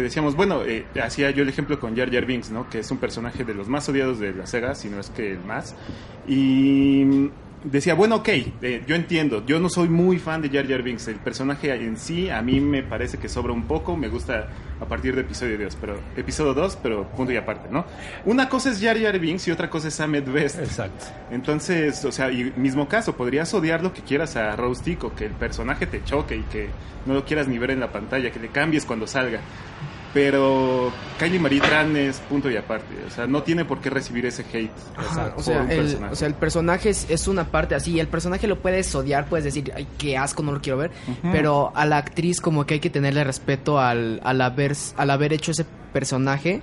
decíamos, 0.00 0.36
bueno, 0.36 0.62
eh, 0.64 0.86
hacía 1.02 1.30
yo 1.30 1.42
el 1.42 1.48
ejemplo 1.48 1.78
con 1.78 1.96
Jar 1.96 2.12
Jar 2.12 2.26
Binks, 2.26 2.50
¿no? 2.50 2.68
Que 2.68 2.80
es 2.80 2.90
un 2.90 2.98
personaje 2.98 3.44
de 3.44 3.54
los 3.54 3.68
más 3.68 3.88
odiados 3.88 4.18
de 4.18 4.32
la 4.32 4.46
Sega, 4.46 4.74
si 4.74 4.88
no 4.88 5.00
es 5.00 5.10
que 5.10 5.32
el 5.32 5.40
más. 5.40 5.74
Y 6.26 7.30
decía, 7.64 7.94
bueno, 7.94 8.16
ok, 8.16 8.28
eh, 8.28 8.82
yo 8.86 8.94
entiendo, 8.94 9.44
yo 9.44 9.60
no 9.60 9.68
soy 9.68 9.88
muy 9.88 10.18
fan 10.18 10.40
de 10.40 10.48
Jar 10.48 10.66
Jar 10.66 10.82
Binks, 10.82 11.08
el 11.08 11.16
personaje 11.16 11.72
en 11.74 11.96
sí 11.96 12.30
a 12.30 12.40
mí 12.42 12.60
me 12.60 12.82
parece 12.82 13.18
que 13.18 13.28
sobra 13.28 13.52
un 13.52 13.64
poco, 13.64 13.96
me 13.96 14.08
gusta 14.08 14.48
a 14.80 14.84
partir 14.86 15.14
de 15.14 15.22
episodio 15.22 15.58
2, 15.58 15.76
pero 15.78 15.98
episodio 16.16 16.54
2, 16.54 16.78
pero 16.82 17.06
punto 17.08 17.32
y 17.32 17.36
aparte, 17.36 17.68
¿no? 17.70 17.84
Una 18.24 18.48
cosa 18.48 18.70
es 18.70 18.80
Jar 18.80 18.98
Jar 18.98 19.18
Binks 19.18 19.46
y 19.48 19.50
otra 19.50 19.68
cosa 19.68 19.88
es 19.88 20.00
Ahmed 20.00 20.24
Best. 20.30 20.58
Exacto. 20.58 21.06
Entonces, 21.30 22.04
o 22.04 22.12
sea, 22.12 22.30
y 22.32 22.52
mismo 22.56 22.88
caso, 22.88 23.14
podrías 23.14 23.52
odiar 23.52 23.82
lo 23.82 23.92
que 23.92 24.02
quieras 24.02 24.36
a 24.36 24.56
Rose 24.56 24.82
Tico, 24.82 25.14
que 25.14 25.26
el 25.26 25.32
personaje 25.32 25.86
te 25.86 26.02
choque 26.02 26.36
y 26.36 26.42
que 26.44 26.70
no 27.04 27.14
lo 27.14 27.24
quieras 27.24 27.46
ni 27.46 27.58
ver 27.58 27.72
en 27.72 27.80
la 27.80 27.92
pantalla, 27.92 28.30
que 28.30 28.40
le 28.40 28.48
cambies 28.48 28.86
cuando 28.86 29.06
salga. 29.06 29.40
Pero 30.12 30.92
Kylie 31.18 31.38
Marie 31.38 31.60
Tran 31.60 31.96
es 31.96 32.18
punto 32.18 32.50
y 32.50 32.56
aparte, 32.56 32.94
o 33.06 33.10
sea, 33.10 33.28
no 33.28 33.44
tiene 33.44 33.64
por 33.64 33.80
qué 33.80 33.90
recibir 33.90 34.26
ese 34.26 34.44
hate. 34.52 34.70
Ajá, 34.96 35.32
o, 35.36 35.42
sea, 35.42 35.60
el, 35.62 35.68
personaje. 35.68 36.12
o 36.12 36.16
sea, 36.16 36.28
el 36.28 36.34
personaje 36.34 36.88
es, 36.90 37.06
es 37.08 37.28
una 37.28 37.44
parte 37.44 37.76
así. 37.76 38.00
El 38.00 38.08
personaje 38.08 38.48
lo 38.48 38.60
puedes 38.60 38.92
odiar, 38.94 39.26
puedes 39.26 39.44
decir, 39.44 39.72
ay, 39.74 39.86
qué 39.98 40.18
asco, 40.18 40.42
no 40.42 40.50
lo 40.50 40.60
quiero 40.60 40.78
ver. 40.78 40.90
Pero 41.30 41.72
a 41.76 41.86
la 41.86 41.98
actriz, 41.98 42.40
como 42.40 42.66
que 42.66 42.74
hay 42.74 42.80
que 42.80 42.90
tenerle 42.90 43.22
respeto 43.22 43.78
al, 43.78 44.20
al, 44.24 44.40
haber, 44.40 44.76
al 44.96 45.10
haber 45.10 45.32
hecho 45.32 45.52
ese 45.52 45.64
personaje. 45.92 46.60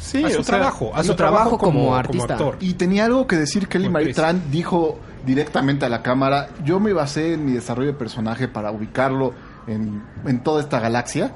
sí, 0.00 0.24
a 0.24 0.30
su 0.30 0.40
o 0.40 0.42
sea, 0.42 0.56
trabajo, 0.56 0.92
a 0.94 0.98
a 0.98 1.02
su 1.02 1.10
su 1.10 1.16
trabajo 1.16 1.58
como 1.58 1.94
artista. 1.94 2.34
actor. 2.34 2.56
Y 2.60 2.74
tenía 2.74 3.04
algo 3.04 3.28
que 3.28 3.36
decir 3.36 3.68
Kelly 3.68 3.88
Marie. 3.88 4.14
Tran 4.14 4.50
dijo 4.50 4.98
directamente 5.24 5.86
a 5.86 5.88
la 5.88 6.02
cámara, 6.02 6.48
yo 6.64 6.80
me 6.80 6.92
basé 6.92 7.34
en 7.34 7.44
mi 7.44 7.52
desarrollo 7.52 7.92
de 7.92 7.98
personaje 7.98 8.48
para 8.48 8.70
ubicarlo 8.72 9.32
en, 9.66 10.02
en 10.26 10.40
toda 10.42 10.60
esta 10.60 10.80
galaxia, 10.80 11.34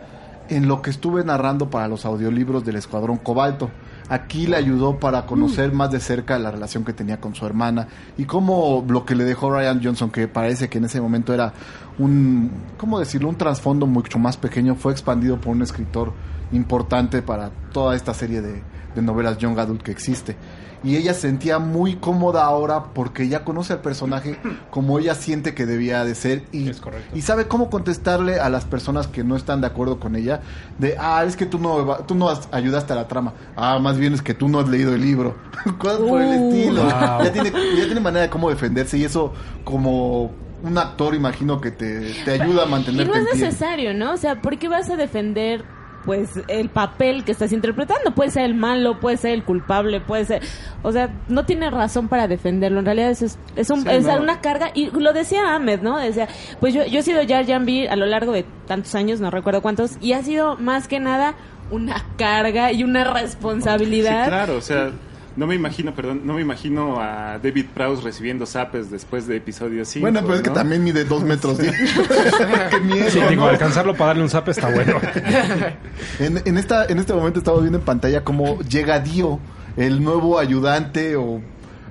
en 0.49 0.69
lo 0.69 0.83
que 0.83 0.91
estuve 0.91 1.25
narrando 1.25 1.71
para 1.71 1.89
los 1.89 2.05
audiolibros 2.05 2.65
del 2.65 2.77
Escuadrón 2.77 3.19
Cobalto. 3.19 3.71
Aquí 4.09 4.47
le 4.47 4.57
ayudó 4.57 4.99
para 4.99 5.27
conocer 5.27 5.73
más 5.73 5.91
de 5.91 6.01
cerca 6.01 6.39
la 6.39 6.51
relación 6.51 6.85
que 6.85 6.95
tenía 6.95 7.21
con 7.21 7.35
su 7.35 7.45
hermana 7.45 7.89
y 8.17 8.25
cómo 8.25 8.85
lo 8.89 9.05
que 9.05 9.15
le 9.15 9.25
dejó 9.25 9.51
Ryan 9.51 9.81
Johnson, 9.83 10.11
que 10.11 10.29
parece 10.29 10.69
que 10.69 10.79
en 10.79 10.87
ese 10.87 11.01
momento 11.01 11.35
era 11.35 11.53
un, 11.99 12.51
¿cómo 12.79 12.99
decirlo? 12.99 13.29
Un 13.29 13.37
trasfondo 13.37 13.87
mucho 13.87 14.19
más 14.19 14.39
pequeño, 14.39 14.77
fue 14.77 14.93
expandido 14.93 15.39
por 15.39 15.55
un 15.55 15.63
escritor 15.63 16.13
importante 16.53 17.21
para 17.21 17.51
toda 17.73 17.95
esta 17.95 18.15
serie 18.15 18.41
de, 18.41 18.63
de 18.95 19.03
novelas 19.03 19.39
young 19.39 19.59
adult 19.59 19.83
que 19.83 19.91
existe. 19.91 20.37
Y 20.85 20.95
ella 20.95 21.13
se 21.13 21.23
sentía 21.23 21.59
muy 21.59 21.97
cómoda 21.97 22.45
ahora 22.45 22.85
porque 22.95 23.27
ya 23.27 23.43
conoce 23.45 23.73
al 23.73 23.81
personaje 23.81 24.39
como 24.71 25.01
ella 25.01 25.17
siente 25.17 25.53
que 25.53 25.67
debía 25.67 26.05
de 26.05 26.15
ser 26.15 26.45
y, 26.53 26.69
Es 26.69 26.81
correcto. 26.81 27.17
y 27.17 27.23
sabe 27.23 27.49
cómo 27.49 27.69
contestarle 27.69 28.39
a 28.39 28.49
las 28.49 28.65
personas 28.65 29.09
que 29.09 29.25
no 29.25 29.35
están 29.35 29.61
de 29.61 29.67
acuerdo 29.67 29.99
con 29.99 30.15
ella 30.15 30.41
de, 30.79 30.95
ah, 30.97 31.25
es 31.27 31.37
que 31.37 31.47
tú 31.47 31.59
no, 31.59 31.97
tú 32.07 32.15
no 32.15 32.29
has- 32.29 32.49
ayudaste 32.53 32.93
a 32.93 32.97
la 32.97 33.09
trama, 33.09 33.33
ah, 33.57 33.81
más 33.81 33.99
bien 33.99 34.15
es 34.15 34.23
que 34.23 34.35
tú 34.35 34.49
no 34.49 34.61
has 34.61 34.69
leído 34.69 34.95
el 34.95 35.01
libro, 35.01 35.35
cosas 35.79 35.99
por 35.99 36.23
el 36.23 36.29
Uh. 36.29 36.49
estilo. 36.53 36.83
Wow. 36.85 37.25
Ya, 37.25 37.33
tiene, 37.33 37.51
ya 37.51 37.85
tiene 37.87 38.01
manera 38.01 38.23
de 38.23 38.31
cómo 38.31 38.49
defenderse 38.49 38.97
y 38.99 39.05
eso 39.05 39.33
como 39.65 40.31
un 40.63 40.79
actor 40.79 41.15
imagino 41.17 41.61
que 41.61 41.73
te, 41.73 42.13
te 42.25 42.33
ayuda 42.41 42.63
a 42.63 42.67
Y 42.67 42.71
mantenerte 42.71 43.13
no 43.21 43.27
es 43.29 43.35
necesario, 43.37 43.95
¿no? 43.95 44.13
O 44.13 44.17
sea, 44.17 44.41
¿por 44.41 44.59
qué 44.59 44.69
vas 44.69 44.89
a 44.91 44.97
defender 44.97 45.65
pues 46.09 46.31
el 46.49 46.71
papel 46.71 47.23
que 47.23 47.33
estás 47.33 47.53
interpretando? 47.53 48.15
Puede 48.15 48.31
ser 48.31 48.45
el 48.45 48.55
malo, 48.55 48.99
puede 48.99 49.19
ser 49.19 49.33
el 49.33 49.45
culpable, 49.45 50.01
puede 50.01 50.25
ser... 50.25 50.43
O 50.83 50.91
sea, 50.91 51.11
no 51.29 51.45
tiene 51.45 51.69
razón 51.69 52.09
para 52.09 52.27
defenderlo. 52.29 52.79
En 52.79 52.87
realidad 52.87 53.11
eso 53.11 53.27
es, 53.27 53.39
es, 53.57 53.69
un- 53.69 53.83
Sí, 53.83 53.89
es 53.91 54.07
no. 54.07 54.17
una 54.17 54.41
carga. 54.41 54.71
Y 54.73 54.87
lo 54.99 55.13
decía 55.13 55.55
Ahmed, 55.55 55.83
¿no? 55.83 55.99
Decía, 55.99 56.27
pues 56.61 56.73
yo, 56.73 56.87
yo 56.87 57.01
he 57.01 57.03
sido 57.03 57.21
Jar 57.29 57.45
Binks 57.63 57.91
a 57.93 57.97
lo 57.97 58.07
largo 58.07 58.33
de 58.33 58.47
tantos 58.67 58.95
años, 58.95 59.21
no 59.21 59.31
recuerdo 59.31 59.61
cuántos, 59.61 59.99
y 60.01 60.15
ha 60.15 60.23
sido 60.23 60.57
más 60.57 60.89
que 60.89 60.99
nada 60.99 61.35
una 61.71 62.03
carga 62.17 62.73
y 62.73 62.85
una 62.85 63.05
responsabilidad. 63.05 64.25
Sí, 64.25 64.31
claro, 64.31 64.57
o 64.57 64.61
sea, 64.63 64.91
no 65.39 65.47
me 65.47 65.55
imagino, 65.55 65.95
perdón, 65.95 66.23
no 66.25 66.35
me 66.35 66.41
imagino 66.43 67.01
a 67.01 67.39
David 67.39 67.67
Prowse 67.73 68.03
recibiendo 68.03 68.45
zapes 68.45 68.91
después 68.91 69.27
de 69.29 69.37
episodio 69.37 69.85
5. 69.85 70.03
Bueno, 70.03 70.21
pero 70.23 70.35
es 70.35 70.43
que 70.43 70.51
también 70.51 70.83
mide 70.83 71.05
dos 71.05 71.23
metros 71.23 71.59
diez. 71.59 71.75
Qué 72.71 72.81
miedo, 72.81 73.09
Sí, 73.09 73.21
digo, 73.31 73.45
¿no? 73.45 73.49
alcanzarlo 73.49 73.95
para 73.95 74.09
darle 74.09 74.25
un 74.25 74.31
zap 74.31 74.49
está 74.49 74.69
bueno. 74.69 74.95
En, 76.19 76.43
en 76.45 76.59
esta, 76.59 76.85
en 76.87 76.99
este 76.99 77.13
momento 77.15 77.39
estamos 77.39 77.61
viendo 77.61 77.79
en 77.79 77.85
pantalla 77.85 78.25
cómo 78.25 78.59
llega 78.63 78.99
Dio, 79.01 79.39
el 79.77 80.03
nuevo 80.03 80.39
ayudante 80.41 81.15
o, 81.17 81.41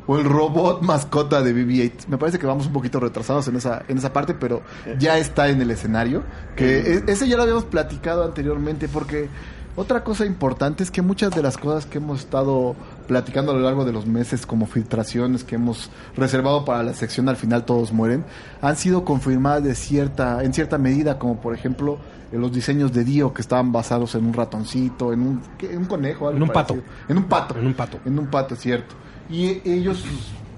o 0.06 0.18
el 0.18 0.26
robot 0.26 0.82
mascota 0.82 1.42
de 1.42 1.54
BB-8. 1.56 2.08
Me 2.10 2.18
parece 2.18 2.40
que 2.40 2.46
vamos 2.46 2.68
un 2.68 2.74
poquito 2.74 3.00
retrasados 3.00 3.48
en 3.48 3.56
esa, 3.56 3.84
en 3.88 3.98
esa 3.98 4.12
parte, 4.12 4.34
pero 4.34 4.62
ya 5.00 5.18
está 5.18 5.48
en 5.50 5.62
el 5.62 5.72
escenario. 5.72 6.24
Que 6.56 6.80
e- 6.80 7.04
ese 7.08 7.28
ya 7.28 7.38
lo 7.38 7.44
habíamos 7.44 7.64
platicado 7.66 8.26
anteriormente, 8.26 8.88
porque 8.90 9.30
otra 9.78 10.04
cosa 10.04 10.26
importante 10.26 10.84
es 10.84 10.90
que 10.90 11.04
muchas 11.04 11.32
de 11.32 11.44
las 11.44 11.56
cosas 11.56 11.86
que 11.86 12.00
hemos 12.00 12.22
estado 12.22 12.76
platicando 13.08 13.52
a 13.52 13.56
lo 13.56 13.62
largo 13.62 13.86
de 13.86 13.94
los 13.94 14.08
meses, 14.08 14.48
como 14.48 14.66
filtraciones 14.66 15.44
que 15.44 15.54
hemos 15.54 15.92
reservado 16.16 16.66
para 16.66 16.82
la 16.82 16.96
sección 16.96 17.30
al 17.30 17.36
final 17.36 17.64
todos 17.64 17.94
mueren, 17.94 18.26
han 18.60 18.76
sido 18.76 19.06
confirmadas 19.06 19.64
de 19.64 19.76
cierta, 19.76 20.44
en 20.44 20.52
cierta 20.52 20.80
medida, 20.80 21.20
como 21.20 21.40
por 21.40 21.54
ejemplo 21.54 22.00
eh, 22.32 22.38
los 22.40 22.52
diseños 22.52 22.92
de 22.92 23.04
Dio 23.04 23.36
que 23.36 23.42
estaban 23.42 23.72
basados 23.72 24.16
en 24.16 24.26
un 24.26 24.34
ratoncito, 24.34 25.14
en 25.14 25.22
un, 25.22 25.42
¿qué? 25.60 25.72
en 25.72 25.78
un 25.78 25.86
conejo, 25.86 26.28
algo 26.28 26.38
En 26.38 26.44
un 26.44 26.50
pato. 26.50 26.74
En 27.08 27.18
un 27.18 27.26
pato. 27.26 27.60
En 27.60 27.68
un 27.68 27.74
pato. 27.76 28.00
En 28.04 28.20
un 28.20 28.28
pato, 28.28 28.56
cierto. 28.56 28.96
Y 29.30 29.62
ellos... 29.64 30.04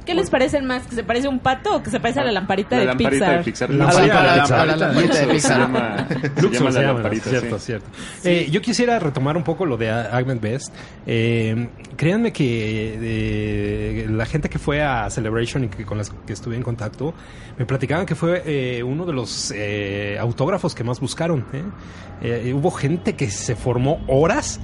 ¿Qué 0.06 0.16
les 0.16 0.30
parece 0.32 0.62
más? 0.62 0.88
¿Que 0.88 0.96
se 0.96 1.04
parece 1.04 1.28
a 1.28 1.30
un 1.30 1.38
pato 1.40 1.76
o 1.76 1.84
que 1.84 1.92
se 1.92 2.00
parece 2.00 2.20
a 2.22 2.24
la 2.24 2.32
lamparita, 2.32 2.76
La 2.76 2.80
de, 2.82 2.86
lamparita 2.88 3.10
Pixar? 3.12 3.38
de 3.38 3.44
Pixar. 3.44 3.70
La 3.70 3.86
lamparita 3.86 4.24
la 4.24 4.34
de 4.34 4.40
Pixar. 4.42 4.68
lamparita 4.68 4.76
La 4.78 4.88
lamparita 4.88 5.20
de 5.20 5.28
Pixar. 5.28 5.50
Se 5.50 5.60
llama, 5.60 6.08
se 6.10 6.42
Luxor 6.42 6.52
llama 6.52 6.72
se 6.72 6.80
la 6.80 6.82
llama, 6.82 6.94
lamparita, 6.94 7.30
cierto, 7.30 7.60
sí. 7.60 7.66
cierto. 7.66 7.88
Eh, 8.24 8.48
yo 8.52 8.62
quisiera 8.62 8.98
retomar 9.00 9.38
un 9.38 9.44
poco 9.44 9.66
lo 9.66 9.78
de 9.78 9.90
Agment 9.92 10.42
Best. 10.42 10.74
Eh, 11.06 11.70
créanme 11.96 12.34
que 12.34 12.98
eh, 13.02 14.08
la 14.10 14.26
gente 14.26 14.50
que 14.50 14.58
fue 14.60 14.82
a 14.82 15.10
Celebration 15.10 15.66
y 15.66 15.68
que 15.68 15.86
con 15.86 15.98
las 15.98 16.10
que 16.10 16.34
estuve 16.34 16.56
en 16.56 16.64
contacto 16.64 17.14
me 17.58 17.66
platicaban 17.66 18.06
que 18.06 18.16
fue 18.16 18.42
eh, 18.46 18.84
uno 18.84 19.06
de 19.06 19.14
los 19.14 19.52
eh, 19.56 20.18
autógrafos 20.20 20.74
que 20.74 20.84
más 20.84 21.00
buscaron. 21.00 21.46
¿eh? 21.54 21.64
Eh, 22.22 22.54
hubo 22.54 22.72
gente 22.72 23.16
que 23.16 23.30
se 23.30 23.56
formó 23.56 24.02
horas 24.08 24.60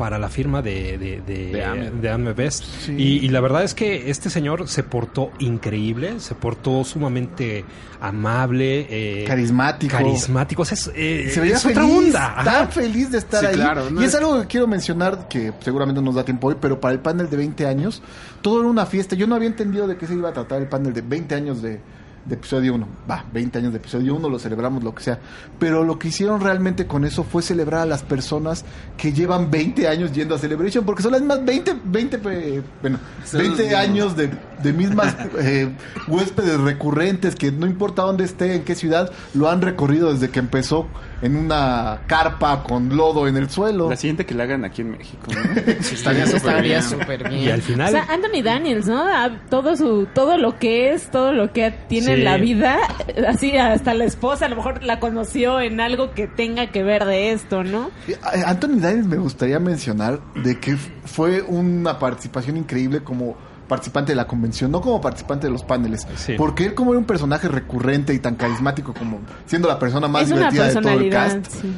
para 0.00 0.18
la 0.18 0.30
firma 0.30 0.62
de, 0.62 0.96
de, 0.96 1.20
de, 1.20 1.52
De 1.52 1.62
Ahmed. 1.62 1.92
de 1.92 2.08
Ahmed 2.10 2.34
Best. 2.34 2.64
Sí. 2.86 2.94
Y, 2.96 3.02
y 3.26 3.28
la 3.28 3.40
verdad 3.42 3.62
es 3.64 3.74
que 3.74 4.08
este 4.10 4.30
señor 4.30 4.66
se 4.66 4.82
portó 4.82 5.30
increíble, 5.40 6.20
se 6.20 6.34
portó 6.34 6.84
sumamente 6.84 7.66
amable, 8.00 8.86
eh, 8.88 9.24
Carismático. 9.26 9.94
carismático. 9.94 10.62
O 10.62 10.64
sea, 10.64 10.74
es, 10.74 10.90
eh, 10.94 11.28
se 11.34 11.40
veía 11.40 11.56
es 11.56 11.62
feliz, 11.62 11.76
otra 11.78 11.86
onda. 11.98 12.34
Tan 12.42 12.70
feliz 12.72 13.10
de 13.10 13.18
estar 13.18 13.40
Sí, 13.40 13.46
ahí. 13.46 13.54
claro, 13.56 13.90
no 13.90 14.00
y 14.00 14.04
es- 14.04 14.14
es 14.14 14.20
algo 14.20 14.40
que 14.40 14.46
quiero 14.46 14.66
mencionar 14.66 15.28
que 15.28 15.52
seguramente 15.60 16.00
nos 16.00 16.14
da 16.14 16.24
tiempo 16.24 16.48
hoy, 16.48 16.56
pero 16.58 16.80
para 16.80 16.94
el 16.94 17.00
panel 17.00 17.28
de 17.28 17.36
20 17.36 17.66
años, 17.66 18.02
todo 18.40 18.60
era 18.60 18.70
una 18.70 18.86
fiesta. 18.86 19.14
Yo 19.16 19.26
no 19.26 19.34
había 19.34 19.48
entendido 19.48 19.86
de 19.86 19.98
qué 19.98 20.06
se 20.06 20.14
iba 20.14 20.30
a 20.30 20.32
tratar 20.32 20.62
el 20.62 20.68
panel 20.68 20.94
de 20.94 21.02
20 21.02 21.34
años 21.34 21.60
de, 21.60 21.78
de 22.24 22.34
episodio 22.34 22.74
1. 22.74 22.86
Va, 23.10 23.24
20 23.32 23.58
años 23.58 23.72
de 23.72 23.78
episodio 23.78 24.14
1, 24.14 24.28
lo 24.28 24.38
celebramos, 24.38 24.84
lo 24.84 24.94
que 24.94 25.02
sea. 25.02 25.18
Pero 25.58 25.84
lo 25.84 25.98
que 25.98 26.08
hicieron 26.08 26.40
realmente 26.40 26.86
con 26.86 27.04
eso 27.04 27.24
fue 27.24 27.42
celebrar 27.42 27.82
a 27.82 27.86
las 27.86 28.02
personas 28.02 28.64
que 28.96 29.12
llevan 29.12 29.50
20 29.50 29.88
años 29.88 30.12
yendo 30.12 30.34
a 30.34 30.38
Celebration, 30.38 30.84
porque 30.84 31.02
son 31.02 31.12
las 31.12 31.20
mismas 31.20 31.44
20, 31.44 31.76
20, 31.84 32.20
eh, 32.24 32.62
bueno, 32.80 32.98
Son 33.24 33.40
los 33.46 33.56
20 33.58 33.62
mismos. 33.62 33.80
años 33.80 34.16
de, 34.16 34.30
de 34.62 34.72
mismas 34.72 35.16
eh, 35.38 35.74
huéspedes 36.08 36.60
recurrentes 36.60 37.34
que 37.34 37.50
no 37.52 37.66
importa 37.66 38.02
dónde 38.02 38.24
esté, 38.24 38.54
en 38.54 38.64
qué 38.64 38.74
ciudad, 38.74 39.10
lo 39.34 39.48
han 39.48 39.62
recorrido 39.62 40.12
desde 40.12 40.30
que 40.30 40.38
empezó 40.38 40.86
en 41.22 41.36
una 41.36 42.00
carpa 42.06 42.62
con 42.62 42.96
lodo 42.96 43.28
en 43.28 43.36
el 43.36 43.50
suelo. 43.50 43.90
La 43.90 43.96
siguiente 43.96 44.24
que 44.26 44.34
la 44.34 44.44
hagan 44.44 44.64
aquí 44.64 44.82
en 44.82 44.92
México, 44.92 45.26
¿no? 45.32 45.60
Estaría 45.70 46.26
súper 46.26 46.62
bien. 46.62 46.82
súper 46.82 47.28
bien. 47.28 47.42
Y 47.42 47.48
al 47.50 47.60
O 47.60 47.62
final, 47.62 47.90
sea, 47.92 48.06
Anthony 48.08 48.42
Daniels, 48.42 48.86
¿no? 48.86 49.02
Ah, 49.06 49.30
Todo 49.50 49.76
su, 49.76 50.06
todo 50.14 50.38
lo 50.38 50.58
que 50.58 50.92
es, 50.92 51.10
todo 51.10 51.32
lo 51.32 51.52
que 51.52 51.70
tiene 51.88 52.06
Sí. 52.06 52.12
en 52.12 52.24
la 52.24 52.36
vida, 52.38 52.78
así 53.28 53.56
hasta 53.56 53.92
la 53.94 54.04
esposa 54.04 54.46
a 54.46 54.48
lo 54.48 54.56
mejor 54.56 54.82
la 54.82 54.98
conoció 55.00 55.60
en 55.60 55.80
algo 55.80 56.12
que 56.12 56.26
tenga 56.26 56.68
que 56.68 56.82
ver 56.82 57.04
de 57.04 57.32
esto, 57.32 57.62
¿no? 57.64 57.90
Eh, 58.08 58.16
Anthony 58.46 58.78
Daniels 58.80 59.06
me 59.06 59.16
gustaría 59.18 59.58
mencionar 59.60 60.20
de 60.36 60.58
que 60.58 60.76
fue 61.04 61.42
una 61.42 61.98
participación 61.98 62.56
increíble 62.56 63.00
como 63.02 63.36
participante 63.70 64.12
de 64.12 64.16
la 64.16 64.26
convención, 64.26 64.70
no 64.70 64.82
como 64.82 65.00
participante 65.00 65.46
de 65.46 65.52
los 65.52 65.62
paneles, 65.64 66.06
Sí. 66.16 66.34
porque 66.36 66.66
él 66.66 66.74
como 66.74 66.90
era 66.90 66.98
un 66.98 67.06
personaje 67.06 67.48
recurrente 67.48 68.12
y 68.12 68.18
tan 68.18 68.34
carismático 68.34 68.92
como 68.92 69.20
siendo 69.46 69.66
la 69.68 69.78
persona 69.78 70.08
más 70.08 70.24
es 70.24 70.28
divertida 70.30 70.66
de 70.68 70.74
todo 70.74 70.90
el 71.00 71.08
cast, 71.10 71.46
sí. 71.46 71.72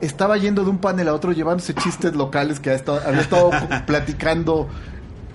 estaba 0.00 0.38
yendo 0.38 0.64
de 0.64 0.70
un 0.70 0.78
panel 0.78 1.08
a 1.08 1.14
otro 1.14 1.32
llevándose 1.32 1.74
chistes 1.74 2.14
locales 2.14 2.60
que 2.60 2.70
ha 2.70 2.74
estado, 2.74 3.00
había 3.06 3.20
estado 3.20 3.50
platicando 3.86 4.68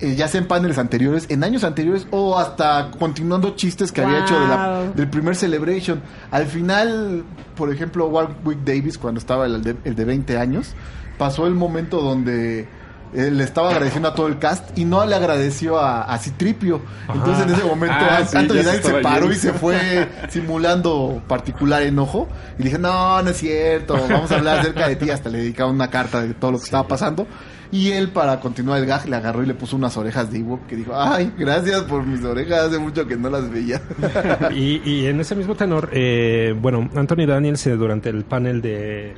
eh, 0.00 0.14
ya 0.14 0.28
sea 0.28 0.40
en 0.40 0.46
paneles 0.46 0.78
anteriores, 0.78 1.26
en 1.28 1.42
años 1.42 1.64
anteriores 1.64 2.06
o 2.12 2.38
hasta 2.38 2.90
continuando 3.00 3.56
chistes 3.56 3.90
que 3.90 4.00
había 4.00 4.20
hecho 4.20 4.38
de 4.38 4.46
la- 4.46 4.80
Wow. 4.84 4.94
del 4.94 5.08
primer 5.10 5.34
Celebration. 5.34 6.00
Al 6.30 6.46
final, 6.46 7.24
por 7.56 7.72
ejemplo, 7.72 8.06
Warwick 8.06 8.60
Davis, 8.64 8.96
cuando 8.96 9.18
estaba 9.18 9.46
el 9.46 9.60
de, 9.62 9.74
el 9.84 9.96
de 9.96 10.04
20 10.04 10.38
años, 10.38 10.74
pasó 11.18 11.48
el 11.48 11.54
momento 11.54 12.00
donde 12.00 12.68
eh, 13.14 13.30
le 13.30 13.44
estaba 13.44 13.70
agradeciendo 13.70 14.08
a 14.08 14.14
todo 14.14 14.26
el 14.26 14.38
cast 14.38 14.76
y 14.76 14.84
no 14.84 15.04
le 15.06 15.14
agradeció 15.14 15.78
a, 15.78 16.02
a 16.02 16.18
Citripio. 16.18 16.82
Entonces 17.12 17.46
en 17.46 17.54
ese 17.54 17.64
momento 17.64 17.96
Ah, 17.98 18.24
sí, 18.26 18.36
Anthony 18.36 18.56
se 18.56 18.62
Daniels 18.62 18.86
se 18.86 18.94
paró 18.94 19.32
y 19.32 19.34
se 19.34 19.52
fue 19.52 20.08
simulando 20.28 21.22
particular 21.26 21.82
enojo. 21.82 22.28
Y 22.58 22.64
dije, 22.64 22.78
no, 22.78 23.22
no 23.22 23.30
es 23.30 23.36
cierto, 23.36 23.94
vamos 24.08 24.30
a 24.30 24.36
hablar 24.36 24.60
acerca 24.60 24.88
de 24.88 24.96
ti. 24.96 25.10
Hasta 25.10 25.30
le 25.30 25.38
dedicaba 25.38 25.70
una 25.70 25.90
carta 25.90 26.20
de 26.20 26.34
todo 26.34 26.52
lo 26.52 26.58
que 26.58 26.64
estaba 26.64 26.86
pasando. 26.86 27.26
Y 27.70 27.90
él, 27.92 28.08
para 28.08 28.40
continuar 28.40 28.78
el 28.80 28.86
gag, 28.86 29.06
le 29.08 29.16
agarró 29.16 29.42
y 29.42 29.46
le 29.46 29.54
puso 29.54 29.76
unas 29.76 29.94
orejas 29.98 30.32
de 30.32 30.38
Ewok 30.38 30.66
que 30.66 30.76
dijo, 30.76 30.92
ay, 30.94 31.32
gracias 31.36 31.82
por 31.82 32.02
mis 32.04 32.24
orejas, 32.24 32.68
hace 32.68 32.78
mucho 32.78 33.06
que 33.06 33.16
no 33.16 33.28
las 33.28 33.50
veía. 33.50 33.82
y, 34.54 34.80
y 34.90 35.06
en 35.06 35.20
ese 35.20 35.34
mismo 35.34 35.54
tenor, 35.54 35.90
eh, 35.92 36.54
bueno, 36.58 36.88
Anthony 36.94 37.26
Daniels 37.26 37.66
eh, 37.66 37.72
durante 37.72 38.08
el 38.08 38.24
panel 38.24 38.62
de, 38.62 39.14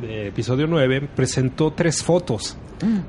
de 0.00 0.28
episodio 0.28 0.66
9 0.66 1.08
presentó 1.14 1.72
tres 1.72 2.02
fotos. 2.02 2.56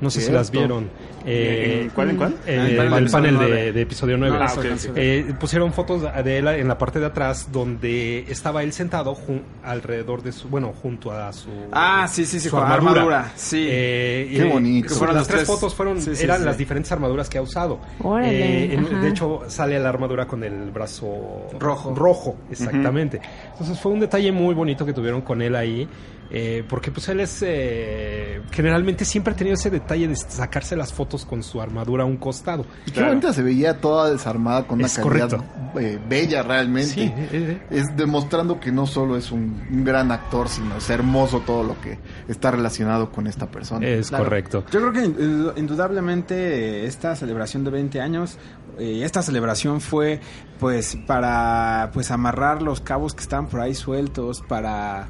No 0.00 0.08
sé 0.10 0.22
si 0.22 0.32
las 0.32 0.50
vieron. 0.50 0.88
Eh, 1.26 1.80
¿En 1.82 1.90
cuál, 1.90 2.10
en 2.10 2.16
cuál? 2.16 2.34
eh, 2.46 2.68
el 2.70 2.76
panel 2.76 2.94
el 2.98 3.04
de 3.04 3.10
panel 3.10 3.34
episodio 3.34 3.40
de, 3.40 3.54
nueve. 3.56 3.72
de 3.72 3.80
episodio 3.82 4.16
9. 4.16 4.30
No, 4.32 4.40
Ah, 4.40 4.44
las 4.44 4.56
ok, 4.56 4.62
alcancé. 4.62 4.90
ok. 4.90 4.96
Eh, 4.96 5.34
pusieron 5.40 5.72
fotos 5.72 6.02
de 6.24 6.38
él 6.38 6.46
en 6.48 6.68
la 6.68 6.78
parte 6.78 7.00
de 7.00 7.06
atrás 7.06 7.50
donde 7.52 8.20
estaba 8.28 8.62
él 8.62 8.72
sentado 8.72 9.14
jun- 9.14 9.42
alrededor 9.64 10.22
de 10.22 10.30
su, 10.32 10.48
bueno, 10.48 10.72
junto 10.80 11.10
a 11.10 11.32
su 11.32 11.50
Ah, 11.72 12.06
sí, 12.08 12.24
sí, 12.24 12.38
sí, 12.40 12.48
su 12.48 12.54
con 12.56 12.62
armadura. 12.64 12.90
armadura, 12.92 13.32
sí. 13.34 13.66
Eh, 13.68 14.28
Qué 14.36 14.42
eh, 14.46 14.50
bonito. 14.52 14.94
Fueron 14.94 15.16
las 15.16 15.26
tres 15.26 15.40
tres. 15.44 15.48
fotos 15.48 15.74
fueron 15.74 16.00
Sí, 16.00 16.14
sí, 16.14 16.24
eran 16.24 16.38
sí. 16.38 16.44
las 16.44 16.56
diferentes 16.56 16.92
armaduras 16.92 17.28
que 17.28 17.36
ha 17.38 17.42
usado. 17.42 17.80
Órale, 18.02 18.66
Eh, 18.66 18.74
en- 18.74 19.00
de 19.02 19.08
hecho 19.08 19.42
sale 19.48 19.78
la 19.80 19.88
armadura 19.90 20.26
con 20.26 20.42
el 20.44 20.70
brazo 20.70 21.48
Rojo. 21.58 21.92
rojo, 21.94 22.36
exactamente. 22.50 23.20
Entonces 23.50 23.78
fue 23.80 23.92
un 23.92 24.00
detalle 24.00 24.30
muy 24.32 24.54
bonito 24.54 24.86
que 24.86 24.92
tuvieron 24.94 25.20
con 25.22 25.42
él 25.42 25.54
ahí. 25.56 25.86
Eh, 26.30 26.64
porque 26.68 26.90
pues 26.90 27.08
él 27.08 27.20
es 27.20 27.42
eh, 27.46 28.40
generalmente 28.50 29.04
siempre 29.04 29.32
ha 29.32 29.36
tenido 29.36 29.54
ese 29.54 29.70
detalle 29.70 30.08
de 30.08 30.16
sacarse 30.16 30.74
las 30.76 30.92
fotos 30.92 31.24
con 31.24 31.42
su 31.42 31.60
armadura 31.60 32.02
a 32.02 32.06
un 32.06 32.16
costado. 32.16 32.64
Y 32.86 32.90
qué 32.90 33.02
bonita 33.02 33.32
se 33.32 33.42
veía 33.42 33.80
toda 33.80 34.10
desarmada 34.10 34.66
con 34.66 34.78
una 34.78 34.86
Es 34.86 34.98
calidad 34.98 35.40
eh, 35.78 35.98
bella 36.08 36.42
realmente. 36.42 36.90
Sí, 36.90 37.02
eh, 37.02 37.28
eh. 37.32 37.62
Es 37.70 37.96
demostrando 37.96 38.58
que 38.60 38.72
no 38.72 38.86
solo 38.86 39.16
es 39.16 39.30
un, 39.30 39.62
un 39.70 39.84
gran 39.84 40.10
actor, 40.10 40.48
sino 40.48 40.76
es 40.76 40.88
hermoso 40.90 41.40
todo 41.40 41.62
lo 41.62 41.80
que 41.80 41.98
está 42.28 42.50
relacionado 42.50 43.10
con 43.12 43.26
esta 43.26 43.46
persona. 43.50 43.86
es 43.86 44.08
Claro. 44.08 44.24
correcto. 44.24 44.64
Yo 44.72 44.80
creo 44.80 44.92
que 44.92 45.04
in- 45.04 45.52
indudablemente 45.56 46.86
esta 46.86 47.14
celebración 47.16 47.64
de 47.64 47.70
20 47.70 48.00
años, 48.00 48.38
eh, 48.78 49.02
esta 49.04 49.22
celebración 49.22 49.80
fue 49.80 50.20
pues 50.58 50.96
para 51.06 51.90
pues 51.92 52.10
amarrar 52.10 52.62
los 52.62 52.80
cabos 52.80 53.14
que 53.14 53.22
estaban 53.22 53.46
por 53.48 53.60
ahí 53.60 53.74
sueltos, 53.74 54.42
para 54.48 55.08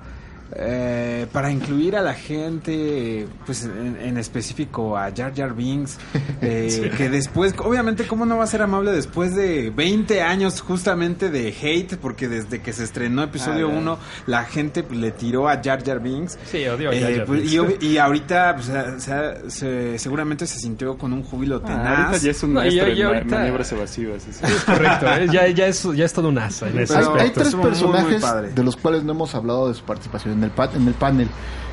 eh, 0.54 1.26
para 1.32 1.50
incluir 1.50 1.96
a 1.96 2.02
la 2.02 2.14
gente, 2.14 3.26
pues 3.44 3.64
en, 3.64 3.96
en 4.00 4.16
específico 4.18 4.96
a 4.96 5.10
Jar 5.14 5.34
Jar 5.34 5.54
Binks, 5.54 5.98
eh, 6.40 6.90
que 6.96 7.08
después, 7.08 7.54
obviamente, 7.58 8.06
¿cómo 8.06 8.26
no 8.26 8.36
va 8.38 8.44
a 8.44 8.46
ser 8.46 8.62
amable 8.62 8.92
después 8.92 9.34
de 9.34 9.70
20 9.70 10.22
años 10.22 10.60
justamente 10.60 11.30
de 11.30 11.48
hate? 11.48 11.96
Porque 11.96 12.28
desde 12.28 12.60
que 12.62 12.72
se 12.72 12.84
estrenó 12.84 13.22
episodio 13.22 13.68
Ah, 13.68 13.72
ya. 13.72 13.78
1, 13.78 13.98
la 14.26 14.44
gente 14.44 14.82
pues, 14.82 14.98
le 15.00 15.10
tiró 15.10 15.48
a 15.48 15.60
Jar 15.62 15.84
Jar 15.84 16.00
Binks. 16.00 16.38
Sí, 16.50 16.66
odio 16.68 16.90
a 16.90 16.94
Eh, 16.94 17.00
Jar 17.00 17.16
Jar 17.16 17.26
pues, 17.26 17.42
Binks. 17.50 17.82
y, 17.84 17.98
ahorita 17.98 18.54
pues, 18.56 18.66
se- 18.66 19.00
se- 19.00 19.50
se- 19.50 19.98
seguramente 19.98 20.46
se 20.46 20.58
sintió 20.58 20.96
con 20.96 21.12
un 21.12 21.22
júbilo 21.22 21.60
Ah, 21.64 21.66
tenaz. 21.66 21.98
ahorita 22.06 22.24
ya 22.24 22.30
es 22.30 22.42
un 22.42 22.54
No, 22.54 22.60
maestro 22.60 22.88
y 22.88 23.00
en 23.00 23.06
ma- 23.06 23.14
ahorita- 23.14 23.36
maniobras 23.36 23.72
evasivas. 23.72 24.22
sí, 24.22 24.30
sí. 24.32 24.40
Es 24.44 24.64
correcto, 24.64 25.06
¿eh? 25.06 25.26
ya, 25.32 25.48
ya, 25.48 25.66
es, 25.66 25.82
ya 25.94 26.04
es 26.04 26.12
todo 26.12 26.28
un 26.28 26.38
asa 26.38 26.68
en 26.68 26.78
ese 26.78 26.94
Pero- 26.94 27.14
Hay, 27.16 27.30
tres 27.30 27.46
estuvo 27.48 27.62
muy, 27.62 27.70
muy 27.72 28.10
personajes 28.12 28.54
de 28.54 28.62
los 28.64 28.76
cuales 28.76 29.02
no 29.04 29.12
hemos 29.12 29.34
hablado 29.34 29.68
de 29.68 29.74
su 29.74 29.82
participación 29.84 30.35
en 30.36 30.44
el, 30.44 30.52
en 30.74 30.88
el 30.88 30.94
panel. 30.94 31.28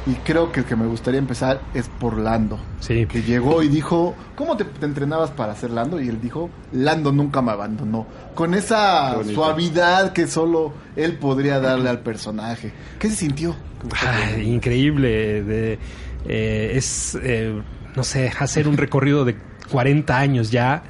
Y 0.06 0.16
creo 0.16 0.52
que 0.52 0.60
el 0.60 0.66
que 0.66 0.76
me 0.76 0.86
gustaría 0.86 1.18
empezar 1.18 1.62
es 1.74 1.88
por 1.88 2.18
Lando. 2.18 2.60
Sí. 2.82 3.06
Que 3.06 3.22
llegó 3.22 3.64
y 3.64 3.70
dijo, 3.70 4.16
¿cómo 4.36 4.58
te, 4.58 4.66
te 4.66 4.86
entrenabas 4.86 5.32
para 5.32 5.56
ser 5.56 5.70
Lando? 5.72 6.02
Y 6.02 6.10
él 6.10 6.20
dijo, 6.22 6.50
Lando 6.74 7.14
nunca 7.14 7.42
me 7.42 7.52
abandonó. 7.52 8.06
Con 8.36 8.54
esa 8.54 9.16
suavidad 9.34 10.12
que 10.12 10.28
solo 10.28 10.74
él 10.98 11.14
podría 11.18 11.62
darle 11.62 11.90
al 11.90 12.00
personaje. 12.00 12.74
¿Qué 13.00 13.10
se 13.10 13.16
sintió? 13.16 13.56
Ah, 14.02 14.38
increíble. 14.42 15.42
de- 15.44 15.80
eh, 16.26 16.72
es, 16.76 17.18
eh, 17.22 17.62
no 17.96 18.04
sé, 18.04 18.32
hacer 18.40 18.68
un 18.68 18.76
recorrido 18.78 19.24
de 19.26 19.36
40 19.72 20.18
años 20.18 20.52
ya 20.52 20.84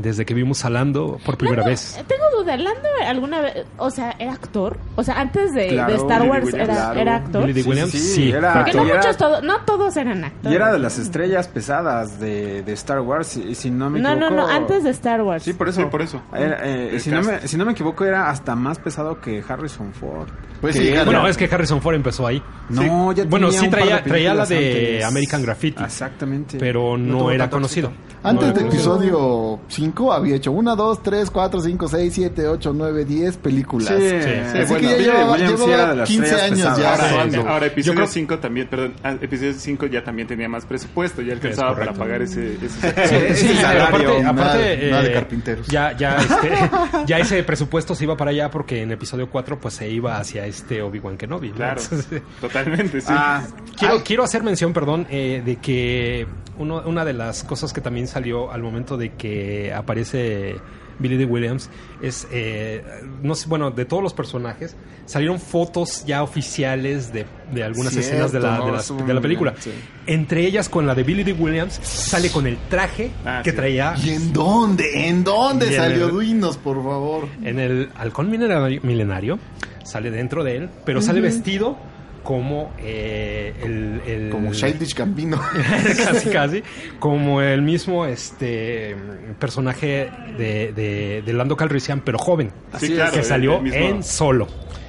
desde 0.00 0.24
que 0.24 0.32
vimos 0.34 0.64
a 0.64 0.70
Lando 0.70 1.18
por 1.24 1.36
primera 1.36 1.64
vez. 1.64 1.98
Tengo 2.06 2.24
duda, 2.36 2.56
¿Lando 2.56 2.88
alguna 3.06 3.40
vez, 3.40 3.66
o 3.78 3.90
sea, 3.90 4.14
era 4.18 4.32
actor? 4.32 4.78
O 4.96 5.02
sea, 5.02 5.20
antes 5.20 5.52
de, 5.54 5.68
Claro, 5.68 5.92
de 5.92 5.98
Star 5.98 6.22
Wars 6.22 6.44
Williams, 6.46 6.64
era, 6.68 6.74
claro. 6.74 7.00
era 7.00 7.16
actor. 7.16 7.46
Billy 7.46 7.62
Williams, 7.62 7.90
sí. 7.90 8.30
era- 8.30 8.54
Porque 8.54 8.74
no 8.74 8.84
muchos, 8.84 9.16
todo- 9.16 9.42
no 9.42 9.60
todos 9.64 9.96
eran 9.96 10.24
actores. 10.24 10.52
Y 10.52 10.54
era 10.56 10.72
de 10.72 10.78
las 10.78 10.98
estrellas 10.98 11.48
pesadas 11.48 12.20
de, 12.20 12.62
de 12.62 12.72
Star 12.74 13.00
Wars, 13.00 13.36
y 13.36 13.54
si 13.54 13.70
no 13.70 13.90
me 13.90 14.00
No, 14.00 14.12
equivoco. 14.12 14.34
no, 14.34 14.46
no, 14.46 14.48
antes 14.48 14.84
de 14.84 14.90
Star 14.90 15.22
Wars. 15.22 15.42
Sí, 15.42 15.52
por 15.52 15.68
eso. 15.68 15.80
Sí, 15.82 15.86
por 15.90 16.02
eso. 16.02 16.22
Era, 16.34 16.58
eh, 16.64 17.00
si, 17.00 17.10
no 17.10 17.22
me, 17.22 17.46
si 17.48 17.56
no 17.56 17.64
me 17.64 17.72
equivoco, 17.72 18.04
era 18.04 18.30
hasta 18.30 18.54
más 18.54 18.78
pesado 18.78 19.20
que 19.20 19.42
Harrison 19.48 19.92
Ford. 19.92 20.28
Pues 20.60 20.76
Que 20.76 20.82
sí, 20.96 21.04
Bueno, 21.04 21.26
es 21.28 21.36
que 21.36 21.44
Harrison 21.52 21.80
Ford 21.80 21.94
empezó 21.94 22.26
ahí. 22.26 22.42
No, 22.68 23.12
ya 23.12 23.24
Bueno, 23.24 23.46
tenía 23.46 23.60
sí 23.60 23.66
un 23.66 23.70
par 23.70 23.80
traía, 23.80 23.96
de 23.96 24.02
traía 24.02 24.34
la 24.34 24.44
de 24.46 24.56
antes. 24.56 25.04
American 25.04 25.42
Graffiti, 25.42 25.82
Exactamente. 25.84 26.58
pero 26.58 26.96
no, 26.98 27.30
era 27.30 27.48
conocido. 27.48 27.92
Antes 28.20 28.48
No 28.48 28.54
conocido. 28.54 28.68
episodio 28.68 29.60
5 29.68 29.87
había 30.12 30.36
hecho 30.36 30.52
1, 30.52 30.76
2, 30.76 31.02
3, 31.02 31.30
4, 31.30 31.60
5, 31.60 31.88
6, 31.88 32.12
7, 32.14 32.48
8, 32.48 32.72
9, 32.74 33.04
10 33.04 33.36
películas. 33.38 33.88
Sí, 33.88 33.94
Sí. 34.08 34.16
sí, 34.20 34.58
Así 34.58 34.72
bueno, 34.72 34.88
que 34.88 34.94
ya 34.94 34.96
llevaba, 34.98 35.32
Williams 35.32 35.50
sí 35.60 35.66
llevaba 35.66 35.74
era 35.82 35.90
de 35.90 35.96
las 35.96 36.08
15 36.08 36.24
estrellas 36.34 36.52
años 36.66 36.78
ya 36.78 36.90
Ahora. 36.92 37.52
Ahora, 37.52 37.66
episodio 37.66 37.94
creo- 37.96 38.06
5 38.06 38.38
también, 38.38 38.68
perdón, 38.68 38.94
ah, 39.02 39.16
episodio 39.20 39.52
5 39.54 39.86
ya 39.86 40.04
también 40.04 40.28
tenía 40.28 40.48
más 40.48 40.64
presupuesto, 40.66 41.22
ya 41.22 41.32
alcanzaba 41.34 41.74
para 41.76 41.92
pagar 41.92 42.22
ese, 42.22 42.54
ese 42.54 42.68
Sí, 42.68 42.88
Sí, 43.08 43.46
ese 43.46 43.54
salario, 43.56 43.82
aparte, 43.84 44.22
nada- 44.22 44.30
aparte, 44.30 44.90
nada 44.90 45.02
de 45.02 45.08
eh, 45.10 45.12
carpinteros. 45.12 45.66
Ya, 45.68 45.96
ya, 45.96 46.16
este, 46.16 46.50
ya 47.06 47.18
ese 47.18 47.42
presupuesto 47.42 47.94
se 47.94 48.04
iba 48.04 48.16
para 48.16 48.30
allá 48.30 48.50
porque 48.50 48.82
en 48.82 48.90
episodio 48.92 49.28
4 49.30 49.58
pues 49.60 49.74
se 49.74 49.88
iba 49.90 50.18
hacia 50.18 50.46
este 50.46 50.82
Obi-Wan 50.82 51.16
Kenobi. 51.16 51.48
¿no? 51.50 51.54
Claro, 51.56 51.80
Entonces, 51.80 52.22
totalmente, 52.40 53.00
sí. 53.00 53.06
Ah, 53.10 53.42
Quiero, 53.78 54.02
quiero 54.04 54.22
hacer 54.24 54.42
mención, 54.42 54.72
perdón, 54.72 55.06
eh, 55.10 55.42
de 55.44 55.56
que 55.56 56.26
uno- 56.58 56.82
una 56.86 57.04
de 57.04 57.12
las 57.12 57.44
cosas 57.44 57.72
que 57.72 57.80
también 57.80 58.06
salió 58.08 58.50
al 58.52 58.62
momento 58.62 58.96
de 58.96 59.14
que 59.14 59.72
aparece 59.72 60.56
Billy 60.98 61.16
Dee 61.16 61.26
Williams 61.26 61.70
es, 62.02 62.26
eh, 62.32 62.82
no 63.22 63.34
sé, 63.36 63.48
bueno, 63.48 63.70
de 63.70 63.84
todos 63.84 64.02
los 64.02 64.12
personajes 64.14 64.74
salieron 65.06 65.38
fotos 65.38 66.04
ya 66.04 66.22
oficiales 66.24 67.12
de, 67.12 67.24
de 67.52 67.62
algunas 67.62 67.92
Cierto, 67.92 68.08
escenas 68.10 68.32
de 68.32 68.40
la, 68.40 68.58
no, 68.58 69.04
de, 69.06 69.14
la 69.14 69.20
película. 69.20 69.52
bien, 69.52 69.62
sí. 69.62 69.70
Entre 70.06 70.44
ellas 70.44 70.68
con 70.68 70.86
la 70.86 70.94
de 70.96 71.04
Billy 71.04 71.22
Dee 71.22 71.34
Williams 71.34 71.74
sale 71.82 72.30
con 72.30 72.46
el 72.48 72.56
traje 72.68 73.10
Ah, 73.24 73.42
que 73.44 73.50
sí. 73.52 73.56
traía 73.56 73.94
¿Y 74.02 74.10
en 74.10 74.32
dónde? 74.32 75.08
¿En 75.08 75.22
dónde 75.22 75.70
salió 75.74 76.06
el- 76.06 76.10
Duinos, 76.10 76.56
por 76.56 76.82
favor? 76.82 77.28
en 77.44 77.58
el 77.60 77.90
halcón 77.96 78.28
milenario, 78.30 78.80
milenario, 78.82 79.38
sale 79.84 80.10
dentro 80.10 80.42
de 80.42 80.56
él, 80.56 80.68
pero 80.84 81.00
sale 81.00 81.20
vestido 81.20 81.76
como 82.22 82.72
eh, 82.78 83.54
el, 83.62 84.00
el- 84.06 84.30
Como 84.30 84.52
Childish 84.52 84.94
Gambino. 84.94 85.40
casi 86.06 86.28
casi 86.30 86.62
como 86.98 87.40
el 87.40 87.62
mismo 87.62 88.04
este 88.06 88.96
personaje 89.38 90.10
de, 90.36 90.72
de, 90.72 91.22
de 91.24 91.32
Lando 91.32 91.56
Calrissian 91.56 92.00
pero 92.00 92.18
joven 92.18 92.48
Sí, 92.48 92.76
Así 92.86 92.94
claro, 92.94 93.12
que 93.12 93.18
el- 93.20 93.24
salió 93.24 93.56
el 93.56 93.62
mismo- 93.62 93.78
en 93.78 94.02
solo 94.02 94.46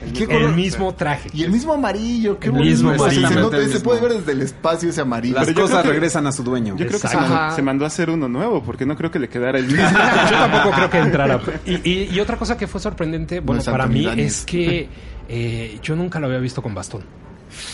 ¿Y 0.07 0.13
qué 0.13 0.23
el 0.23 0.29
color? 0.29 0.55
mismo 0.55 0.95
traje 0.95 1.29
Y 1.33 1.43
el 1.43 1.51
mismo 1.51 1.73
amarillo, 1.73 2.39
qué 2.39 2.45
El 2.47 2.51
bonito. 2.53 2.69
mismo 2.71 2.89
amarillo. 2.91 3.09
se, 3.09 3.19
nota- 3.21 3.27
Exactamente 3.35 3.65
el 3.65 3.71
se 3.77 3.79
puede 3.83 4.01
ver 4.01 4.13
desde 4.13 4.31
el 4.31 4.41
espacio 4.41 4.89
ese 4.89 5.01
amarillo. 5.01 5.35
las 5.35 5.47
Pero 5.47 5.61
cosas 5.61 5.83
que- 5.83 5.89
regresan 5.89 6.25
a 6.25 6.31
su 6.31 6.41
dueño. 6.43 6.77
Yo 6.77 6.87
creo 6.87 6.99
que 7.01 7.07
se 7.09 7.17
mandó, 7.17 7.55
se 7.55 7.61
mandó 7.61 7.83
a 7.83 7.87
hacer 7.87 8.09
uno 8.09 8.29
nuevo, 8.29 8.63
porque 8.63 8.85
no 8.85 8.95
creo 8.95 9.11
que 9.11 9.19
le 9.19 9.27
quedara 9.27 9.59
el 9.59 9.65
mismo. 9.67 9.81
yo 10.31 10.37
tampoco 10.37 10.71
creo 10.73 10.89
que 10.89 10.97
entrara 10.99 11.41
y, 11.65 11.75
y- 11.89 12.09
y 12.13 12.19
otra 12.21 12.37
cosa 12.37 12.55
que 12.57 12.65
fue 12.65 12.79
sorprendente 12.79 13.41
bueno 13.41 13.61
para 13.63 13.83
Anthony 13.83 13.93
mí 13.97 14.05
Daniels. 14.05 14.39
es 14.39 14.45
que 14.45 14.89
eh, 15.29 15.79
yo 15.81 15.95
nunca 15.95 16.19
lo 16.19 16.27
había 16.27 16.39
visto 16.39 16.61
con 16.61 16.73
bastón 16.75 17.03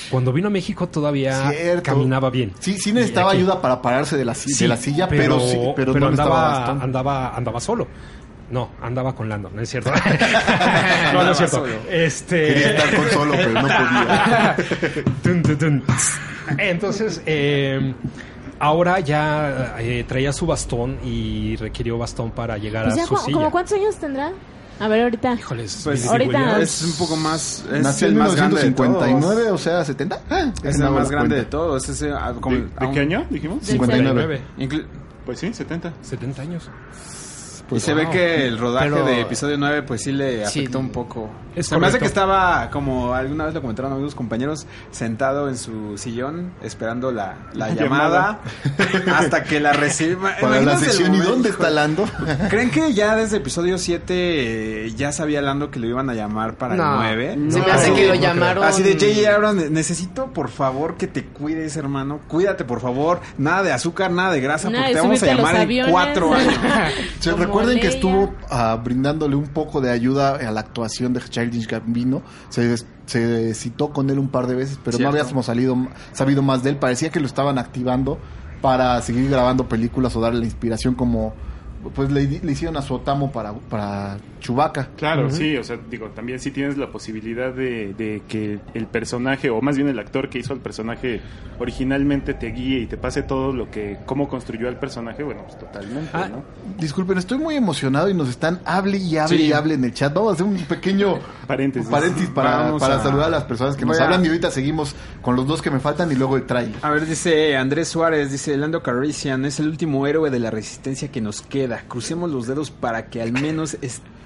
cuando 0.09 0.31
vino 0.31 0.47
a 0.47 0.51
México 0.51 0.87
todavía 0.87 1.49
Cierto. 1.51 1.83
caminaba 1.83 2.29
bien 2.29 2.53
Sí, 2.59 2.77
sí 2.77 2.93
necesitaba 2.93 3.31
aquí- 3.31 3.39
ayuda 3.39 3.61
para 3.61 3.81
pararse 3.81 4.15
de 4.17 4.23
la, 4.25 4.33
Sí, 4.35 4.53
de 4.63 4.67
la 4.69 4.77
silla, 4.77 5.07
pero, 5.07 5.39
sí, 5.39 5.57
pero, 5.75 5.93
no 5.93 6.07
andaba, 6.07 6.67
andaba, 6.81 7.35
andaba 7.35 7.59
solo. 7.59 7.87
No, 8.51 8.69
andaba 8.81 9.15
con 9.15 9.27
Lando, 9.27 9.49
no 9.53 9.59
es 9.59 9.67
cierto. 9.69 9.91
no, 11.13 11.23
no 11.23 11.31
es 11.31 11.37
cierto. 11.37 11.57
solo. 11.57 11.73
Este. 11.89 12.47
Quería 12.47 12.69
estar 12.69 12.95
con 12.95 13.09
solo, 13.09 13.31
pero 13.35 13.51
no 13.53 13.61
podía. 13.63 14.55
Entonces, 16.57 17.21
eh, 17.25 17.93
ahora 18.59 18.99
ya 18.99 19.75
eh, 19.79 20.05
traía 20.07 20.31
su 20.31 20.45
bastón 20.45 20.97
y 21.03 21.55
requirió 21.57 21.97
bastón 21.97 22.31
para 22.31 22.57
llegar 22.57 22.83
Pues 22.85 22.93
a 22.95 22.97
ya, 22.97 23.03
su 23.05 23.09
¿cómo- 23.15 23.25
silla. 23.25 23.35
¿cómo 23.37 23.51
cuántos 23.51 23.73
años 23.73 23.95
tendrá? 23.95 24.31
A 24.79 24.87
ver, 24.87 25.03
ahorita. 25.03 25.33
Híjoles, 25.35 25.81
Pues, 25.83 26.05
ahorita-. 26.07 26.59
Es 26.61 26.81
un 26.83 26.91
poco 26.93 27.15
más. 27.15 27.63
Es 27.71 27.81
Nació 27.81 28.07
el 28.07 28.15
más 28.15 28.35
grande 28.35 28.61
de 28.61 28.69
1959, 28.71 29.43
todos. 29.45 29.61
o 29.61 29.63
sea, 29.63 29.85
70. 29.85 30.19
Ah, 30.29 30.51
Es 30.63 30.75
el 30.75 30.89
más 30.91 31.03
la 31.05 31.09
grande 31.09 31.35
de 31.35 31.41
cuenta. 31.43 31.49
todos. 31.49 31.89
Es, 31.89 32.01
eh, 32.01 32.11
ah, 32.13 32.33
como- 32.39 32.57
¿De, 32.57 32.61
de 32.63 32.91
qué 32.93 32.99
año 32.99 33.25
dijimos? 33.29 33.59
Del 33.65 33.71
59. 33.71 34.41
inclu- 34.57 34.85
Pues 35.25 35.39
sí, 35.39 35.53
70. 35.53 35.93
70 36.01 36.41
años. 36.41 36.69
Y 37.71 37.79
se 37.79 37.93
ve 37.93 38.09
que 38.09 38.47
el 38.47 38.57
rodaje 38.57 38.89
Pero- 38.89 39.05
de 39.05 39.21
episodio 39.21 39.57
9 39.57 39.83
pues 39.83 40.01
sí 40.03 40.11
le 40.11 40.45
Sí. 40.47 40.59
afectó 40.61 40.79
un 40.79 40.89
poco. 40.89 41.29
Es 41.55 41.67
Se 41.67 41.77
me 41.77 41.87
hace 41.87 41.99
que 41.99 42.05
estaba, 42.05 42.69
como 42.69 43.13
alguna 43.13 43.45
vez 43.45 43.53
lo 43.53 43.61
comentaron 43.61 43.93
amigos 43.93 44.13
compañeros, 44.13 44.67
sentado 44.91 45.47
en 45.47 45.57
su 45.57 45.97
sillón 45.97 46.51
esperando 46.61 47.13
la, 47.13 47.35
la 47.53 47.69
La 47.69 47.73
llamada, 47.75 48.39
hasta 49.15 49.43
que 49.43 49.59
la 49.61 49.71
reciba. 49.71 50.35
Para 50.41 50.61
la 50.61 50.77
sección, 50.77 51.15
¿y 51.15 51.19
dónde 51.19 51.49
está 51.49 51.69
Lando? 51.69 52.05
¿Creen 52.49 52.71
que 52.71 52.93
ya 52.93 53.15
desde 53.15 53.37
episodio 53.37 53.77
7 53.77 54.03
eh, 54.87 54.91
ya 54.97 55.11
sabía 55.13 55.41
Lando 55.41 55.71
que 55.71 55.79
lo 55.79 55.87
iban 55.87 56.09
a 56.09 56.13
llamar 56.13 56.55
para 56.55 56.75
No. 56.75 56.91
el 56.95 57.15
9? 57.15 57.37
Se 57.51 57.59
me 57.61 57.71
hace 57.71 57.93
que 57.93 58.07
lo 58.09 58.15
no 58.15 58.21
llamaron. 58.21 58.63
Así 58.65 58.83
de 58.83 58.93
J.J. 58.93 59.33
Abrams, 59.33 59.55
ne- 59.63 59.69
necesito 59.69 60.27
por 60.27 60.49
favor 60.49 60.97
que 60.97 61.07
te 61.07 61.23
cuides, 61.25 61.77
hermano. 61.77 62.19
Cuídate, 62.27 62.65
por 62.65 62.81
favor. 62.81 63.21
Nada 63.37 63.63
de 63.63 63.71
azúcar, 63.71 64.11
nada 64.11 64.31
de 64.33 64.41
grasa, 64.41 64.69
Nada 64.69 64.83
porque 64.87 64.93
te 64.95 65.01
vamos 65.01 65.23
a 65.23 65.25
llamar 65.27 65.55
en 65.71 65.89
cuatro 65.89 66.33
años. 66.33 66.53
Recuerden 67.59 67.79
que 67.81 67.87
estuvo 67.87 68.33
ah, 68.49 68.79
brindándole 68.83 69.35
un 69.35 69.47
poco 69.47 69.81
de 69.81 69.91
ayuda 69.91 70.35
a 70.35 70.51
la 70.51 70.59
actuación 70.59 71.13
de 71.13 71.21
Childish 71.21 71.67
Gambino. 71.67 72.21
Se, 72.49 72.67
des- 72.67 72.85
se 73.05 73.53
citó 73.53 73.91
con 73.91 74.09
él 74.09 74.19
un 74.19 74.29
par 74.29 74.47
de 74.47 74.55
veces, 74.55 74.79
pero 74.83 74.97
Cierto. 74.97 75.15
no 75.15 75.19
habíamos 75.21 75.45
salido, 75.45 75.77
sabido 76.11 76.41
más 76.41 76.63
de 76.63 76.71
él. 76.71 76.77
Parecía 76.77 77.09
que 77.09 77.19
lo 77.19 77.25
estaban 77.25 77.57
activando 77.57 78.17
para 78.61 79.01
seguir 79.01 79.29
grabando 79.29 79.67
películas 79.69 80.15
o 80.15 80.21
darle 80.21 80.39
la 80.39 80.45
inspiración 80.45 80.95
como 80.95 81.33
pues 81.93 82.11
le, 82.11 82.25
le 82.25 82.51
hicieron 82.51 82.77
a 82.77 82.81
su 82.81 82.95
Otamo 82.95 83.31
para, 83.31 83.53
para 83.53 84.17
Chewbacca. 84.45 84.89
Claro, 84.95 85.29
sí, 85.31 85.57
o 85.57 85.63
sea, 85.63 85.77
digo, 85.89 86.09
también 86.09 86.39
si 86.39 86.51
tienes 86.51 86.77
la 86.77 86.91
posibilidad 86.91 87.51
de, 87.51 87.93
de 87.97 88.21
que 88.27 88.59
el 88.75 88.85
personaje, 88.85 89.49
o 89.49 89.59
más 89.61 89.75
bien 89.75 89.87
el 89.89 89.97
actor 89.97 90.29
que 90.29 90.37
hizo 90.39 90.53
el 90.53 90.59
personaje 90.59 91.19
originalmente 91.59 92.33
te 92.33 92.47
guíe 92.51 92.79
y 92.81 92.85
te 92.87 92.97
pase 92.97 93.23
todo 93.23 93.51
lo 93.53 93.71
que, 93.71 93.97
cómo 94.05 94.27
construyó 94.27 94.67
al 94.67 94.77
personaje, 94.77 95.23
bueno, 95.23 95.43
pues 95.45 95.57
totalmente, 95.57 96.09
Ah, 96.13 96.27
¿no? 96.29 96.43
Disculpen, 96.79 97.17
estoy 97.17 97.37
muy 97.37 97.55
emocionado 97.55 98.09
y 98.09 98.13
nos 98.13 98.29
están 98.29 98.59
hable 98.65 98.97
y 98.97 99.17
hable 99.17 99.37
Sí. 99.37 99.43
y 99.45 99.53
hable 99.53 99.73
en 99.73 99.83
el 99.83 99.93
chat. 99.93 100.13
Vamos 100.13 100.31
a 100.31 100.33
hacer 100.35 100.45
un 100.45 100.57
pequeño 100.65 101.19
Paréntesis. 101.47 101.89
paréntesis 101.89 102.29
para, 102.29 102.57
Vamos 102.57 102.81
para 102.81 102.97
a- 102.97 103.03
saludar 103.03 103.27
a 103.27 103.29
las 103.31 103.43
personas 103.45 103.75
que 103.75 103.85
Voy 103.85 103.93
nos 103.93 104.01
a- 104.01 104.05
hablan 104.05 104.23
y 104.23 104.27
ahorita 104.27 104.51
seguimos 104.51 104.95
con 105.21 105.35
los 105.35 105.47
dos 105.47 105.61
que 105.61 105.71
me 105.71 105.79
faltan 105.79 106.11
y 106.11 106.15
luego 106.15 106.35
el 106.37 106.45
trailer. 106.45 106.75
A 106.81 106.89
ver, 106.91 107.05
dice 107.05 107.55
Andrés 107.57 107.87
Suárez, 107.87 108.31
dice 108.31 108.55
Lando 108.57 108.83
Calrissian, 108.83 109.45
es 109.45 109.59
el 109.59 109.67
último 109.69 110.05
héroe 110.07 110.29
de 110.29 110.39
la 110.39 110.51
resistencia 110.51 111.09
que 111.11 111.21
nos 111.21 111.41
queda. 111.41 111.83
Crucemos 111.87 112.29
los 112.31 112.47
dedos 112.47 112.69
para 112.71 113.07
que 113.07 113.21
al 113.21 113.31
menos 113.31 113.77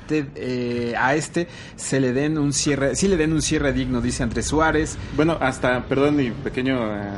este, 0.10 0.26
eh, 0.36 0.96
a 0.98 1.16
este 1.16 1.48
se 1.76 2.00
le 2.00 2.14
den 2.14 2.38
un 2.38 2.54
cierre, 2.54 2.96
sí 2.96 3.08
le 3.08 3.18
den 3.18 3.34
un 3.34 3.42
cierre 3.42 3.74
digno, 3.74 4.02
dice 4.02 4.24
Andrés 4.24 4.48
Suárez. 4.48 4.98
Bueno, 5.16 5.38
hasta, 5.40 5.84
perdón, 5.86 6.16
mi 6.16 6.32
pequeño 6.32 6.96
eh, 6.96 7.10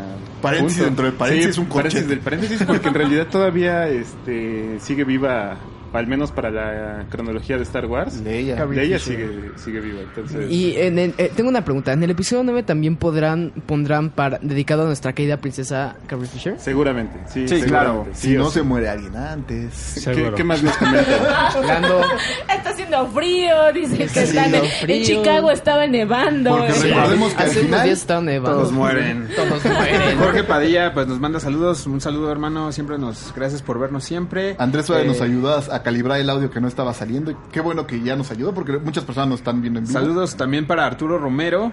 Paréntesis 0.42 0.84
dentro 0.84 1.06
del 1.06 1.14
paréntesis, 1.14 1.58
un 1.58 1.66
paréntesis 1.68 2.00
corchete. 2.02 2.16
del 2.16 2.20
paréntesis, 2.20 2.64
porque 2.64 2.88
en 2.88 2.94
realidad 2.94 3.28
todavía 3.28 3.88
este 3.88 4.80
sigue 4.80 5.04
viva 5.04 5.58
al 5.94 6.08
menos 6.08 6.32
para 6.32 6.50
la 6.52 7.06
cronología 7.10 7.58
de 7.58 7.64
Star 7.64 7.86
Wars. 7.86 8.22
Leia. 8.22 8.66
Leia 8.66 9.00
sigue, 9.00 9.52
sigue 9.58 9.80
viva. 9.80 10.02
Entonces, 10.02 10.50
Y 10.52 10.76
en 10.78 11.00
el- 11.00 11.14
eh, 11.18 11.32
tengo 11.36 11.50
una 11.50 11.64
pregunta. 11.64 11.92
¿En 11.94 12.04
el 12.04 12.12
episodio 12.12 12.44
9 12.44 12.64
también 12.64 12.96
podrán 12.96 13.52
pondrán 13.66 14.10
para 14.10 14.40
dedicado 14.42 14.84
a 14.84 14.86
nuestra 14.86 15.14
querida 15.14 15.38
princesa 15.38 15.96
Carrie 16.08 16.28
Fisher? 16.28 16.56
seguramente, 16.60 17.18
sí, 17.28 17.42
Sí, 17.48 17.60
seguramente, 17.60 17.68
claro. 17.70 18.08
sí, 18.14 18.28
Si 18.32 18.38
no 18.38 18.46
sí. 18.48 18.54
se 18.54 18.62
muere 18.64 18.90
alguien 18.90 19.16
antes. 19.16 20.08
¿Qué, 20.36 20.44
más 20.44 20.64
nos 20.64 20.76
comentan? 20.78 21.06
Lando, 21.68 22.02
Está 22.54 22.70
haciendo 22.72 23.08
frío, 23.08 23.56
dice 23.74 23.98
que 23.98 24.04
Está 24.04 24.22
están 24.24 24.56
en, 24.56 24.64
en. 24.90 25.04
Chicago 25.04 25.52
estaba 25.52 25.88
nevando. 25.88 26.58
Porque 26.58 26.74
Eh, 26.74 26.94
recordemos 26.94 27.34
que 27.34 27.44
al 27.44 27.50
hace 27.50 27.60
unos 27.62 27.70
final 27.72 27.90
estaban 27.90 28.26
nevando. 28.26 28.58
Todos 28.60 28.72
mueren. 28.72 29.28
Todos 29.36 29.66
mueren. 29.66 30.18
Jorge 30.20 30.44
Padilla 30.44 30.94
pues 30.94 31.08
nos 31.08 31.20
manda 31.20 31.40
saludos, 31.40 31.86
un 31.88 32.02
saludo 32.02 32.32
hermano, 32.32 32.72
siempre 32.72 32.98
nos 32.98 33.34
gracias 33.36 33.62
por 33.62 33.80
vernos 33.80 34.04
siempre. 34.04 34.56
Andrés 34.60 34.86
Suárez 34.86 35.06
Eh, 35.06 35.10
nos 35.10 35.22
ayudó 35.22 35.56
a 35.72 35.81
a 35.82 35.84
calibrar 35.84 36.20
el 36.20 36.30
audio 36.30 36.50
que 36.50 36.60
no 36.62 36.68
estaba 36.68 36.94
saliendo. 36.94 37.32
y 37.32 37.36
Qué 37.52 37.60
bueno 37.62 37.86
que 37.86 38.02
ya 38.02 38.16
nos 38.16 38.32
ayudó 38.32 38.54
porque 38.54 38.78
muchas 38.80 39.04
personas 39.04 39.30
nos 39.30 39.40
están 39.40 39.62
viendo 39.62 39.80
en 39.80 39.86
vivo. 39.86 40.00
Saludos 40.00 40.36
también 40.38 40.66
para 40.66 40.86
Arturo 40.86 41.18
Romero. 41.18 41.72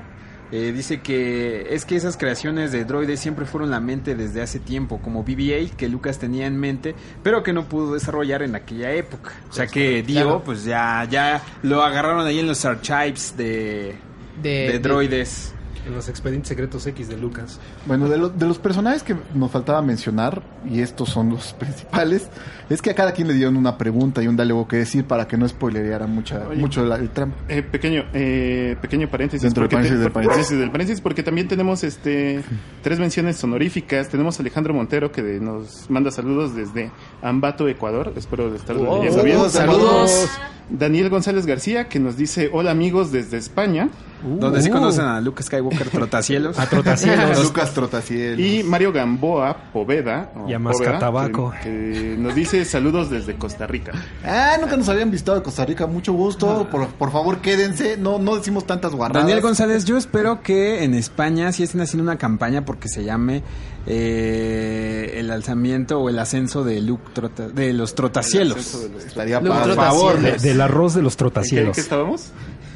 Eh, 0.51 0.73
dice 0.73 1.03
que 1.03 1.67
es 1.75 1.85
que 1.85 1.95
esas 1.95 2.17
creaciones 2.17 2.73
de 2.73 2.87
droides 2.87 3.21
siempre 3.21 3.45
fueron 3.45 3.71
la 3.71 3.81
mente 3.81 4.15
desde 4.15 4.41
hace 4.41 4.59
tiempo, 4.59 4.99
como 5.03 5.23
BB-8 5.23 5.73
que 5.77 5.89
Lucas 5.91 6.19
tenía 6.19 6.47
en 6.47 6.59
mente, 6.59 6.95
pero 7.23 7.43
que 7.43 7.53
no 7.53 7.65
pudo 7.69 7.93
desarrollar 7.93 8.43
en 8.43 8.55
aquella 8.55 8.91
época. 8.93 9.33
O 9.51 9.53
sea 9.53 9.67
que 9.67 10.03
Dio, 10.03 10.23
Claro. 10.23 10.43
pues 10.47 10.65
ya, 10.65 11.07
ya 11.11 11.43
lo 11.63 11.83
agarraron 11.83 12.27
ahí 12.27 12.39
en 12.39 12.47
los 12.47 12.65
archives 12.65 13.35
de, 13.37 13.95
De- 14.43 14.51
de, 14.51 14.73
de- 14.73 14.79
droides. 14.79 15.53
En 15.89 15.95
los 15.95 16.09
expedientes 16.11 16.49
secretos 16.49 16.87
X 16.87 17.09
de 17.09 17.17
Lucas. 17.17 17.59
Bueno, 17.87 18.09
de, 18.11 18.19
lo- 18.19 18.29
de 18.29 18.47
los 18.47 18.59
personajes 18.59 19.03
que 19.03 19.17
nos 19.35 19.51
faltaba 19.51 19.81
mencionar, 19.81 20.43
y 20.69 20.81
estos 20.81 21.09
son 21.09 21.31
los 21.31 21.53
principales, 21.59 22.29
es 22.69 22.83
que 22.83 22.91
a 22.91 22.95
cada 22.95 23.13
quien 23.13 23.27
le 23.27 23.33
dieron 23.35 23.57
una 23.57 23.79
pregunta 23.79 24.23
y 24.23 24.29
un 24.29 24.37
diálogo 24.37 24.69
que 24.69 24.77
decir 24.77 25.07
para 25.07 25.27
que 25.27 25.39
no 25.39 25.49
spoileara 25.49 26.07
mucha, 26.07 26.47
Oye. 26.47 26.61
mucho 26.61 26.85
la- 26.85 26.97
el 26.97 27.09
tramo. 27.09 27.33
Eh, 27.49 27.63
pequeño, 27.63 28.05
eh, 28.13 28.77
pequeño 28.83 29.09
paréntesis. 29.11 29.43
Dentro 29.43 29.63
del 29.63 29.71
paréntesis 29.71 29.97
te- 29.99 30.03
del 30.03 30.13
paréntesis. 30.13 30.59
del 30.59 30.71
paréntesis, 30.71 31.01
porque 31.01 31.23
también 31.23 31.49
tenemos 31.49 31.83
este 31.83 32.43
tres 32.83 32.99
menciones 33.01 33.43
honoríficas. 33.43 34.11
Tenemos 34.11 34.39
a 34.39 34.43
Alejandro 34.43 34.75
Montero 34.75 35.11
que 35.11 35.23
de- 35.23 35.41
nos 35.41 35.89
manda 35.89 36.11
saludos 36.11 36.55
desde 36.55 36.91
Ambato, 37.23 37.67
Ecuador. 37.67 38.13
Espero 38.15 38.55
estar 38.55 38.77
Oh, 38.77 39.03
ya 39.03 39.11
sabiendo. 39.11 39.49
saludos. 39.49 40.29
Daniel 40.71 41.09
González 41.11 41.47
García 41.47 41.89
que 41.89 41.99
nos 41.99 42.17
dice 42.17 42.51
hola 42.53 42.71
amigos 42.71 43.11
desde 43.13 43.37
España. 43.39 43.89
donde 44.23 44.61
sí 44.61 44.69
conocen 44.71 45.05
a 45.07 45.21
Luke 45.21 45.43
Skywalker 45.43 45.89
Trotacielos. 45.91 46.59
A 46.59 46.67
Trotacielos. 46.67 47.43
Lucas 47.43 47.73
Trotaciel. 47.73 48.39
Y 48.41 48.63
Mario 48.65 48.93
Gamboa 48.93 49.57
Poveda, 49.73 50.31
o 50.37 50.49
Y 50.49 50.53
a 50.55 50.59
Masca 50.59 50.85
Poveda, 50.85 50.99
Tabaco. 50.99 51.55
que, 51.63 51.69
que 51.71 52.17
nos 52.19 52.35
dice 52.35 52.65
saludos 52.65 53.11
desde 53.11 53.35
Costa 53.37 53.67
Rica. 53.67 53.93
Ah, 54.25 54.57
nunca 54.61 54.77
nos 54.77 54.89
habían 54.89 55.11
visitado 55.11 55.39
de 55.39 55.45
Costa 55.45 55.65
Rica. 55.65 55.87
Mucho 55.87 56.13
gusto. 56.13 56.69
Por, 56.71 56.89
por 56.89 57.13
favor, 57.13 57.39
quédense. 57.39 57.97
No, 57.97 58.19
no 58.19 58.37
decimos 58.37 58.67
tantas 58.67 58.93
guarradas. 58.93 59.23
Daniel 59.23 59.41
González, 59.41 59.85
yo 59.85 59.97
espero 59.97 60.43
que 60.43 60.83
en 60.85 60.95
España 60.95 61.51
sí 61.53 61.63
estén 61.63 61.81
haciendo 61.81 62.03
una 62.03 62.19
campaña 62.19 62.65
porque 62.65 62.89
se 62.89 63.05
llame 63.05 63.43
eh, 63.91 65.15
el 65.17 65.31
alzamiento 65.31 65.99
o 66.01 66.09
el 66.09 66.19
ascenso 66.19 66.63
de 66.65 66.81
Luke 66.81 67.05
Trota- 67.15 67.49
de 67.49 67.73
los 67.73 67.95
trotacielos. 67.95 68.83
De 68.83 68.89
los- 68.91 69.05
Estaría 69.05 69.41
Luke 69.41 69.51
padre. 69.51 69.75
Por 69.75 69.85
favor. 69.85 70.13
Trotacielos. 70.13 70.43
De- 70.43 70.49
del 70.51 70.61
arroz 70.61 70.95
de 70.95 71.03
los 71.03 71.13
¿En 71.13 71.17
qué, 71.17 71.19
trotacielos. 71.19 71.75
qué 71.75 71.81
estábamos? 71.81 72.27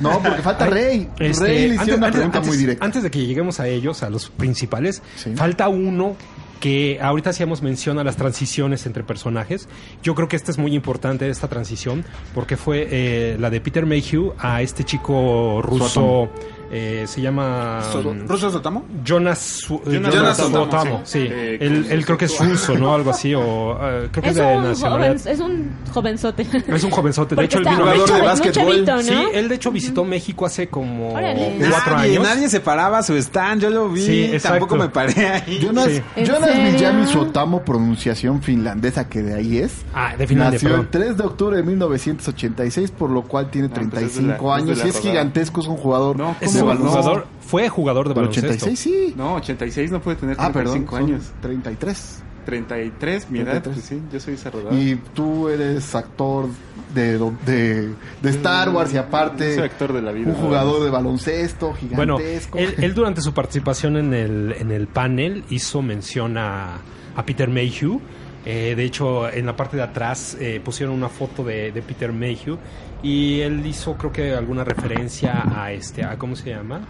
No, 0.01 0.21
porque 0.23 0.43
falta 0.43 0.67
Rey. 0.67 1.09
Este, 1.19 1.45
Rey 1.45 1.69
le 1.69 1.79
antes, 1.79 1.97
una 1.97 2.11
pregunta 2.11 2.39
antes- 2.39 2.49
muy 2.49 2.57
directa. 2.57 2.85
antes 2.85 3.03
de 3.03 3.11
que 3.11 3.25
lleguemos 3.27 3.61
a 3.61 3.69
ellos, 3.69 4.03
a 4.03 4.11
los 4.11 4.31
principales, 4.31 5.03
Sí. 5.17 5.35
falta 5.37 5.69
uno 5.69 6.17
que 6.61 6.99
ahorita 7.03 7.31
hacíamos 7.31 7.61
mención 7.61 7.99
a 7.99 8.05
las 8.05 8.17
transiciones 8.17 8.87
entre 8.87 9.03
personajes. 9.03 9.69
Yo 10.03 10.15
creo 10.15 10.29
que 10.29 10.37
esta 10.37 10.51
es 10.53 10.59
muy 10.59 10.75
importante, 10.77 11.29
esta 11.29 11.49
transición, 11.49 12.05
porque 12.35 12.57
fue 12.57 12.87
eh, 12.91 13.37
la 13.39 13.51
de 13.51 13.61
Peter 13.61 13.85
Mayhew 13.85 14.35
a 14.39 14.63
este 14.63 14.85
chico 14.85 15.61
ruso. 15.63 16.31
Eh, 16.75 17.05
se 17.07 17.21
llama... 17.21 17.81
um, 18.03 18.27
¿Ruso 18.27 18.51
Sotamo? 18.51 18.87
Jonas, 19.05 19.67
eh, 19.87 20.01
Jonas 20.11 20.37
Suotamo, 20.39 21.03
sí. 21.05 21.21
sí. 21.21 21.29
Eh, 21.31 21.59
él, 21.61 22.05
creo 22.07 22.17
que 22.17 22.25
es 22.25 22.39
ruso, 22.39 22.77
¿no? 22.79 22.95
Algo 22.95 23.11
así, 23.11 23.35
o 23.35 23.73
eh, 23.83 24.09
creo 24.11 24.23
que 24.23 24.31
es, 24.31 24.37
Es 24.39 24.43
de 24.43 24.57
un, 24.57 24.63
nacionalidad. 24.65 25.09
joven, 25.19 25.33
es 25.35 25.41
un 25.41 25.71
jovenzote. 25.93 26.47
Es 26.69 26.85
un 26.85 26.91
jovenzote. 26.91 27.35
De 27.35 27.43
Porque 27.43 27.47
hecho, 27.47 27.59
él 27.59 27.65
vino 27.65 27.77
jugador 27.79 28.13
de 28.13 28.21
básquetbol. 28.23 28.85
¿no? 28.87 29.03
Sí, 29.03 29.15
él 29.35 29.49
de 29.51 29.55
hecho 29.55 29.71
visitó 29.71 30.05
México 30.05 30.47
hace 30.47 30.69
como 30.69 31.13
Órale. 31.13 31.57
cuatro 31.71 31.97
nadie, 31.97 32.13
años. 32.13 32.25
nadie 32.25 32.49
se 32.49 32.61
paraba 32.61 33.03
su 33.03 33.15
stand, 33.17 33.61
yo 33.63 33.69
lo 33.71 33.89
vi, 33.91 34.01
Sí, 34.07 34.25
exacto. 34.25 34.49
tampoco 34.59 34.77
me 34.77 34.89
paré 34.89 35.27
ahí. 35.29 35.59
Jonas, 35.63 35.89
Sí. 35.91 36.03
¿En 36.17 36.27
Jonas 36.27 37.11
Sotamo, 37.11 37.63
pronunciación 37.63 38.41
finlandesa 38.43 39.09
que 39.09 39.23
de 39.23 39.35
ahí 39.35 39.59
es. 39.59 39.73
Ah, 39.93 40.15
de 40.17 40.27
Finlandia, 40.27 40.55
Nació 40.57 40.69
perdón. 40.71 40.85
el 40.87 40.91
3 40.91 41.17
de 41.19 41.25
octubre 41.25 41.57
de 41.59 41.63
1986, 41.65 42.91
por 42.93 43.11
lo 43.11 43.23
cual 43.23 43.51
tiene 43.51 43.69
Ah, 43.69 43.71
pues 43.75 43.85
es 43.87 43.91
de 43.91 43.97
35 43.99 44.49
la- 44.49 44.59
es 44.59 44.65
de 44.67 44.73
años 44.73 44.85
y 44.85 44.89
es 44.89 45.01
gigantesco, 45.01 45.61
es 45.61 45.67
un 45.67 45.77
jugador 45.77 46.17
No, 46.17 46.37
Es 46.41 46.62
de 46.63 46.69
baloncesto. 46.69 47.03
jugador, 47.03 47.27
fue 47.47 47.69
jugador 47.69 48.09
de 48.09 48.15
baloncesto. 48.15 48.49
86, 48.49 48.79
sí. 48.79 49.15
No, 49.17 49.35
86 49.37 49.91
no 49.93 50.01
puede 50.01 50.17
tener 50.17 50.37
Ah, 50.39 50.51
35 50.53 50.91
perdón, 50.93 51.09
son 51.09 51.15
años. 51.17 51.33
33. 51.43 52.23
33, 52.45 53.31
mi 53.31 53.39
edad, 53.39 53.63
33. 53.63 53.75
pues 53.77 53.87
sí, 53.87 54.03
yo 54.13 54.19
soy 54.19 54.35
esa 54.35 54.51
rodada. 54.51 54.75
Y 54.77 54.97
tú 55.15 55.49
eres 55.49 55.95
actor 55.95 56.49
de, 56.93 57.17
de, 57.47 57.91
de 58.21 58.31
Star 58.31 58.69
Wars 58.71 58.93
y 58.93 58.97
aparte 58.97 59.55
soy 59.55 59.63
actor 59.65 59.93
de 59.93 60.03
la 60.03 60.11
vida. 60.11 60.29
un 60.31 60.35
jugador 60.35 60.83
de 60.83 60.91
baloncesto 60.91 61.73
Bueno, 61.93 62.19
gigantesco. 62.19 62.59
él, 62.59 62.75
él 62.79 62.95
durante 62.95 63.21
su 63.21 63.33
participación 63.33 63.97
en 63.97 64.13
el, 64.13 64.57
en 64.59 64.73
el 64.73 64.89
panel 64.89 65.45
hizo 65.51 65.83
mención 65.83 66.37
a, 66.37 66.79
a 67.15 67.25
Peter 67.25 67.49
Mayhew. 67.49 68.01
Eh, 68.45 68.75
de 68.77 68.85
hecho, 68.85 69.31
en 69.31 69.47
la 69.47 69.55
parte 69.55 69.77
de 69.77 69.85
atrás 69.85 70.37
eh, 70.41 70.61
pusieron 70.65 70.95
una 70.95 71.09
foto 71.09 71.45
de, 71.45 71.71
de 71.71 71.83
Peter 71.83 72.13
Mayhew 72.13 72.59
y 73.03 73.41
él 73.41 73.65
hizo, 73.65 73.97
creo 73.97 74.13
que 74.13 74.35
alguna 74.35 74.65
referencia 74.65 75.43
a 75.55 75.73
este, 75.73 76.05
a 76.05 76.17
cómo 76.19 76.37
se 76.37 76.51
llama, 76.51 76.81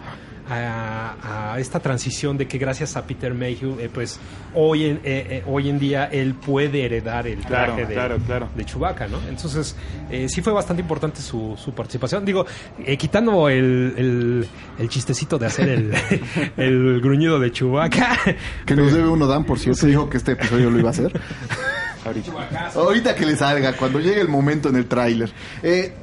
a, 0.49 1.53
a 1.53 1.59
esta 1.59 1.79
transición 1.79 2.37
de 2.37 2.47
que 2.47 2.57
gracias 2.57 2.95
a 2.95 3.05
Peter 3.05 3.33
Mayhew, 3.33 3.79
eh, 3.79 3.89
pues 3.93 4.19
hoy 4.53 4.85
en, 4.85 4.97
eh, 4.97 5.01
eh, 5.29 5.43
hoy 5.47 5.69
en 5.69 5.79
día 5.79 6.05
él 6.05 6.33
puede 6.35 6.85
heredar 6.85 7.27
el 7.27 7.39
Claro, 7.39 7.73
traje 7.73 7.85
de, 7.87 7.93
claro, 7.93 8.17
claro. 8.25 8.49
de 8.55 8.65
Chewbacca, 8.65 9.07
¿no? 9.07 9.19
Entonces, 9.29 9.75
eh, 10.11 10.27
sí 10.29 10.41
fue 10.41 10.53
bastante 10.53 10.81
importante 10.81 11.21
su, 11.21 11.55
su 11.57 11.73
participación. 11.73 12.25
Digo, 12.25 12.45
eh, 12.85 12.97
quitando 12.97 13.49
el, 13.49 13.93
el, 13.97 14.47
el 14.79 14.89
chistecito 14.89 15.37
de 15.37 15.45
hacer 15.45 15.69
el, 15.69 15.93
el 16.57 17.01
gruñido 17.01 17.39
de 17.39 17.51
Chewbacca. 17.51 18.17
que 18.65 18.75
nos 18.75 18.93
debe 18.93 19.07
uno 19.09 19.27
Dan, 19.27 19.43
por 19.45 19.59
cierto, 19.59 19.85
dijo 19.85 20.09
que 20.09 20.17
este 20.17 20.33
episodio 20.33 20.69
lo 20.69 20.79
iba 20.79 20.89
a 20.89 20.91
hacer. 20.91 21.11
Ahorita. 22.05 22.31
Ahorita 22.75 23.15
que 23.15 23.25
le 23.25 23.35
salga, 23.37 23.73
cuando 23.77 23.99
llegue 23.99 24.19
el 24.19 24.27
momento 24.27 24.67
en 24.67 24.75
el 24.75 24.87
tráiler. 24.87 25.31
Eh, 25.61 25.93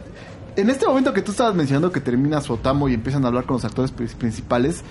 en 0.57 0.71
este 0.71 0.87
momento 0.87 1.13
que 1.13 1.23
tú 1.23 1.31
estabas 1.33 1.55
mencionando 1.55 1.91
que 1.93 2.01
termina 2.01 2.41
Sotamo 2.41 2.89
y 2.89 2.95
empiezan 2.95 3.25
a 3.25 3.29
hablar 3.29 3.45
con 3.45 3.55
los 3.57 3.65
actores 3.65 3.91
pri- 3.93 4.07
principales, 4.09 4.83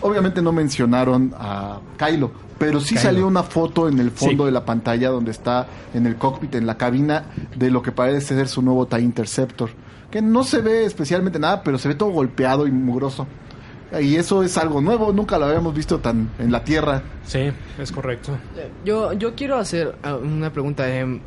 obviamente 0.00 0.42
no 0.42 0.52
mencionaron 0.52 1.34
a 1.38 1.80
Kylo, 1.98 2.30
pero 2.58 2.80
sí 2.80 2.90
Kylo. 2.90 3.00
salió 3.00 3.26
una 3.26 3.42
foto 3.42 3.88
en 3.88 3.98
el 3.98 4.10
fondo 4.10 4.44
Sí. 4.44 4.46
de 4.46 4.52
la 4.52 4.64
pantalla 4.64 5.10
donde 5.10 5.30
está 5.30 5.66
en 5.94 6.06
el 6.06 6.16
cockpit, 6.16 6.54
en 6.56 6.66
la 6.66 6.76
cabina, 6.76 7.24
de 7.56 7.70
lo 7.70 7.82
que 7.82 7.92
parece 7.92 8.34
ser 8.34 8.48
su 8.48 8.62
nuevo 8.62 8.86
TIE 8.86 9.00
Interceptor. 9.00 9.70
Que 10.10 10.22
no 10.22 10.44
se 10.44 10.60
ve 10.60 10.84
especialmente 10.84 11.38
nada, 11.38 11.62
pero 11.62 11.78
se 11.78 11.88
ve 11.88 11.94
todo 11.94 12.10
golpeado 12.10 12.66
y 12.66 12.70
mugroso. 12.70 13.26
Y 14.00 14.16
eso 14.16 14.42
es 14.42 14.56
algo 14.58 14.80
nuevo, 14.80 15.12
nunca 15.12 15.38
lo 15.38 15.46
habíamos 15.46 15.74
visto 15.74 15.98
tan 16.00 16.30
en 16.38 16.50
la 16.52 16.64
Tierra. 16.64 17.02
Sí, 17.24 17.50
es 17.78 17.92
correcto. 17.92 18.36
Yo, 18.84 19.12
yo 19.12 19.34
quiero 19.34 19.56
hacer 19.56 19.94
ah, 20.02 20.16
una 20.16 20.52
pregunta. 20.52 20.88
em, 20.92 21.20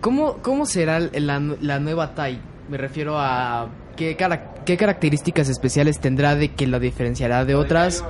¿cómo, 0.00 0.34
¿Cómo 0.42 0.66
será 0.66 0.98
la, 1.00 1.40
la 1.60 1.78
nueva 1.80 2.14
TAI? 2.14 2.40
Me 2.68 2.76
refiero 2.78 3.18
a 3.18 3.68
qué, 3.96 4.16
cara- 4.16 4.54
qué 4.64 4.76
características 4.76 5.48
especiales 5.48 5.98
tendrá 6.00 6.34
de 6.34 6.52
que 6.52 6.66
la 6.66 6.78
diferenciará 6.78 7.44
de 7.44 7.54
otras. 7.54 8.04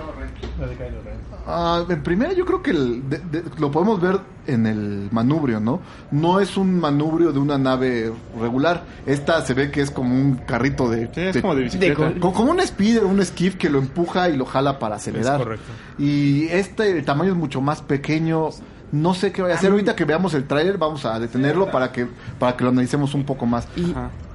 Ah, 1.44 1.84
en 1.88 2.02
primera 2.04 2.32
yo 2.34 2.44
creo 2.46 2.62
que 2.62 2.70
el- 2.70 3.08
de- 3.08 3.18
de- 3.18 3.42
lo 3.58 3.70
podemos 3.72 4.00
ver 4.00 4.20
en 4.46 4.66
el 4.66 5.08
manubrio, 5.10 5.58
¿no? 5.58 5.80
No 6.12 6.38
es 6.38 6.56
un 6.56 6.78
manubrio 6.78 7.32
de 7.32 7.40
una 7.40 7.58
nave 7.58 8.12
regular. 8.40 8.84
Esta 9.06 9.40
se 9.42 9.52
ve 9.54 9.70
que 9.72 9.80
es 9.80 9.90
como 9.90 10.14
un 10.14 10.36
carrito 10.36 10.88
de... 10.88 11.06
Sí, 11.12 11.20
es 11.20 11.34
de- 11.34 11.40
como 11.42 11.56
de 11.56 11.62
bicicleta. 11.64 12.10
de- 12.10 12.20
co- 12.20 12.32
como 12.32 12.52
un 12.52 12.60
speeder, 12.60 13.04
un 13.04 13.24
skiff 13.24 13.56
que 13.56 13.68
lo 13.70 13.78
empuja 13.78 14.28
y 14.28 14.36
lo 14.36 14.44
jala 14.44 14.78
para 14.78 14.96
acelerar. 14.96 15.40
Es 15.40 15.44
correcto. 15.44 15.72
Y 15.98 16.46
este, 16.48 16.98
el 16.98 17.04
tamaño 17.04 17.32
es 17.32 17.36
mucho 17.36 17.60
más 17.60 17.82
pequeño. 17.82 18.50
No 18.92 19.14
sé 19.14 19.32
qué 19.32 19.40
vaya 19.42 19.54
a 19.54 19.58
hacer. 19.58 19.70
Ahorita 19.70 19.96
que 19.96 20.04
veamos 20.04 20.34
el 20.34 20.44
tráiler 20.44 20.76
vamos 20.76 21.06
a 21.06 21.18
detenerlo 21.18 21.70
para 21.70 21.90
que, 21.92 22.06
para 22.38 22.56
que 22.56 22.62
lo 22.64 22.70
analicemos 22.70 23.14
un 23.14 23.24
poco 23.24 23.46
más. 23.46 23.66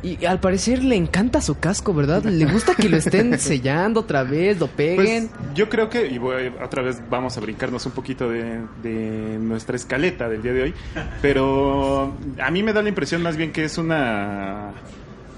Y, 0.04 0.26
al 0.26 0.40
parecer 0.40 0.84
le 0.84 0.96
encanta 0.96 1.42
su 1.42 1.60
casco, 1.60 1.94
¿verdad? 1.94 2.24
Le 2.24 2.46
gusta 2.46 2.74
que 2.74 2.90
lo 2.90 2.98
estén 2.98 3.38
sellando 3.40 4.00
otra 4.00 4.24
vez, 4.24 4.60
lo 4.60 4.66
peguen. 4.68 5.28
Pues, 5.30 5.56
yo 5.56 5.70
creo 5.70 5.90
que, 5.90 6.08
y 6.08 6.18
voy- 6.18 6.52
otra 6.64 6.82
vez 6.82 7.00
vamos 7.10 7.38
a 7.38 7.40
brincarnos 7.42 7.86
un 7.86 7.92
poquito 7.92 8.30
de, 8.30 8.62
de 8.82 9.38
nuestra 9.40 9.76
escaleta 9.76 10.28
del 10.28 10.42
día 10.42 10.54
de 10.54 10.64
hoy, 10.64 10.74
pero 11.22 12.16
a 12.42 12.50
mí 12.52 12.64
me 12.64 12.74
da 12.74 12.82
la 12.82 12.90
impresión 12.90 13.22
más 13.22 13.38
bien 13.38 13.52
que 13.52 13.64
es 13.64 13.78
una, 13.78 14.72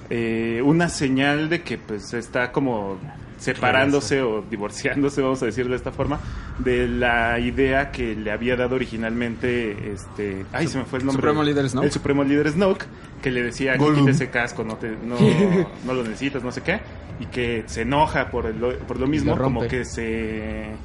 eh, 0.10 0.62
una 0.64 0.88
señal 0.90 1.50
de 1.50 1.62
que 1.62 1.78
pues 1.78 2.14
está 2.14 2.52
como 2.52 2.98
separándose 3.40 4.22
o 4.22 4.42
divorciándose, 4.50 5.22
vamos 5.22 5.42
a 5.42 5.46
decirlo 5.46 5.72
de 5.72 5.78
esta 5.78 5.92
forma, 5.92 6.20
de 6.60 6.88
la 6.88 7.40
idea 7.40 7.90
que 7.92 8.16
le 8.16 8.32
había 8.32 8.56
dado 8.56 8.76
originalmente 8.76 9.94
este, 9.94 10.46
ay, 10.54 10.68
se 10.68 10.78
me 10.78 10.86
fue 10.86 11.00
el 11.00 11.06
nombre. 11.06 11.22
Supremo 11.22 11.44
líder 11.44 11.70
Snoke. 11.70 11.86
El 11.86 11.92
Supremo 11.92 12.24
líder 12.24 12.52
Snoke, 12.52 12.86
que 13.22 13.32
le 13.32 13.42
decía, 13.44 13.78
quita 13.78 14.12
ese 14.12 14.30
casco, 14.30 14.64
no, 14.64 14.76
te, 14.76 14.90
no, 14.92 15.16
no 15.86 15.94
lo 15.94 16.04
necesitas, 16.04 16.44
no 16.44 16.52
sé 16.52 16.62
qué, 16.62 16.80
y 17.20 17.26
que 17.28 17.64
se 17.68 17.82
enoja 17.82 18.30
por, 18.30 18.46
el- 18.46 18.56
por 18.88 19.00
lo 19.00 19.08
mismo, 19.08 19.36
lo 19.36 19.44
como 19.44 19.62
que 19.68 19.86
se 19.86 20.76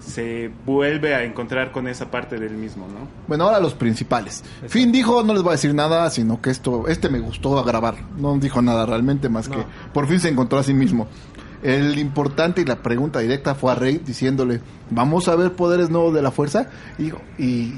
se 0.00 0.50
vuelve 0.64 1.14
a 1.14 1.24
encontrar 1.24 1.72
con 1.72 1.86
esa 1.86 2.10
parte 2.10 2.38
del 2.38 2.54
mismo, 2.54 2.86
¿no? 2.88 3.06
Bueno, 3.28 3.44
ahora 3.44 3.60
los 3.60 3.74
principales. 3.74 4.42
Finn 4.66 4.90
dijo, 4.92 5.22
no 5.22 5.34
les 5.34 5.42
voy 5.42 5.50
a 5.50 5.52
decir 5.52 5.74
nada, 5.74 6.08
sino 6.08 6.40
que 6.40 6.48
esto, 6.48 6.88
este 6.88 7.10
me 7.10 7.18
gustó 7.18 7.58
a 7.58 7.64
grabar. 7.64 7.96
No 8.16 8.34
dijo 8.38 8.62
nada 8.62 8.86
realmente 8.86 9.28
más 9.28 9.50
que 9.50 9.58
por 9.92 10.08
fin 10.08 10.18
se 10.18 10.30
encontró 10.30 10.58
a 10.58 10.62
sí 10.62 10.72
mismo. 10.72 11.06
El 11.62 11.98
importante 11.98 12.62
y 12.62 12.64
la 12.64 12.82
pregunta 12.82 13.18
directa 13.18 13.54
fue 13.54 13.72
a 13.72 13.74
Rey 13.74 14.00
diciéndole, 14.04 14.60
vamos 14.90 15.28
a 15.28 15.36
ver 15.36 15.52
poderes 15.52 15.90
nuevos 15.90 16.14
de 16.14 16.22
la 16.22 16.30
fuerza. 16.30 16.70
Y, 16.98 17.74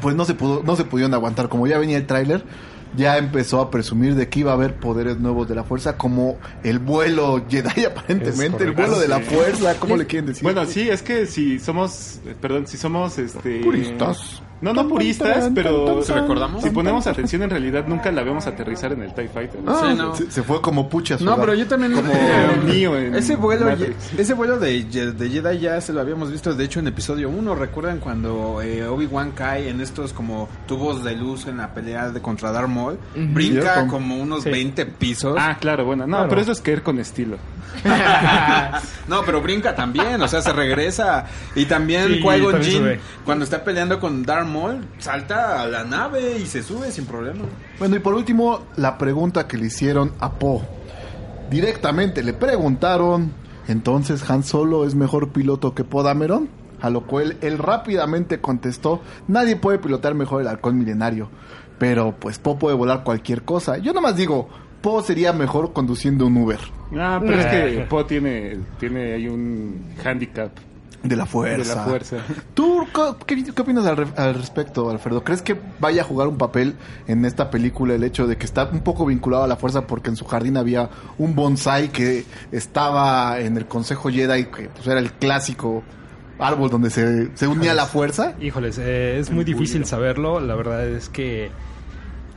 pues 0.00 0.14
no 0.14 0.24
se 0.24 0.34
pudo, 0.34 0.62
no 0.64 0.76
se 0.76 0.84
pudieron 0.84 1.14
aguantar. 1.14 1.48
Como 1.48 1.66
ya 1.66 1.78
venía 1.78 1.96
el 1.96 2.06
tráiler, 2.06 2.44
ya 2.94 3.18
empezó 3.18 3.60
a 3.60 3.70
presumir 3.70 4.14
de 4.14 4.28
que 4.28 4.40
iba 4.40 4.52
a 4.52 4.54
haber 4.54 4.74
poderes 4.76 5.18
nuevos 5.18 5.48
de 5.48 5.54
la 5.54 5.64
fuerza, 5.64 5.96
como 5.96 6.36
el 6.62 6.78
vuelo 6.78 7.44
Jedi 7.48 7.84
aparentemente, 7.86 8.64
el 8.64 8.72
vuelo 8.72 8.98
de 8.98 9.08
la 9.08 9.20
fuerza, 9.20 9.74
¿cómo 9.78 9.96
le 9.96 10.06
quieren 10.06 10.26
decir? 10.26 10.42
Bueno, 10.42 10.64
sí, 10.66 10.88
es 10.88 11.02
que 11.02 11.26
si 11.26 11.58
somos, 11.58 12.20
perdón, 12.40 12.66
si 12.66 12.76
somos 12.76 13.18
este 13.18 13.60
Puristas. 13.60 14.42
No, 14.58 14.72
no 14.72 14.88
puristas, 14.88 15.50
pero 15.54 16.02
si 16.62 16.70
ponemos 16.70 17.06
atención 17.06 17.42
en 17.42 17.50
realidad 17.50 17.84
nunca 17.86 18.10
la 18.10 18.22
vemos 18.22 18.46
aterrizar 18.46 18.90
en 18.92 19.02
el 19.02 19.12
TIE 19.12 19.28
Fighter. 19.28 19.60
Ah, 19.66 19.82
Sí, 19.86 19.94
no. 19.94 20.16
se, 20.16 20.30
se 20.30 20.42
fue 20.42 20.62
como 20.62 20.88
pucha. 20.88 21.18
No, 21.20 21.36
pero 21.36 21.52
yo 21.52 21.66
también 21.66 21.92
Como 21.92 22.10
eh, 22.14 22.60
Neo 22.64 22.96
en 22.96 23.14
ese 23.14 23.36
vuelo 23.36 23.66
Matrix. 23.66 24.14
ese 24.18 24.32
vuelo 24.32 24.58
de, 24.58 24.82
de 24.84 25.28
Jedi 25.28 25.58
ya 25.58 25.78
se 25.82 25.92
lo 25.92 26.00
habíamos 26.00 26.32
visto 26.32 26.54
de 26.54 26.64
hecho 26.64 26.80
en 26.80 26.86
episodio 26.86 27.28
1, 27.28 27.54
recuerdan 27.54 27.98
cuando 27.98 28.62
eh, 28.62 28.86
Obi-Wan 28.86 29.32
cae 29.32 29.68
en 29.68 29.82
estos 29.82 30.14
como 30.14 30.48
tubos 30.66 31.04
de 31.04 31.14
luz 31.16 31.46
en 31.46 31.58
la 31.58 31.74
pelea 31.74 32.08
de 32.10 32.22
contra 32.22 32.50
Darth 32.50 32.70
Brinca 33.14 33.86
como 33.86 34.16
unos 34.16 34.42
Sí. 34.44 34.50
20 34.50 34.86
pisos. 34.86 35.36
Ah, 35.38 35.56
claro, 35.60 35.84
bueno, 35.84 36.06
no, 36.06 36.16
Claro. 36.16 36.28
pero 36.28 36.40
eso 36.42 36.52
es 36.52 36.60
caer 36.60 36.82
con 36.82 36.98
estilo. 36.98 37.36
No, 39.08 39.22
pero 39.24 39.40
brinca 39.40 39.74
también, 39.74 40.20
o 40.20 40.28
sea, 40.28 40.42
se 40.42 40.52
regresa. 40.52 41.26
Y 41.54 41.66
también 41.66 42.06
Sí, 42.08 42.20
Qui-Gon 42.22 42.98
cuando 43.24 43.44
está 43.44 43.62
peleando 43.62 44.00
con 44.00 44.24
Darth 44.24 44.46
Maul, 44.48 44.84
salta 44.98 45.62
a 45.62 45.66
la 45.66 45.84
nave 45.84 46.38
y 46.38 46.46
se 46.46 46.62
sube 46.62 46.90
sin 46.90 47.06
problema. 47.06 47.44
Bueno, 47.78 47.96
y 47.96 47.98
por 48.00 48.14
último, 48.14 48.62
la 48.76 48.98
pregunta 48.98 49.46
que 49.46 49.56
le 49.58 49.66
hicieron 49.66 50.12
a 50.20 50.32
Poe. 50.32 50.62
Directamente 51.50 52.22
le 52.22 52.32
preguntaron, 52.32 53.32
entonces 53.68 54.28
Han 54.28 54.42
Solo 54.42 54.84
es 54.86 54.94
mejor 54.94 55.28
piloto 55.30 55.74
que 55.74 55.84
Poe 55.84 56.02
Dameron? 56.02 56.48
A 56.82 56.90
lo 56.90 57.02
cual 57.06 57.36
él 57.40 57.56
rápidamente 57.58 58.40
contestó, 58.40 59.00
nadie 59.28 59.56
puede 59.56 59.78
pilotar 59.78 60.14
mejor 60.14 60.42
el 60.42 60.48
halcón 60.48 60.78
milenario, 60.78 61.28
pero 61.78 62.14
pues 62.18 62.38
Poe 62.38 62.56
puede 62.56 62.76
volar 62.76 63.04
cualquier 63.04 63.42
cosa. 63.42 63.78
Yo 63.78 63.92
nomás 63.92 64.16
digo, 64.16 64.48
Poe 64.80 65.02
sería 65.02 65.32
mejor 65.32 65.72
conduciendo 65.72 66.26
un 66.26 66.36
Uber 66.36 66.58
Ah, 66.98 67.20
pero 67.20 67.40
es 67.40 67.46
que 67.46 67.86
Poe 67.88 68.04
tiene, 68.04 68.58
tiene 68.78 69.14
ahí 69.14 69.26
un 69.28 69.84
handicap 70.04 70.50
de 71.02 71.14
la 71.16 71.24
de 71.24 71.28
fuerza. 71.30 71.74
la 71.76 71.82
fuerza. 71.82 72.16
¿Tú 72.54 72.84
qué, 73.26 73.44
qué 73.44 73.62
opinas 73.62 73.86
al, 73.86 73.96
re- 73.96 74.06
al 74.16 74.34
respecto, 74.34 74.90
Alfredo? 74.90 75.22
¿Crees 75.22 75.40
que 75.42 75.56
vaya 75.78 76.02
a 76.02 76.04
jugar 76.04 76.26
un 76.28 76.36
papel 76.36 76.74
en 77.06 77.24
esta 77.24 77.50
película 77.50 77.94
el 77.94 78.02
hecho 78.04 78.26
de 78.26 78.36
que 78.36 78.44
está 78.44 78.64
un 78.72 78.80
poco 78.80 79.06
vinculado 79.06 79.44
a 79.44 79.46
la 79.46 79.56
fuerza 79.56 79.86
porque 79.86 80.10
en 80.10 80.16
su 80.16 80.24
jardín 80.24 80.56
había 80.56 80.88
un 81.18 81.34
bonsai 81.36 81.90
que 81.90 82.24
estaba 82.50 83.38
en 83.40 83.56
el 83.56 83.66
Consejo 83.66 84.10
Jedi, 84.10 84.46
que 84.46 84.68
pues, 84.68 84.86
era 84.86 84.98
el 84.98 85.12
clásico 85.12 85.82
árbol 86.38 86.70
donde 86.70 86.90
se, 86.90 87.36
se 87.36 87.46
unía 87.46 87.74
la 87.74 87.86
fuerza? 87.86 88.34
Híjoles, 88.40 88.78
eh, 88.78 89.18
es 89.18 89.30
muy 89.30 89.44
difícil 89.44 89.84
saberlo. 89.84 90.40
La 90.40 90.54
verdad 90.54 90.86
es 90.86 91.08
que, 91.08 91.50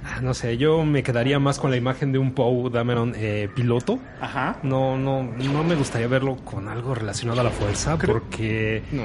ah, 0.05 0.21
no 0.21 0.33
sé, 0.33 0.57
yo 0.57 0.83
me 0.85 1.03
quedaría 1.03 1.39
más 1.39 1.59
con 1.59 1.71
la 1.71 1.77
imagen 1.77 2.11
de 2.11 2.19
un 2.19 2.33
Poe 2.33 2.69
Dameron 2.69 3.13
eh, 3.15 3.49
piloto. 3.53 3.99
Ajá. 4.21 4.57
No, 4.63 4.97
no, 4.97 5.23
no 5.23 5.63
me 5.63 5.75
gustaría 5.75 6.07
verlo 6.07 6.37
con 6.37 6.67
algo 6.67 6.95
relacionado 6.95 7.41
a 7.41 7.43
la 7.43 7.51
fuerza 7.51 7.97
porque... 7.97 8.83
No. 8.91 9.03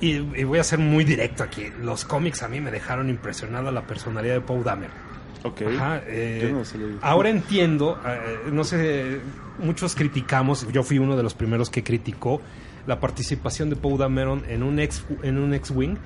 Y, 0.00 0.18
voy 0.44 0.58
a 0.58 0.64
ser 0.64 0.80
muy 0.80 1.04
directo 1.04 1.42
aquí. 1.42 1.66
Los 1.80 2.04
cómics 2.04 2.42
a 2.42 2.48
mí 2.48 2.60
me 2.60 2.70
dejaron 2.70 3.08
impresionado 3.08 3.70
la 3.70 3.86
personalidad 3.86 4.34
de 4.34 4.40
Poe 4.40 4.62
Dameron. 4.62 5.08
Ok. 5.44 5.62
Ajá, 5.74 6.02
eh, 6.06 6.40
Yo 6.42 6.50
no 6.50 6.64
se 6.64 6.78
lo 6.78 6.88
digo. 6.88 6.98
ahora 7.00 7.30
entiendo, 7.30 7.98
eh, 8.04 8.50
no 8.52 8.64
sé, 8.64 9.20
muchos 9.58 9.94
criticamos, 9.94 10.66
yo 10.72 10.82
fui 10.82 10.98
uno 10.98 11.16
de 11.16 11.22
los 11.22 11.34
primeros 11.34 11.70
que 11.70 11.84
criticó 11.84 12.40
la 12.88 12.98
participación 13.00 13.68
de 13.68 13.76
Poe 13.76 13.98
Dameron 13.98 14.42
en 14.48 14.62
un 14.62 14.80
ex 14.80 15.04
en 15.22 15.38
un 15.38 15.52
X-wing 15.54 15.96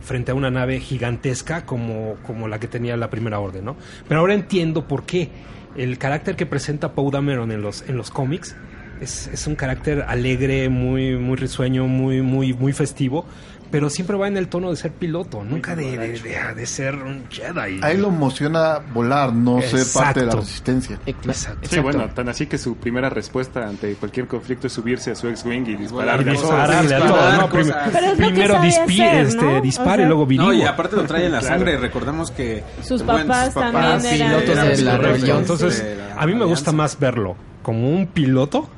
frente 0.00 0.30
a 0.30 0.34
una 0.34 0.50
nave 0.50 0.78
gigantesca 0.78 1.66
como, 1.66 2.14
como 2.24 2.46
la 2.46 2.60
que 2.60 2.68
tenía 2.68 2.96
la 2.96 3.10
Primera 3.10 3.40
Orden, 3.40 3.64
¿no? 3.64 3.76
Pero 4.06 4.20
ahora 4.20 4.34
entiendo 4.34 4.86
por 4.86 5.04
qué 5.04 5.30
el 5.76 5.98
carácter 5.98 6.36
que 6.36 6.46
presenta 6.46 6.92
Poe 6.92 7.10
Dameron 7.10 7.50
en 7.50 7.60
los 7.60 7.82
en 7.88 7.96
los 7.96 8.12
cómics 8.12 8.54
es, 9.00 9.26
es 9.26 9.46
un 9.48 9.56
carácter 9.56 10.02
alegre, 10.06 10.68
muy 10.68 11.16
muy 11.16 11.36
risueño, 11.36 11.88
muy 11.88 12.22
muy 12.22 12.54
muy 12.54 12.72
festivo, 12.72 13.26
pero 13.70 13.90
siempre 13.90 14.16
va 14.16 14.28
en 14.28 14.36
el 14.36 14.48
tono 14.48 14.70
de 14.70 14.76
ser 14.76 14.92
piloto, 14.92 15.44
nunca 15.44 15.76
de, 15.76 15.96
de- 15.98 16.18
de- 16.20 16.54
de 16.54 16.66
ser 16.66 16.94
un 16.96 17.24
Jedi. 17.28 17.80
A 17.82 17.90
él 17.90 18.00
lo 18.02 18.08
emociona 18.08 18.78
volar, 18.92 19.32
no 19.32 19.60
ser 19.62 19.84
parte 19.92 20.20
de 20.20 20.26
la 20.26 20.32
resistencia. 20.36 20.98
Exacto. 21.06 21.68
Sí, 21.70 21.78
bueno, 21.80 22.08
tan 22.14 22.28
así 22.28 22.46
que 22.46 22.56
su 22.58 22.76
primera 22.76 23.10
respuesta 23.10 23.68
ante 23.68 23.94
cualquier 23.94 24.26
conflicto 24.26 24.66
es 24.68 24.72
subirse 24.72 25.10
a 25.10 25.14
su 25.14 25.28
X-Wing 25.28 25.66
y 25.68 25.76
dispararle. 25.76 26.32
Dispararle 26.32 26.76
a 26.76 26.82
disparar 26.98 27.08
todo, 27.08 27.32
¿no? 27.42 27.48
Prim- 27.50 28.16
primero 28.16 28.54
dispi- 28.56 29.02
hacer, 29.02 29.26
este, 29.26 29.44
¿no? 29.44 29.60
dispare 29.60 29.90
O 29.90 29.96
sea- 29.96 30.04
y 30.04 30.08
luego 30.08 30.26
virigo. 30.26 30.48
No, 30.48 30.52
y 30.54 30.62
aparte 30.62 30.96
lo 30.96 31.04
trae 31.04 31.26
en 31.26 31.32
la 31.32 31.40
Claro. 31.40 31.54
sangre. 31.56 31.76
Recordemos 31.78 32.30
que 32.30 32.62
Sus 32.82 33.04
bueno, 33.04 33.26
papás 33.28 33.54
también 33.54 33.84
eran- 34.14 34.40
Pilotos 34.42 34.78
de 34.78 34.82
la 34.84 34.96
rebelión. 34.98 35.38
Entonces, 35.38 35.84
a 36.16 36.26
mí 36.26 36.34
me 36.34 36.44
gusta 36.44 36.72
más 36.72 36.98
verlo 36.98 37.36
como 37.62 37.90
un 37.90 38.06
piloto 38.06 38.68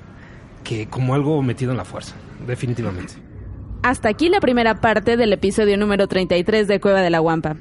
que 0.64 0.88
como 0.88 1.14
algo 1.14 1.42
metido 1.42 1.70
en 1.70 1.76
la 1.78 1.84
fuerza, 1.84 2.14
definitivamente. 2.46 3.14
Hasta 3.82 4.10
aquí 4.10 4.28
la 4.28 4.40
primera 4.40 4.82
parte 4.82 5.16
del 5.16 5.32
episodio 5.32 5.78
número 5.78 6.06
33 6.06 6.68
de 6.68 6.80
Cueva 6.80 7.00
de 7.00 7.08
la 7.08 7.18
Guampa. 7.20 7.56